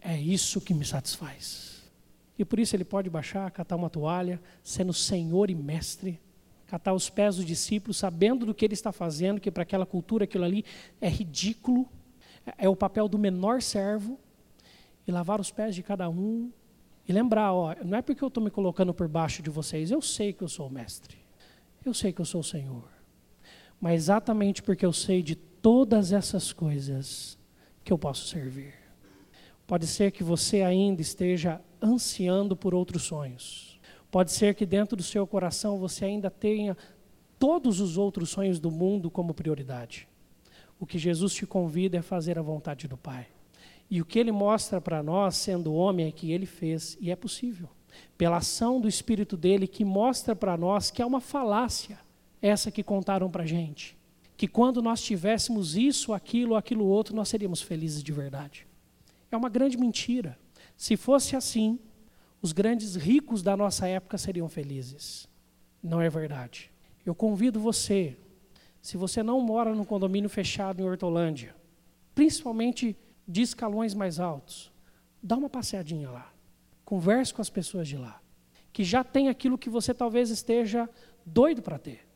É 0.00 0.18
isso 0.18 0.60
que 0.60 0.74
me 0.74 0.84
satisfaz. 0.84 1.90
E 2.38 2.44
por 2.44 2.58
isso 2.58 2.76
ele 2.76 2.84
pode 2.84 3.10
baixar, 3.10 3.50
catar 3.50 3.76
uma 3.76 3.90
toalha, 3.90 4.40
sendo 4.62 4.92
Senhor 4.92 5.50
e 5.50 5.54
Mestre, 5.54 6.20
catar 6.66 6.92
os 6.92 7.10
pés 7.10 7.36
dos 7.36 7.44
discípulos, 7.44 7.96
sabendo 7.96 8.46
do 8.46 8.54
que 8.54 8.64
ele 8.64 8.74
está 8.74 8.92
fazendo, 8.92 9.40
que 9.40 9.50
para 9.50 9.64
aquela 9.64 9.86
cultura 9.86 10.24
aquilo 10.24 10.44
ali 10.44 10.64
é 11.00 11.08
ridículo, 11.08 11.88
é 12.56 12.68
o 12.68 12.76
papel 12.76 13.08
do 13.08 13.18
menor 13.18 13.60
servo. 13.60 14.18
e 15.06 15.10
lavar 15.10 15.40
os 15.40 15.50
pés 15.50 15.74
de 15.74 15.82
cada 15.82 16.08
um. 16.10 16.52
E 17.08 17.12
lembrar, 17.12 17.54
ó, 17.54 17.74
não 17.82 17.96
é 17.96 18.02
porque 18.02 18.22
eu 18.22 18.28
estou 18.28 18.44
me 18.44 18.50
colocando 18.50 18.92
por 18.92 19.08
baixo 19.08 19.42
de 19.42 19.48
vocês, 19.48 19.90
eu 19.90 20.02
sei 20.02 20.34
que 20.34 20.42
eu 20.42 20.48
sou 20.48 20.66
o 20.68 20.70
mestre. 20.70 21.17
Eu 21.88 21.94
sei 21.94 22.12
que 22.12 22.20
eu 22.20 22.24
sou 22.26 22.42
o 22.42 22.44
Senhor. 22.44 22.84
Mas 23.80 23.94
exatamente 23.94 24.62
porque 24.62 24.84
eu 24.84 24.92
sei 24.92 25.22
de 25.22 25.34
todas 25.34 26.12
essas 26.12 26.52
coisas 26.52 27.38
que 27.82 27.90
eu 27.90 27.98
posso 27.98 28.26
servir. 28.28 28.74
Pode 29.66 29.86
ser 29.86 30.12
que 30.12 30.22
você 30.22 30.60
ainda 30.60 31.00
esteja 31.00 31.62
ansiando 31.82 32.54
por 32.54 32.74
outros 32.74 33.04
sonhos. 33.04 33.80
Pode 34.10 34.32
ser 34.32 34.54
que 34.54 34.66
dentro 34.66 34.96
do 34.96 35.02
seu 35.02 35.26
coração 35.26 35.78
você 35.78 36.04
ainda 36.04 36.30
tenha 36.30 36.76
todos 37.38 37.80
os 37.80 37.96
outros 37.96 38.28
sonhos 38.28 38.60
do 38.60 38.70
mundo 38.70 39.10
como 39.10 39.32
prioridade. 39.32 40.06
O 40.78 40.84
que 40.84 40.98
Jesus 40.98 41.32
te 41.32 41.46
convida 41.46 41.96
é 41.96 42.02
fazer 42.02 42.38
a 42.38 42.42
vontade 42.42 42.86
do 42.86 42.98
Pai. 42.98 43.28
E 43.90 44.02
o 44.02 44.04
que 44.04 44.18
ele 44.18 44.30
mostra 44.30 44.78
para 44.78 45.02
nós, 45.02 45.36
sendo 45.36 45.72
homem, 45.72 46.06
é 46.06 46.12
que 46.12 46.32
ele 46.32 46.44
fez, 46.44 46.98
e 47.00 47.10
é 47.10 47.16
possível. 47.16 47.70
Pela 48.16 48.38
ação 48.38 48.80
do 48.80 48.88
Espírito 48.88 49.36
dele, 49.36 49.66
que 49.66 49.84
mostra 49.84 50.34
para 50.34 50.56
nós 50.56 50.90
que 50.90 51.02
é 51.02 51.06
uma 51.06 51.20
falácia, 51.20 51.98
essa 52.40 52.70
que 52.70 52.82
contaram 52.82 53.30
para 53.30 53.42
a 53.42 53.46
gente. 53.46 53.96
Que 54.36 54.46
quando 54.46 54.80
nós 54.80 55.02
tivéssemos 55.02 55.76
isso, 55.76 56.12
aquilo, 56.12 56.54
aquilo 56.54 56.84
outro, 56.84 57.14
nós 57.14 57.28
seríamos 57.28 57.60
felizes 57.60 58.02
de 58.02 58.12
verdade. 58.12 58.66
É 59.30 59.36
uma 59.36 59.48
grande 59.48 59.76
mentira. 59.76 60.38
Se 60.76 60.96
fosse 60.96 61.34
assim, 61.34 61.78
os 62.40 62.52
grandes 62.52 62.94
ricos 62.94 63.42
da 63.42 63.56
nossa 63.56 63.86
época 63.88 64.16
seriam 64.16 64.48
felizes. 64.48 65.28
Não 65.82 66.00
é 66.00 66.08
verdade. 66.08 66.70
Eu 67.04 67.14
convido 67.14 67.58
você, 67.58 68.16
se 68.80 68.96
você 68.96 69.22
não 69.22 69.40
mora 69.40 69.74
num 69.74 69.84
condomínio 69.84 70.30
fechado 70.30 70.80
em 70.80 70.84
Hortolândia, 70.84 71.54
principalmente 72.14 72.96
de 73.26 73.42
escalões 73.42 73.94
mais 73.94 74.20
altos, 74.20 74.72
dá 75.22 75.36
uma 75.36 75.48
passeadinha 75.48 76.10
lá. 76.10 76.32
Converse 76.88 77.34
com 77.34 77.42
as 77.42 77.50
pessoas 77.50 77.86
de 77.86 77.98
lá, 77.98 78.18
que 78.72 78.82
já 78.82 79.04
tem 79.04 79.28
aquilo 79.28 79.58
que 79.58 79.68
você 79.68 79.92
talvez 79.92 80.30
esteja 80.30 80.88
doido 81.22 81.60
para 81.60 81.78
ter 81.78 82.08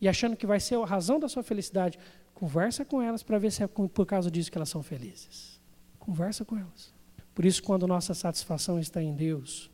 e 0.00 0.08
achando 0.08 0.36
que 0.36 0.46
vai 0.46 0.60
ser 0.60 0.76
a 0.76 0.86
razão 0.86 1.18
da 1.18 1.28
sua 1.28 1.42
felicidade. 1.42 1.98
Conversa 2.32 2.84
com 2.84 3.02
elas 3.02 3.24
para 3.24 3.40
ver 3.40 3.50
se 3.50 3.64
é 3.64 3.66
por 3.66 4.06
causa 4.06 4.30
disso 4.30 4.48
que 4.48 4.56
elas 4.56 4.68
são 4.68 4.84
felizes. 4.84 5.60
Conversa 5.98 6.44
com 6.44 6.56
elas. 6.56 6.94
Por 7.34 7.44
isso, 7.44 7.60
quando 7.60 7.88
nossa 7.88 8.14
satisfação 8.14 8.78
está 8.78 9.02
em 9.02 9.16
Deus, 9.16 9.68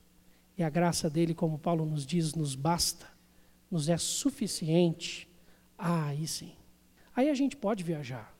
e 0.57 0.62
a 0.62 0.70
graça 0.70 1.11
dele, 1.11 1.34
como 1.34 1.59
Paulo 1.59 1.84
nos 1.84 2.07
diz, 2.07 2.34
nos 2.34 2.54
basta, 2.54 3.07
nos 3.70 3.90
é 3.90 3.98
suficiente, 3.98 5.28
ah, 5.76 6.07
aí 6.07 6.26
sim. 6.26 6.54
Aí 7.14 7.28
a 7.28 7.34
gente 7.34 7.59
pode 7.59 7.84
viajar. 7.84 8.34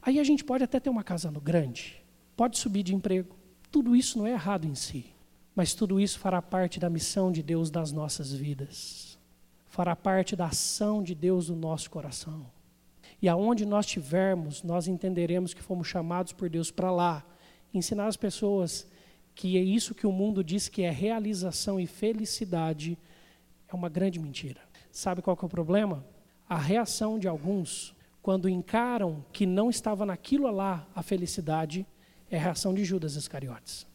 Aí 0.00 0.20
a 0.20 0.24
gente 0.24 0.44
pode 0.44 0.62
até 0.62 0.78
ter 0.78 0.90
uma 0.90 1.02
casa 1.02 1.28
no 1.28 1.40
grande, 1.40 2.00
pode 2.36 2.56
subir 2.56 2.84
de 2.84 2.94
emprego. 2.94 3.34
Tudo 3.68 3.96
isso 3.96 4.16
não 4.16 4.28
é 4.28 4.30
errado 4.30 4.64
em 4.64 4.76
si, 4.76 5.15
mas 5.56 5.72
tudo 5.72 5.98
isso 5.98 6.18
fará 6.18 6.42
parte 6.42 6.78
da 6.78 6.90
missão 6.90 7.32
de 7.32 7.42
Deus 7.42 7.70
das 7.70 7.90
nossas 7.90 8.30
vidas. 8.30 9.18
Fará 9.66 9.96
parte 9.96 10.36
da 10.36 10.46
ação 10.46 11.02
de 11.02 11.14
Deus 11.14 11.48
no 11.48 11.56
nosso 11.56 11.90
coração. 11.90 12.46
E 13.22 13.26
aonde 13.26 13.64
nós 13.64 13.86
estivermos, 13.86 14.62
nós 14.62 14.86
entenderemos 14.86 15.54
que 15.54 15.62
fomos 15.62 15.88
chamados 15.88 16.34
por 16.34 16.50
Deus 16.50 16.70
para 16.70 16.92
lá, 16.92 17.24
ensinar 17.72 18.06
as 18.06 18.18
pessoas 18.18 18.86
que 19.34 19.56
é 19.56 19.62
isso 19.62 19.94
que 19.94 20.06
o 20.06 20.12
mundo 20.12 20.44
diz 20.44 20.68
que 20.68 20.82
é 20.82 20.90
realização 20.90 21.80
e 21.80 21.86
felicidade 21.86 22.98
é 23.66 23.74
uma 23.74 23.88
grande 23.88 24.18
mentira. 24.18 24.60
Sabe 24.92 25.22
qual 25.22 25.36
que 25.36 25.44
é 25.44 25.46
o 25.46 25.50
problema? 25.50 26.04
A 26.46 26.58
reação 26.58 27.18
de 27.18 27.26
alguns 27.26 27.94
quando 28.22 28.48
encaram 28.48 29.24
que 29.32 29.46
não 29.46 29.70
estava 29.70 30.04
naquilo 30.04 30.50
lá 30.50 30.86
a 30.94 31.02
felicidade 31.02 31.86
é 32.30 32.36
a 32.36 32.40
reação 32.40 32.74
de 32.74 32.84
Judas 32.84 33.14
Iscariotes. 33.14 33.86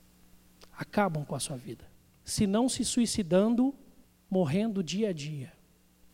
Acabam 0.82 1.24
com 1.24 1.36
a 1.36 1.40
sua 1.40 1.56
vida. 1.56 1.86
Se 2.26 2.48
não 2.48 2.68
se 2.68 2.84
suicidando, 2.84 3.72
morrendo 4.28 4.84
dia 4.84 5.10
a 5.10 5.14
dia, 5.14 5.54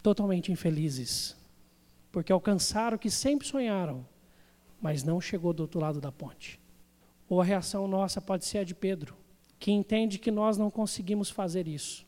totalmente 0.03 0.51
infelizes, 0.51 1.37
porque 2.11 2.33
alcançaram 2.33 2.97
o 2.97 2.99
que 2.99 3.09
sempre 3.09 3.47
sonharam, 3.47 4.05
mas 4.81 5.05
não 5.05 5.21
chegou 5.21 5.53
do 5.53 5.61
outro 5.61 5.79
lado 5.79 6.01
da 6.01 6.11
ponte. 6.11 6.59
Ou 7.29 7.39
a 7.39 7.45
reação 7.45 7.87
nossa 7.87 8.19
pode 8.19 8.43
ser 8.43 8.57
a 8.57 8.63
de 8.65 8.75
Pedro, 8.75 9.15
que 9.57 9.71
entende 9.71 10.19
que 10.19 10.31
nós 10.31 10.57
não 10.57 10.69
conseguimos 10.69 11.29
fazer 11.29 11.65
isso. 11.65 12.05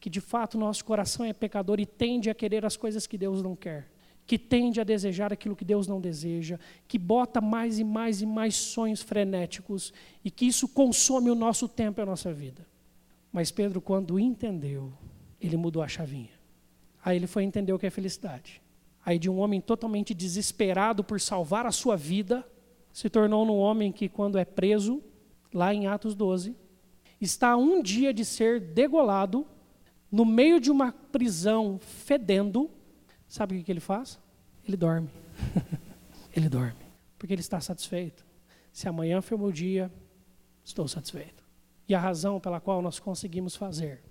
Que 0.00 0.08
de 0.08 0.22
fato 0.22 0.56
nosso 0.56 0.82
coração 0.86 1.26
é 1.26 1.34
pecador 1.34 1.78
e 1.78 1.84
tende 1.84 2.30
a 2.30 2.34
querer 2.34 2.64
as 2.64 2.78
coisas 2.78 3.06
que 3.06 3.18
Deus 3.18 3.42
não 3.42 3.54
quer. 3.54 3.90
Que 4.30 4.38
tende 4.38 4.80
a 4.80 4.84
desejar 4.84 5.32
aquilo 5.32 5.56
que 5.56 5.64
Deus 5.64 5.88
não 5.88 6.00
deseja. 6.00 6.56
Que 6.86 6.96
bota 6.96 7.40
mais 7.40 7.80
e 7.80 7.84
mais 7.84 8.22
e 8.22 8.26
mais 8.26 8.54
sonhos 8.54 9.02
frenéticos. 9.02 9.92
E 10.24 10.30
que 10.30 10.46
isso 10.46 10.68
consome 10.68 11.32
o 11.32 11.34
nosso 11.34 11.66
tempo 11.66 12.00
e 12.00 12.02
a 12.02 12.06
nossa 12.06 12.32
vida. 12.32 12.64
Mas 13.32 13.50
Pedro, 13.50 13.80
quando 13.80 14.20
entendeu, 14.20 14.92
ele 15.40 15.56
mudou 15.56 15.82
a 15.82 15.88
chavinha. 15.88 16.30
Aí 17.04 17.16
ele 17.16 17.26
foi 17.26 17.42
entender 17.42 17.72
o 17.72 17.78
que 17.80 17.88
é 17.88 17.90
felicidade. 17.90 18.62
Aí 19.04 19.18
de 19.18 19.28
um 19.28 19.40
homem 19.40 19.60
totalmente 19.60 20.14
desesperado 20.14 21.02
por 21.02 21.20
salvar 21.20 21.66
a 21.66 21.72
sua 21.72 21.96
vida, 21.96 22.46
se 22.92 23.10
tornou 23.10 23.44
num 23.44 23.58
homem 23.58 23.90
que, 23.90 24.08
quando 24.08 24.38
é 24.38 24.44
preso, 24.44 25.02
lá 25.52 25.74
em 25.74 25.88
Atos 25.88 26.14
12, 26.14 26.54
está 27.20 27.56
um 27.56 27.82
dia 27.82 28.14
de 28.14 28.24
ser 28.24 28.60
degolado, 28.60 29.44
no 30.08 30.24
meio 30.24 30.60
de 30.60 30.70
uma 30.70 30.92
prisão 30.92 31.80
fedendo. 31.80 32.70
Sabe 33.30 33.56
o 33.56 33.62
que 33.62 33.70
ele 33.70 33.78
faz? 33.78 34.18
Ele 34.66 34.76
dorme. 34.76 35.08
ele 36.34 36.48
dorme. 36.48 36.74
Porque 37.16 37.32
ele 37.32 37.40
está 37.40 37.60
satisfeito. 37.60 38.26
Se 38.72 38.88
amanhã 38.88 39.22
foi 39.22 39.36
o 39.36 39.40
meu 39.40 39.52
dia, 39.52 39.88
estou 40.64 40.88
satisfeito. 40.88 41.44
E 41.88 41.94
a 41.94 42.00
razão 42.00 42.40
pela 42.40 42.60
qual 42.60 42.82
nós 42.82 42.98
conseguimos 42.98 43.54
fazer 43.54 44.02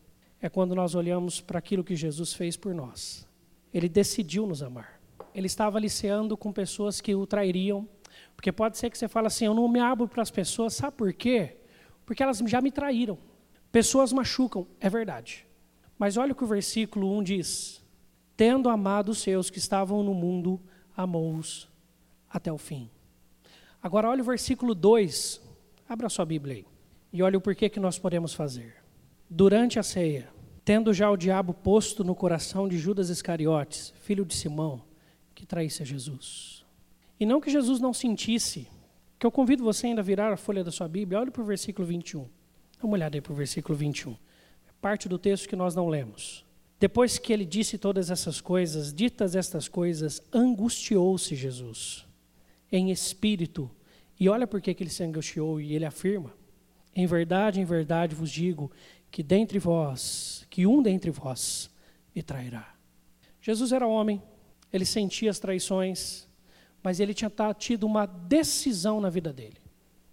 é 0.41 0.47
quando 0.47 0.73
nós 0.73 0.95
olhamos 0.95 1.41
para 1.41 1.59
aquilo 1.59 1.83
que 1.83 1.97
Jesus 1.97 2.33
fez 2.33 2.55
por 2.55 2.73
nós. 2.73 3.27
Ele 3.73 3.89
decidiu 3.89 4.47
nos 4.47 4.63
amar. 4.63 5.01
Ele 5.35 5.47
estava 5.47 5.77
aliciando 5.77 6.37
com 6.37 6.53
pessoas 6.53 7.01
que 7.01 7.13
o 7.13 7.27
trairiam, 7.27 7.85
porque 8.37 8.53
pode 8.53 8.77
ser 8.77 8.89
que 8.89 8.97
você 8.97 9.09
fale 9.09 9.27
assim: 9.27 9.45
eu 9.45 9.53
não 9.53 9.67
me 9.67 9.81
abro 9.81 10.07
para 10.07 10.23
as 10.23 10.31
pessoas, 10.31 10.75
sabe 10.75 10.95
por 10.95 11.11
quê? 11.11 11.57
Porque 12.05 12.23
elas 12.23 12.37
já 12.37 12.61
me 12.61 12.71
traíram. 12.71 13.17
Pessoas 13.69 14.13
machucam, 14.13 14.65
é 14.79 14.89
verdade. 14.89 15.45
Mas 15.97 16.15
olha 16.15 16.31
o 16.31 16.35
que 16.35 16.45
o 16.45 16.47
versículo 16.47 17.17
1 17.17 17.23
diz: 17.23 17.83
Tendo 18.39 18.69
amado 18.69 19.09
os 19.09 19.17
seus 19.17 19.49
que 19.49 19.57
estavam 19.57 20.01
no 20.01 20.13
mundo, 20.13 20.61
amou-os 20.95 21.67
até 22.29 22.49
o 22.49 22.57
fim. 22.57 22.89
Agora 23.83 24.09
olha 24.09 24.21
o 24.21 24.25
versículo 24.25 24.73
2, 24.73 25.41
abra 25.89 26.07
sua 26.07 26.23
Bíblia 26.23 26.55
aí, 26.55 26.65
e 27.11 27.21
olha 27.21 27.37
o 27.37 27.41
porquê 27.41 27.67
que 27.67 27.81
nós 27.81 27.99
podemos 27.99 28.33
fazer. 28.33 28.77
Durante 29.29 29.77
a 29.77 29.83
ceia, 29.83 30.29
tendo 30.63 30.93
já 30.93 31.11
o 31.11 31.17
diabo 31.17 31.53
posto 31.53 32.01
no 32.01 32.15
coração 32.15 32.65
de 32.65 32.77
Judas 32.77 33.09
Iscariotes, 33.09 33.93
filho 34.03 34.23
de 34.23 34.33
Simão, 34.33 34.83
que 35.35 35.45
traísse 35.45 35.83
a 35.83 35.85
Jesus. 35.85 36.65
E 37.19 37.25
não 37.25 37.41
que 37.41 37.51
Jesus 37.51 37.81
não 37.81 37.93
sentisse, 37.93 38.69
que 39.19 39.27
eu 39.27 39.31
convido 39.31 39.65
você 39.65 39.87
ainda 39.87 39.99
a 39.99 40.05
virar 40.05 40.31
a 40.31 40.37
folha 40.37 40.63
da 40.63 40.71
sua 40.71 40.87
Bíblia, 40.87 41.19
olhe 41.19 41.29
para 41.29 41.41
o 41.41 41.45
versículo 41.45 41.85
21. 41.85 42.21
Dá 42.21 42.85
uma 42.85 42.93
olhada 42.93 43.17
aí 43.17 43.21
para 43.21 43.33
o 43.33 43.35
versículo 43.35 43.77
21. 43.77 44.13
É 44.13 44.15
parte 44.79 45.09
do 45.09 45.19
texto 45.19 45.49
que 45.49 45.57
nós 45.57 45.75
não 45.75 45.89
lemos. 45.89 46.47
Depois 46.79 47.17
que 47.17 47.33
ele 47.33 47.45
disse 47.45 47.77
todas 47.77 48.09
essas 48.09 48.39
coisas, 48.39 48.93
ditas 48.93 49.35
estas 49.35 49.67
coisas, 49.67 50.21
angustiou-se 50.33 51.35
Jesus 51.35 52.05
em 52.71 52.91
espírito. 52.91 53.69
E 54.19 54.29
olha 54.29 54.47
por 54.47 54.61
que 54.61 54.75
ele 54.79 54.89
se 54.89 55.03
angustiou 55.03 55.59
e 55.59 55.73
ele 55.73 55.85
afirma: 55.85 56.33
Em 56.95 57.05
verdade, 57.05 57.59
em 57.59 57.65
verdade 57.65 58.15
vos 58.15 58.31
digo 58.31 58.71
que 59.11 59.23
dentre 59.23 59.59
vós, 59.59 60.45
que 60.49 60.65
um 60.65 60.81
dentre 60.81 61.11
vós 61.11 61.69
me 62.15 62.21
trairá. 62.21 62.75
Jesus 63.41 63.71
era 63.71 63.87
homem, 63.87 64.21
ele 64.71 64.85
sentia 64.85 65.31
as 65.31 65.39
traições, 65.39 66.27
mas 66.83 66.99
ele 66.99 67.13
tinha 67.13 67.31
tido 67.57 67.85
uma 67.85 68.05
decisão 68.05 69.01
na 69.01 69.09
vida 69.09 69.33
dele: 69.33 69.57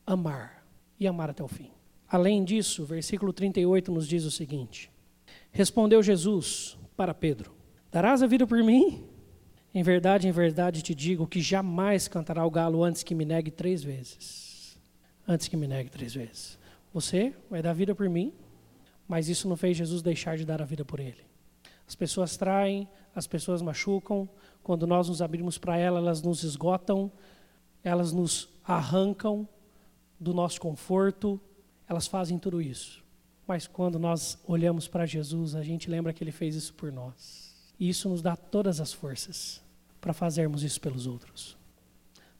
amar 0.04 0.66
e 0.98 1.06
amar 1.06 1.30
até 1.30 1.44
o 1.44 1.48
fim. 1.48 1.70
Além 2.08 2.44
disso, 2.44 2.82
o 2.82 2.86
versículo 2.86 3.32
38 3.32 3.92
nos 3.92 4.08
diz 4.08 4.24
o 4.24 4.30
seguinte: 4.30 4.90
Respondeu 5.56 6.02
Jesus 6.02 6.76
para 6.94 7.14
Pedro: 7.14 7.50
Darás 7.90 8.22
a 8.22 8.26
vida 8.26 8.46
por 8.46 8.62
mim? 8.62 9.02
Em 9.74 9.82
verdade, 9.82 10.28
em 10.28 10.30
verdade 10.30 10.82
te 10.82 10.94
digo 10.94 11.26
que 11.26 11.40
jamais 11.40 12.06
cantará 12.06 12.44
o 12.44 12.50
galo 12.50 12.84
antes 12.84 13.02
que 13.02 13.14
me 13.14 13.24
negue 13.24 13.50
três 13.50 13.82
vezes. 13.82 14.78
Antes 15.26 15.48
que 15.48 15.56
me 15.56 15.66
negue 15.66 15.88
três 15.88 16.12
vezes. 16.12 16.58
Você 16.92 17.34
vai 17.48 17.62
dar 17.62 17.70
a 17.70 17.72
vida 17.72 17.94
por 17.94 18.06
mim, 18.06 18.34
mas 19.08 19.30
isso 19.30 19.48
não 19.48 19.56
fez 19.56 19.78
Jesus 19.78 20.02
deixar 20.02 20.36
de 20.36 20.44
dar 20.44 20.60
a 20.60 20.66
vida 20.66 20.84
por 20.84 21.00
ele. 21.00 21.24
As 21.88 21.94
pessoas 21.94 22.36
traem, 22.36 22.86
as 23.14 23.26
pessoas 23.26 23.62
machucam, 23.62 24.28
quando 24.62 24.86
nós 24.86 25.08
nos 25.08 25.22
abrimos 25.22 25.56
para 25.56 25.78
ela, 25.78 26.00
elas 26.00 26.20
nos 26.20 26.42
esgotam, 26.42 27.10
elas 27.82 28.12
nos 28.12 28.50
arrancam 28.62 29.48
do 30.20 30.34
nosso 30.34 30.60
conforto, 30.60 31.40
elas 31.88 32.06
fazem 32.06 32.38
tudo 32.38 32.60
isso. 32.60 33.05
Mas 33.46 33.66
quando 33.66 33.98
nós 33.98 34.38
olhamos 34.46 34.88
para 34.88 35.06
Jesus, 35.06 35.54
a 35.54 35.62
gente 35.62 35.88
lembra 35.88 36.12
que 36.12 36.24
ele 36.24 36.32
fez 36.32 36.54
isso 36.54 36.74
por 36.74 36.90
nós. 36.90 37.54
E 37.78 37.88
isso 37.88 38.08
nos 38.08 38.22
dá 38.22 38.34
todas 38.34 38.80
as 38.80 38.92
forças 38.92 39.62
para 40.00 40.12
fazermos 40.12 40.62
isso 40.62 40.80
pelos 40.80 41.06
outros. 41.06 41.56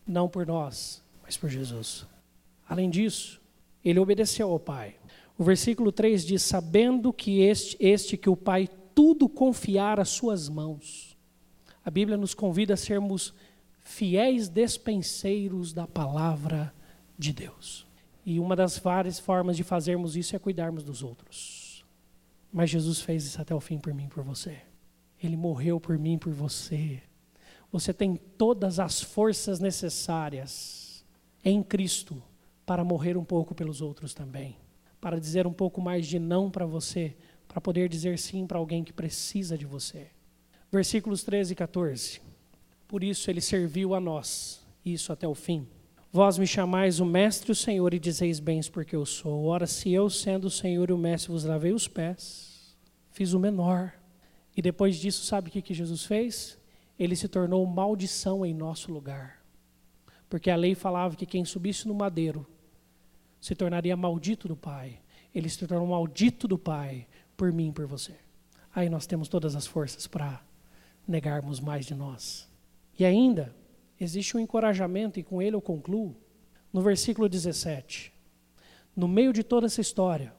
Não 0.06 0.28
por 0.28 0.46
nós, 0.46 1.02
mas 1.22 1.36
por 1.36 1.48
Jesus. 1.48 2.06
Além 2.68 2.90
disso, 2.90 3.40
Ele 3.84 3.98
obedeceu 3.98 4.50
ao 4.50 4.58
Pai. 4.58 4.96
O 5.38 5.44
versículo 5.44 5.92
3 5.92 6.24
diz: 6.24 6.42
Sabendo 6.42 7.12
que 7.12 7.40
este, 7.40 7.76
este 7.80 8.16
que 8.16 8.30
o 8.30 8.36
Pai 8.36 8.68
tudo 8.94 9.28
confiar 9.28 10.00
às 10.00 10.08
suas 10.08 10.48
mãos. 10.48 11.16
A 11.84 11.90
Bíblia 11.90 12.16
nos 12.16 12.34
convida 12.34 12.74
a 12.74 12.76
sermos 12.76 13.34
fiéis 13.80 14.48
despenseiros 14.48 15.72
da 15.72 15.86
palavra 15.86 16.74
de 17.16 17.32
Deus. 17.32 17.85
E 18.26 18.40
uma 18.40 18.56
das 18.56 18.76
várias 18.76 19.20
formas 19.20 19.56
de 19.56 19.62
fazermos 19.62 20.16
isso 20.16 20.34
é 20.34 20.38
cuidarmos 20.40 20.82
dos 20.82 21.00
outros. 21.00 21.86
Mas 22.52 22.70
Jesus 22.70 23.00
fez 23.00 23.24
isso 23.24 23.40
até 23.40 23.54
o 23.54 23.60
fim 23.60 23.78
por 23.78 23.94
mim, 23.94 24.08
por 24.08 24.24
você. 24.24 24.58
Ele 25.22 25.36
morreu 25.36 25.78
por 25.78 25.96
mim, 25.96 26.18
por 26.18 26.32
você. 26.32 27.00
Você 27.70 27.94
tem 27.94 28.16
todas 28.16 28.80
as 28.80 29.00
forças 29.00 29.60
necessárias 29.60 31.04
em 31.44 31.62
Cristo 31.62 32.20
para 32.66 32.82
morrer 32.82 33.16
um 33.16 33.24
pouco 33.24 33.54
pelos 33.54 33.80
outros 33.80 34.12
também, 34.12 34.56
para 35.00 35.20
dizer 35.20 35.46
um 35.46 35.52
pouco 35.52 35.80
mais 35.80 36.04
de 36.04 36.18
não 36.18 36.50
para 36.50 36.66
você, 36.66 37.16
para 37.46 37.60
poder 37.60 37.88
dizer 37.88 38.18
sim 38.18 38.44
para 38.44 38.58
alguém 38.58 38.82
que 38.82 38.92
precisa 38.92 39.56
de 39.56 39.64
você. 39.64 40.08
Versículos 40.72 41.22
13 41.22 41.52
e 41.52 41.56
14. 41.56 42.20
Por 42.88 43.04
isso 43.04 43.30
ele 43.30 43.40
serviu 43.40 43.94
a 43.94 44.00
nós, 44.00 44.66
isso 44.84 45.12
até 45.12 45.28
o 45.28 45.34
fim. 45.34 45.64
Vós 46.16 46.38
me 46.38 46.46
chamais 46.46 46.98
o 46.98 47.04
Mestre 47.04 47.52
o 47.52 47.54
Senhor 47.54 47.92
e 47.92 47.98
dizeis 47.98 48.40
bens 48.40 48.70
porque 48.70 48.96
eu 48.96 49.04
sou. 49.04 49.44
Ora, 49.44 49.66
se 49.66 49.92
eu, 49.92 50.08
sendo 50.08 50.46
o 50.46 50.50
Senhor 50.50 50.88
e 50.88 50.92
o 50.94 50.96
Mestre, 50.96 51.30
vos 51.30 51.44
lavei 51.44 51.74
os 51.74 51.86
pés, 51.86 52.74
fiz 53.10 53.34
o 53.34 53.38
menor. 53.38 53.92
E 54.56 54.62
depois 54.62 54.96
disso, 54.96 55.26
sabe 55.26 55.50
o 55.50 55.52
que, 55.52 55.60
que 55.60 55.74
Jesus 55.74 56.06
fez? 56.06 56.58
Ele 56.98 57.14
se 57.14 57.28
tornou 57.28 57.66
maldição 57.66 58.46
em 58.46 58.54
nosso 58.54 58.90
lugar. 58.90 59.42
Porque 60.26 60.50
a 60.50 60.56
lei 60.56 60.74
falava 60.74 61.14
que 61.16 61.26
quem 61.26 61.44
subisse 61.44 61.86
no 61.86 61.92
madeiro 61.92 62.46
se 63.38 63.54
tornaria 63.54 63.94
maldito 63.94 64.48
do 64.48 64.56
Pai. 64.56 64.98
Ele 65.34 65.50
se 65.50 65.66
tornou 65.66 65.86
maldito 65.86 66.48
do 66.48 66.56
Pai 66.56 67.06
por 67.36 67.52
mim 67.52 67.68
e 67.68 67.72
por 67.72 67.86
você. 67.86 68.14
Aí 68.74 68.88
nós 68.88 69.04
temos 69.06 69.28
todas 69.28 69.54
as 69.54 69.66
forças 69.66 70.06
para 70.06 70.40
negarmos 71.06 71.60
mais 71.60 71.84
de 71.84 71.94
nós. 71.94 72.48
E 72.98 73.04
ainda, 73.04 73.54
existe 73.98 74.36
um 74.36 74.40
encorajamento, 74.40 75.18
e 75.18 75.22
com 75.22 75.40
ele 75.40 75.56
eu 75.56 75.60
concluo, 75.60 76.16
no 76.72 76.80
versículo 76.80 77.28
17. 77.28 78.12
No 78.94 79.06
meio 79.06 79.32
de 79.32 79.42
toda 79.42 79.66
essa 79.66 79.80
história, 79.80 80.34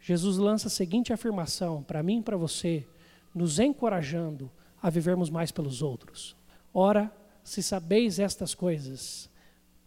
Jesus 0.00 0.38
lança 0.38 0.68
a 0.68 0.70
seguinte 0.70 1.12
afirmação 1.12 1.82
para 1.82 2.02
mim 2.02 2.18
e 2.18 2.22
para 2.22 2.36
você, 2.36 2.86
nos 3.34 3.58
encorajando 3.58 4.50
a 4.80 4.88
vivermos 4.90 5.28
mais 5.30 5.50
pelos 5.50 5.82
outros. 5.82 6.36
Ora, 6.72 7.12
se 7.42 7.62
sabeis 7.62 8.18
estas 8.18 8.54
coisas, 8.54 9.28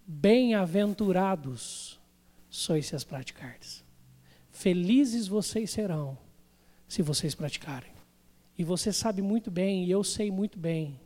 bem-aventurados 0.05 1.99
sois 2.49 2.85
se 2.87 2.95
as 2.95 3.03
praticardes. 3.03 3.83
Felizes 4.51 5.27
vocês 5.27 5.71
serão 5.71 6.17
se 6.87 7.01
vocês 7.01 7.33
praticarem. 7.33 7.91
E 8.57 8.63
você 8.63 8.91
sabe 8.91 9.21
muito 9.21 9.49
bem, 9.49 9.85
e 9.85 9.91
eu 9.91 10.03
sei 10.03 10.29
muito 10.29 10.59
bem, 10.59 10.99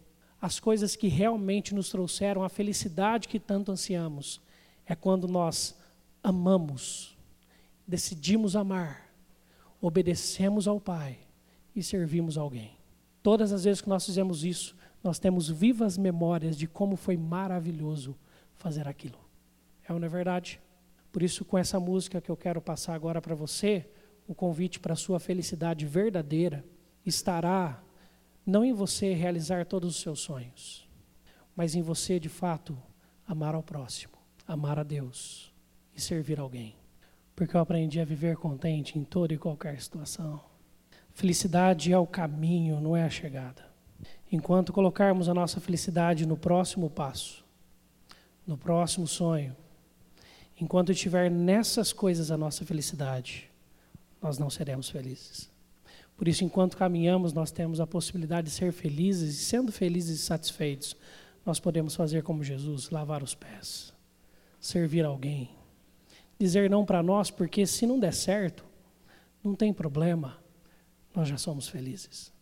as 0.45 0.59
coisas 0.59 0.95
que 0.95 1.07
realmente 1.07 1.73
nos 1.73 1.89
trouxeram 1.89 2.43
a 2.43 2.49
felicidade 2.49 3.27
que 3.27 3.39
tanto 3.39 3.71
ansiamos 3.71 4.39
é 4.85 4.93
quando 4.93 5.27
nós 5.27 5.75
amamos, 6.23 7.17
decidimos 7.87 8.55
amar, 8.55 9.09
obedecemos 9.81 10.67
ao 10.67 10.79
Pai 10.79 11.17
e 11.75 11.81
servimos 11.81 12.37
alguém. 12.37 12.77
Todas 13.23 13.51
as 13.51 13.63
vezes 13.63 13.81
que 13.81 13.89
nós 13.89 14.05
fizemos 14.05 14.43
isso, 14.45 14.75
nós 15.03 15.17
temos 15.17 15.49
vivas 15.49 15.97
memórias 15.97 16.55
de 16.55 16.67
como 16.67 16.95
foi 16.95 17.17
maravilhoso 17.17 18.15
fazer 18.53 18.87
aquilo. 18.87 19.17
É 19.89 19.91
ou 19.91 19.97
não 19.97 20.05
é 20.05 20.09
verdade? 20.09 20.61
Por 21.11 21.23
isso, 21.23 21.43
com 21.43 21.57
essa 21.57 21.79
música 21.79 22.21
que 22.21 22.29
eu 22.29 22.37
quero 22.37 22.61
passar 22.61 22.93
agora 22.93 23.19
para 23.19 23.33
você, 23.33 23.89
o 24.27 24.35
convite 24.35 24.79
para 24.79 24.93
a 24.93 24.95
sua 24.95 25.19
felicidade 25.19 25.87
verdadeira 25.87 26.63
estará 27.03 27.81
não 28.45 28.63
em 28.63 28.73
você 28.73 29.13
realizar 29.13 29.65
todos 29.65 29.95
os 29.95 30.01
seus 30.01 30.19
sonhos, 30.19 30.87
mas 31.55 31.75
em 31.75 31.81
você, 31.81 32.19
de 32.19 32.29
fato, 32.29 32.77
amar 33.27 33.55
ao 33.55 33.63
próximo, 33.63 34.13
amar 34.47 34.77
a 34.77 34.83
Deus 34.83 35.51
e 35.95 36.01
servir 36.01 36.39
alguém. 36.39 36.75
Porque 37.35 37.55
eu 37.55 37.61
aprendi 37.61 37.99
a 37.99 38.05
viver 38.05 38.37
contente 38.37 38.97
em 38.97 39.03
toda 39.03 39.33
e 39.33 39.37
qualquer 39.37 39.81
situação. 39.81 40.39
Felicidade 41.13 41.91
é 41.91 41.97
o 41.97 42.07
caminho, 42.07 42.79
não 42.79 42.95
é 42.95 43.03
a 43.03 43.09
chegada. 43.09 43.65
Enquanto 44.31 44.73
colocarmos 44.73 45.27
a 45.27 45.33
nossa 45.33 45.59
felicidade 45.59 46.25
no 46.25 46.37
próximo 46.37 46.89
passo, 46.89 47.43
no 48.45 48.57
próximo 48.57 49.07
sonho, 49.07 49.55
Enquanto 50.59 50.91
estiver 50.91 51.29
nessas 51.29 51.91
coisas 51.91 52.31
a 52.31 52.37
nossa 52.37 52.65
felicidade, 52.65 53.51
nós 54.21 54.37
não 54.37 54.49
seremos 54.49 54.89
felizes. 54.89 55.49
Por 56.17 56.27
isso, 56.27 56.43
enquanto 56.43 56.77
caminhamos, 56.77 57.33
nós 57.33 57.51
temos 57.51 57.79
a 57.79 57.87
possibilidade 57.87 58.47
de 58.47 58.53
ser 58.53 58.71
felizes, 58.71 59.35
e 59.35 59.43
sendo 59.43 59.71
felizes 59.71 60.19
e 60.19 60.23
satisfeitos, 60.23 60.95
nós 61.45 61.59
podemos 61.59 61.95
fazer 61.95 62.23
como 62.23 62.43
Jesus, 62.43 62.89
lavar 62.89 63.21
os 63.21 63.35
pés, 63.35 63.93
servir 64.59 65.05
alguém, 65.05 65.49
dizer 66.39 66.69
não 66.69 66.85
para 66.85 67.03
nós, 67.03 67.29
porque 67.29 67.67
se 67.67 67.85
não 67.85 67.99
der 67.99 68.13
certo, 68.13 68.65
não 69.43 69.55
tem 69.55 69.73
problema, 69.73 70.39
nós 71.13 71.27
já 71.27 71.37
somos 71.37 71.67
felizes. 71.67 72.33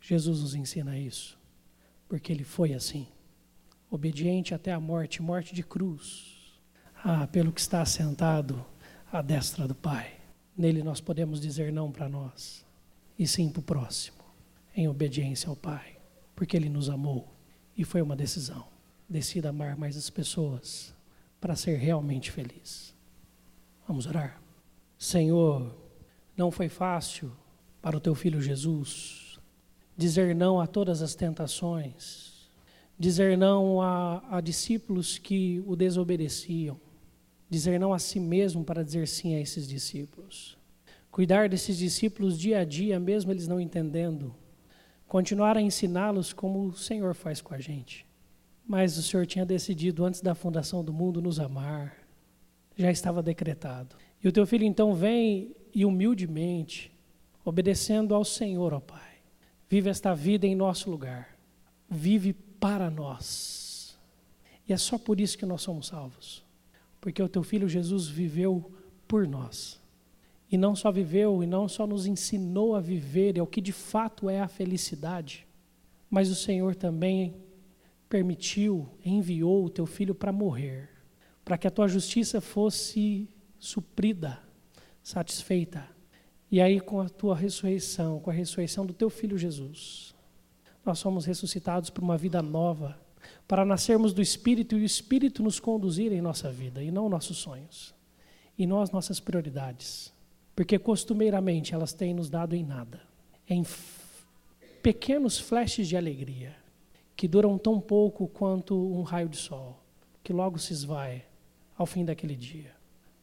Jesus 0.00 0.40
nos 0.40 0.54
ensina 0.54 0.98
isso, 0.98 1.38
porque 2.08 2.32
ele 2.32 2.44
foi 2.44 2.72
assim, 2.72 3.06
obediente 3.90 4.54
até 4.54 4.72
a 4.72 4.80
morte 4.80 5.20
morte 5.20 5.54
de 5.54 5.62
cruz 5.62 6.38
ah, 7.04 7.26
pelo 7.26 7.52
que 7.52 7.60
está 7.60 7.84
sentado 7.84 8.64
à 9.12 9.20
destra 9.20 9.66
do 9.66 9.74
Pai. 9.74 10.14
Nele 10.56 10.82
nós 10.82 11.00
podemos 11.00 11.40
dizer 11.40 11.72
não 11.72 11.92
para 11.92 12.08
nós, 12.08 12.64
e 13.18 13.26
sim 13.26 13.48
para 13.48 13.60
o 13.60 13.62
próximo, 13.62 14.18
em 14.74 14.88
obediência 14.88 15.48
ao 15.48 15.56
Pai, 15.56 15.98
porque 16.36 16.56
Ele 16.56 16.68
nos 16.68 16.88
amou 16.88 17.32
e 17.76 17.84
foi 17.84 18.00
uma 18.00 18.16
decisão. 18.16 18.66
Decida 19.08 19.48
amar 19.48 19.76
mais 19.76 19.96
as 19.96 20.10
pessoas 20.10 20.94
para 21.40 21.56
ser 21.56 21.78
realmente 21.78 22.30
feliz. 22.30 22.94
Vamos 23.86 24.06
orar? 24.06 24.40
Senhor, 24.98 25.74
não 26.36 26.50
foi 26.50 26.68
fácil 26.68 27.32
para 27.80 27.96
o 27.96 28.00
teu 28.00 28.14
filho 28.14 28.40
Jesus 28.40 29.38
dizer 29.96 30.34
não 30.34 30.60
a 30.60 30.66
todas 30.66 31.02
as 31.02 31.14
tentações, 31.14 32.48
dizer 32.98 33.36
não 33.36 33.80
a, 33.80 34.22
a 34.36 34.40
discípulos 34.40 35.18
que 35.18 35.62
o 35.66 35.74
desobedeciam 35.74 36.78
dizer 37.48 37.80
não 37.80 37.92
a 37.92 37.98
si 37.98 38.20
mesmo 38.20 38.64
para 38.64 38.84
dizer 38.84 39.08
sim 39.08 39.34
a 39.34 39.40
esses 39.40 39.66
discípulos. 39.66 40.57
Cuidar 41.18 41.48
desses 41.48 41.76
discípulos 41.76 42.38
dia 42.38 42.60
a 42.60 42.64
dia, 42.64 43.00
mesmo 43.00 43.32
eles 43.32 43.48
não 43.48 43.60
entendendo. 43.60 44.32
Continuar 45.08 45.56
a 45.56 45.60
ensiná-los 45.60 46.32
como 46.32 46.68
o 46.68 46.72
Senhor 46.72 47.12
faz 47.12 47.40
com 47.40 47.52
a 47.52 47.58
gente. 47.58 48.06
Mas 48.64 48.96
o 48.96 49.02
Senhor 49.02 49.26
tinha 49.26 49.44
decidido 49.44 50.04
antes 50.04 50.20
da 50.20 50.32
fundação 50.32 50.84
do 50.84 50.92
mundo 50.92 51.20
nos 51.20 51.40
amar. 51.40 51.92
Já 52.76 52.88
estava 52.88 53.20
decretado. 53.20 53.96
E 54.22 54.28
o 54.28 54.30
teu 54.30 54.46
filho 54.46 54.62
então 54.62 54.94
vem 54.94 55.56
e 55.74 55.84
humildemente, 55.84 56.96
obedecendo 57.44 58.14
ao 58.14 58.24
Senhor, 58.24 58.72
ó 58.72 58.78
Pai, 58.78 59.16
vive 59.68 59.90
esta 59.90 60.14
vida 60.14 60.46
em 60.46 60.54
nosso 60.54 60.88
lugar. 60.88 61.36
Vive 61.90 62.32
para 62.32 62.88
nós. 62.88 63.98
E 64.68 64.72
é 64.72 64.76
só 64.76 64.96
por 64.96 65.18
isso 65.18 65.36
que 65.36 65.44
nós 65.44 65.62
somos 65.62 65.88
salvos 65.88 66.46
porque 67.00 67.20
o 67.20 67.28
teu 67.28 67.42
filho 67.42 67.68
Jesus 67.68 68.06
viveu 68.06 68.70
por 69.08 69.26
nós. 69.26 69.80
E 70.50 70.56
não 70.56 70.74
só 70.74 70.90
viveu, 70.90 71.42
e 71.42 71.46
não 71.46 71.68
só 71.68 71.86
nos 71.86 72.06
ensinou 72.06 72.74
a 72.74 72.80
viver, 72.80 73.36
é 73.36 73.42
o 73.42 73.46
que 73.46 73.60
de 73.60 73.72
fato 73.72 74.30
é 74.30 74.40
a 74.40 74.48
felicidade, 74.48 75.46
mas 76.08 76.30
o 76.30 76.34
Senhor 76.34 76.74
também 76.74 77.34
permitiu, 78.08 78.88
enviou 79.04 79.66
o 79.66 79.70
teu 79.70 79.84
filho 79.84 80.14
para 80.14 80.32
morrer, 80.32 80.88
para 81.44 81.58
que 81.58 81.66
a 81.66 81.70
tua 81.70 81.86
justiça 81.86 82.40
fosse 82.40 83.28
suprida, 83.58 84.38
satisfeita. 85.02 85.86
E 86.50 86.60
aí, 86.62 86.80
com 86.80 87.00
a 87.00 87.08
tua 87.10 87.36
ressurreição, 87.36 88.20
com 88.20 88.30
a 88.30 88.32
ressurreição 88.32 88.86
do 88.86 88.94
teu 88.94 89.10
filho 89.10 89.36
Jesus, 89.36 90.14
nós 90.84 90.98
somos 90.98 91.26
ressuscitados 91.26 91.90
para 91.90 92.02
uma 92.02 92.16
vida 92.16 92.40
nova 92.40 92.98
para 93.46 93.64
nascermos 93.64 94.12
do 94.12 94.22
Espírito 94.22 94.76
e 94.76 94.82
o 94.82 94.84
Espírito 94.84 95.42
nos 95.42 95.58
conduzir 95.58 96.12
em 96.12 96.20
nossa 96.20 96.50
vida 96.50 96.82
e 96.82 96.90
não 96.90 97.08
nossos 97.08 97.38
sonhos. 97.38 97.94
E 98.56 98.66
nós, 98.66 98.90
nossas 98.90 99.20
prioridades. 99.20 100.12
Porque 100.58 100.76
costumeiramente 100.76 101.72
elas 101.72 101.92
têm 101.92 102.12
nos 102.12 102.28
dado 102.28 102.56
em 102.56 102.64
nada. 102.64 103.00
Em 103.48 103.64
pequenos 104.82 105.38
flashes 105.38 105.86
de 105.86 105.96
alegria 105.96 106.56
que 107.14 107.28
duram 107.28 107.56
tão 107.56 107.80
pouco 107.80 108.26
quanto 108.26 108.74
um 108.76 109.02
raio 109.02 109.28
de 109.28 109.36
sol, 109.36 109.80
que 110.20 110.32
logo 110.32 110.58
se 110.58 110.72
esvai 110.72 111.24
ao 111.76 111.86
fim 111.86 112.04
daquele 112.04 112.34
dia. 112.34 112.72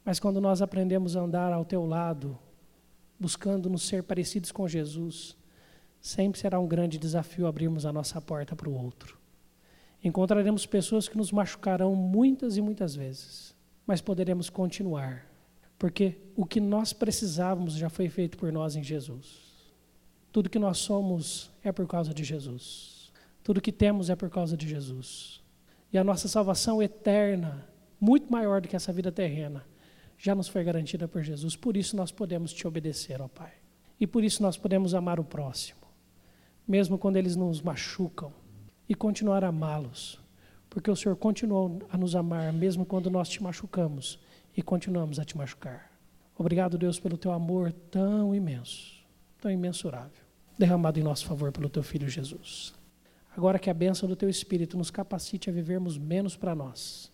Mas 0.06 0.18
quando 0.18 0.40
nós 0.40 0.62
aprendemos 0.62 1.18
a 1.18 1.20
andar 1.20 1.52
ao 1.52 1.66
teu 1.66 1.86
lado, 1.86 2.40
buscando 3.20 3.70
nos 3.70 3.84
ser 3.84 4.04
parecidos 4.04 4.54
com 4.54 4.66
Jesus, 4.66 5.36
sempre 6.00 6.40
será 6.40 6.58
um 6.58 6.68
grande 6.68 6.98
desafio 6.98 7.48
abrirmos 7.48 7.86
a 7.86 7.92
nossa 7.92 8.22
porta 8.22 8.56
para 8.56 8.70
o 8.70 8.74
outro 8.74 9.20
encontraremos 10.08 10.68
pessoas 10.68 11.10
que 11.10 11.18
nos 11.18 11.32
machucarão 11.32 11.96
muitas 11.96 12.58
e 12.58 12.62
muitas 12.62 12.96
vezes, 12.96 13.56
mas 13.88 14.02
poderemos 14.02 14.52
continuar, 14.52 15.26
Porque 15.78 16.18
o 16.36 16.46
que 16.46 16.60
nós 16.60 16.94
precisávamos 16.94 17.74
já 17.74 17.90
foi 17.90 18.10
feito 18.10 18.38
por 18.38 18.52
nós 18.52 18.76
em 18.76 18.84
Jesus. 18.84 19.44
Tudo 20.32 20.50
que 20.50 20.60
nós 20.60 20.78
somos 20.78 21.52
é 21.64 21.72
por 21.72 21.88
causa 21.88 22.14
de 22.14 22.24
Jesus. 22.24 23.12
Tudo 23.44 23.62
que 23.62 23.72
temos 23.72 24.10
é 24.10 24.16
por 24.16 24.30
causa 24.30 24.58
de 24.58 24.68
Jesus. 24.68 25.42
E 25.92 25.98
a 25.98 26.04
nossa 26.04 26.28
salvação 26.28 26.82
eterna, 26.82 27.68
muito 28.00 28.32
maior 28.32 28.62
do 28.62 28.68
que 28.68 28.76
essa 28.76 28.92
vida 28.92 29.12
terrena, 29.12 29.66
já 30.18 30.34
nos 30.34 30.48
foi 30.48 30.64
garantida 30.64 31.08
por 31.08 31.22
Jesus. 31.24 31.56
Por 31.56 31.78
isso 31.78 31.96
nós 31.96 32.12
podemos 32.12 32.54
te 32.54 32.68
obedecer, 32.68 33.22
ó 33.22 33.28
Pai. 33.28 33.54
E 34.00 34.06
por 34.06 34.24
isso 34.24 34.42
nós 34.42 34.58
podemos 34.58 34.94
amar 34.94 35.20
o 35.20 35.24
próximo, 35.24 35.82
mesmo 36.68 36.98
quando 36.98 37.16
eles 37.16 37.36
nos 37.36 37.62
machucam, 37.62 38.34
e 38.88 38.94
continuar 38.94 39.44
a 39.44 39.48
amá-los, 39.48 40.20
porque 40.70 40.92
o 40.92 40.96
Senhor 40.96 41.16
continuou 41.16 41.80
a 41.90 41.98
nos 41.98 42.16
amar, 42.16 42.54
mesmo 42.54 42.86
quando 42.86 43.10
nós 43.10 43.30
te 43.30 43.42
machucamos 43.42 44.20
e 44.56 44.62
continuamos 44.62 45.20
a 45.20 45.26
te 45.26 45.38
machucar. 45.38 45.92
Obrigado, 46.38 46.78
Deus, 46.78 47.00
pelo 47.00 47.18
teu 47.18 47.32
amor 47.32 47.72
tão 47.72 48.36
imenso, 48.36 49.04
tão 49.40 49.50
imensurável, 49.50 50.24
derramado 50.58 51.00
em 51.00 51.04
nosso 51.04 51.26
favor 51.26 51.52
pelo 51.52 51.70
teu 51.70 51.84
Filho 51.84 52.10
Jesus. 52.10 52.74
Agora 53.36 53.60
que 53.60 53.70
a 53.70 53.74
bênção 53.74 54.08
do 54.08 54.16
teu 54.16 54.30
Espírito 54.30 54.78
nos 54.78 54.90
capacite 54.90 55.50
a 55.50 55.54
vivermos 55.54 55.98
menos 55.98 56.38
para 56.38 56.56
nós 56.56 57.12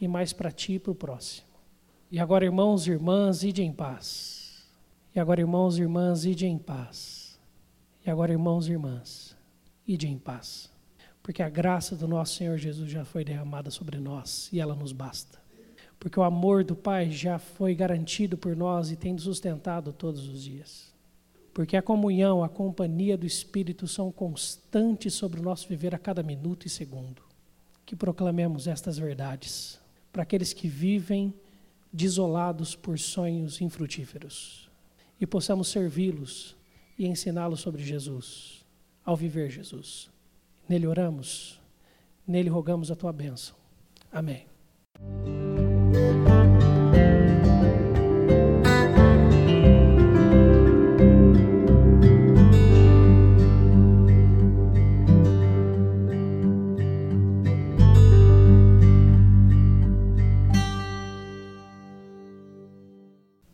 e 0.00 0.08
mais 0.08 0.32
para 0.32 0.50
ti 0.50 0.74
e 0.74 0.78
para 0.78 0.92
o 0.92 0.94
próximo. 0.94 1.48
E 2.10 2.18
agora, 2.18 2.44
irmãos 2.44 2.86
e 2.86 2.90
irmãs, 2.90 3.44
ide 3.44 3.62
em 3.62 3.72
paz. 3.72 4.66
E 5.14 5.20
agora, 5.20 5.40
irmãos 5.40 5.78
e 5.78 5.82
irmãs, 5.82 6.24
ide 6.24 6.46
em 6.46 6.58
paz. 6.58 7.38
E 8.04 8.10
agora, 8.10 8.32
irmãos 8.32 8.66
e 8.66 8.72
irmãs, 8.72 9.36
ide 9.86 10.08
em 10.08 10.18
paz. 10.18 10.70
Porque 11.22 11.42
a 11.42 11.48
graça 11.48 11.94
do 11.94 12.08
nosso 12.08 12.34
Senhor 12.34 12.56
Jesus 12.56 12.90
já 12.90 13.04
foi 13.04 13.24
derramada 13.24 13.70
sobre 13.70 13.98
nós 13.98 14.48
e 14.52 14.58
ela 14.60 14.74
nos 14.74 14.92
basta. 14.92 15.39
Porque 16.00 16.18
o 16.18 16.22
amor 16.22 16.64
do 16.64 16.74
Pai 16.74 17.10
já 17.10 17.38
foi 17.38 17.74
garantido 17.74 18.38
por 18.38 18.56
nós 18.56 18.90
e 18.90 18.96
tem 18.96 19.12
nos 19.12 19.24
sustentado 19.24 19.92
todos 19.92 20.26
os 20.26 20.42
dias. 20.42 20.90
Porque 21.52 21.76
a 21.76 21.82
comunhão, 21.82 22.42
a 22.42 22.48
companhia 22.48 23.18
do 23.18 23.26
Espírito 23.26 23.86
são 23.86 24.10
constantes 24.10 25.12
sobre 25.12 25.38
o 25.38 25.42
nosso 25.42 25.68
viver 25.68 25.94
a 25.94 25.98
cada 25.98 26.22
minuto 26.22 26.66
e 26.66 26.70
segundo. 26.70 27.22
Que 27.84 27.94
proclamemos 27.94 28.66
estas 28.66 28.96
verdades 28.96 29.78
para 30.10 30.22
aqueles 30.22 30.54
que 30.54 30.68
vivem 30.68 31.34
desolados 31.92 32.74
por 32.74 32.98
sonhos 32.98 33.60
infrutíferos 33.60 34.70
e 35.20 35.26
possamos 35.26 35.68
servi-los 35.68 36.56
e 36.98 37.06
ensiná-los 37.06 37.60
sobre 37.60 37.82
Jesus, 37.82 38.64
ao 39.04 39.16
viver 39.16 39.50
Jesus. 39.50 40.08
Nele 40.68 40.86
oramos, 40.86 41.60
nele 42.26 42.48
rogamos 42.48 42.90
a 42.90 42.96
tua 42.96 43.12
bênção. 43.12 43.54
Amém. 44.10 44.46
Thank 45.92 46.28
you. 46.28 46.29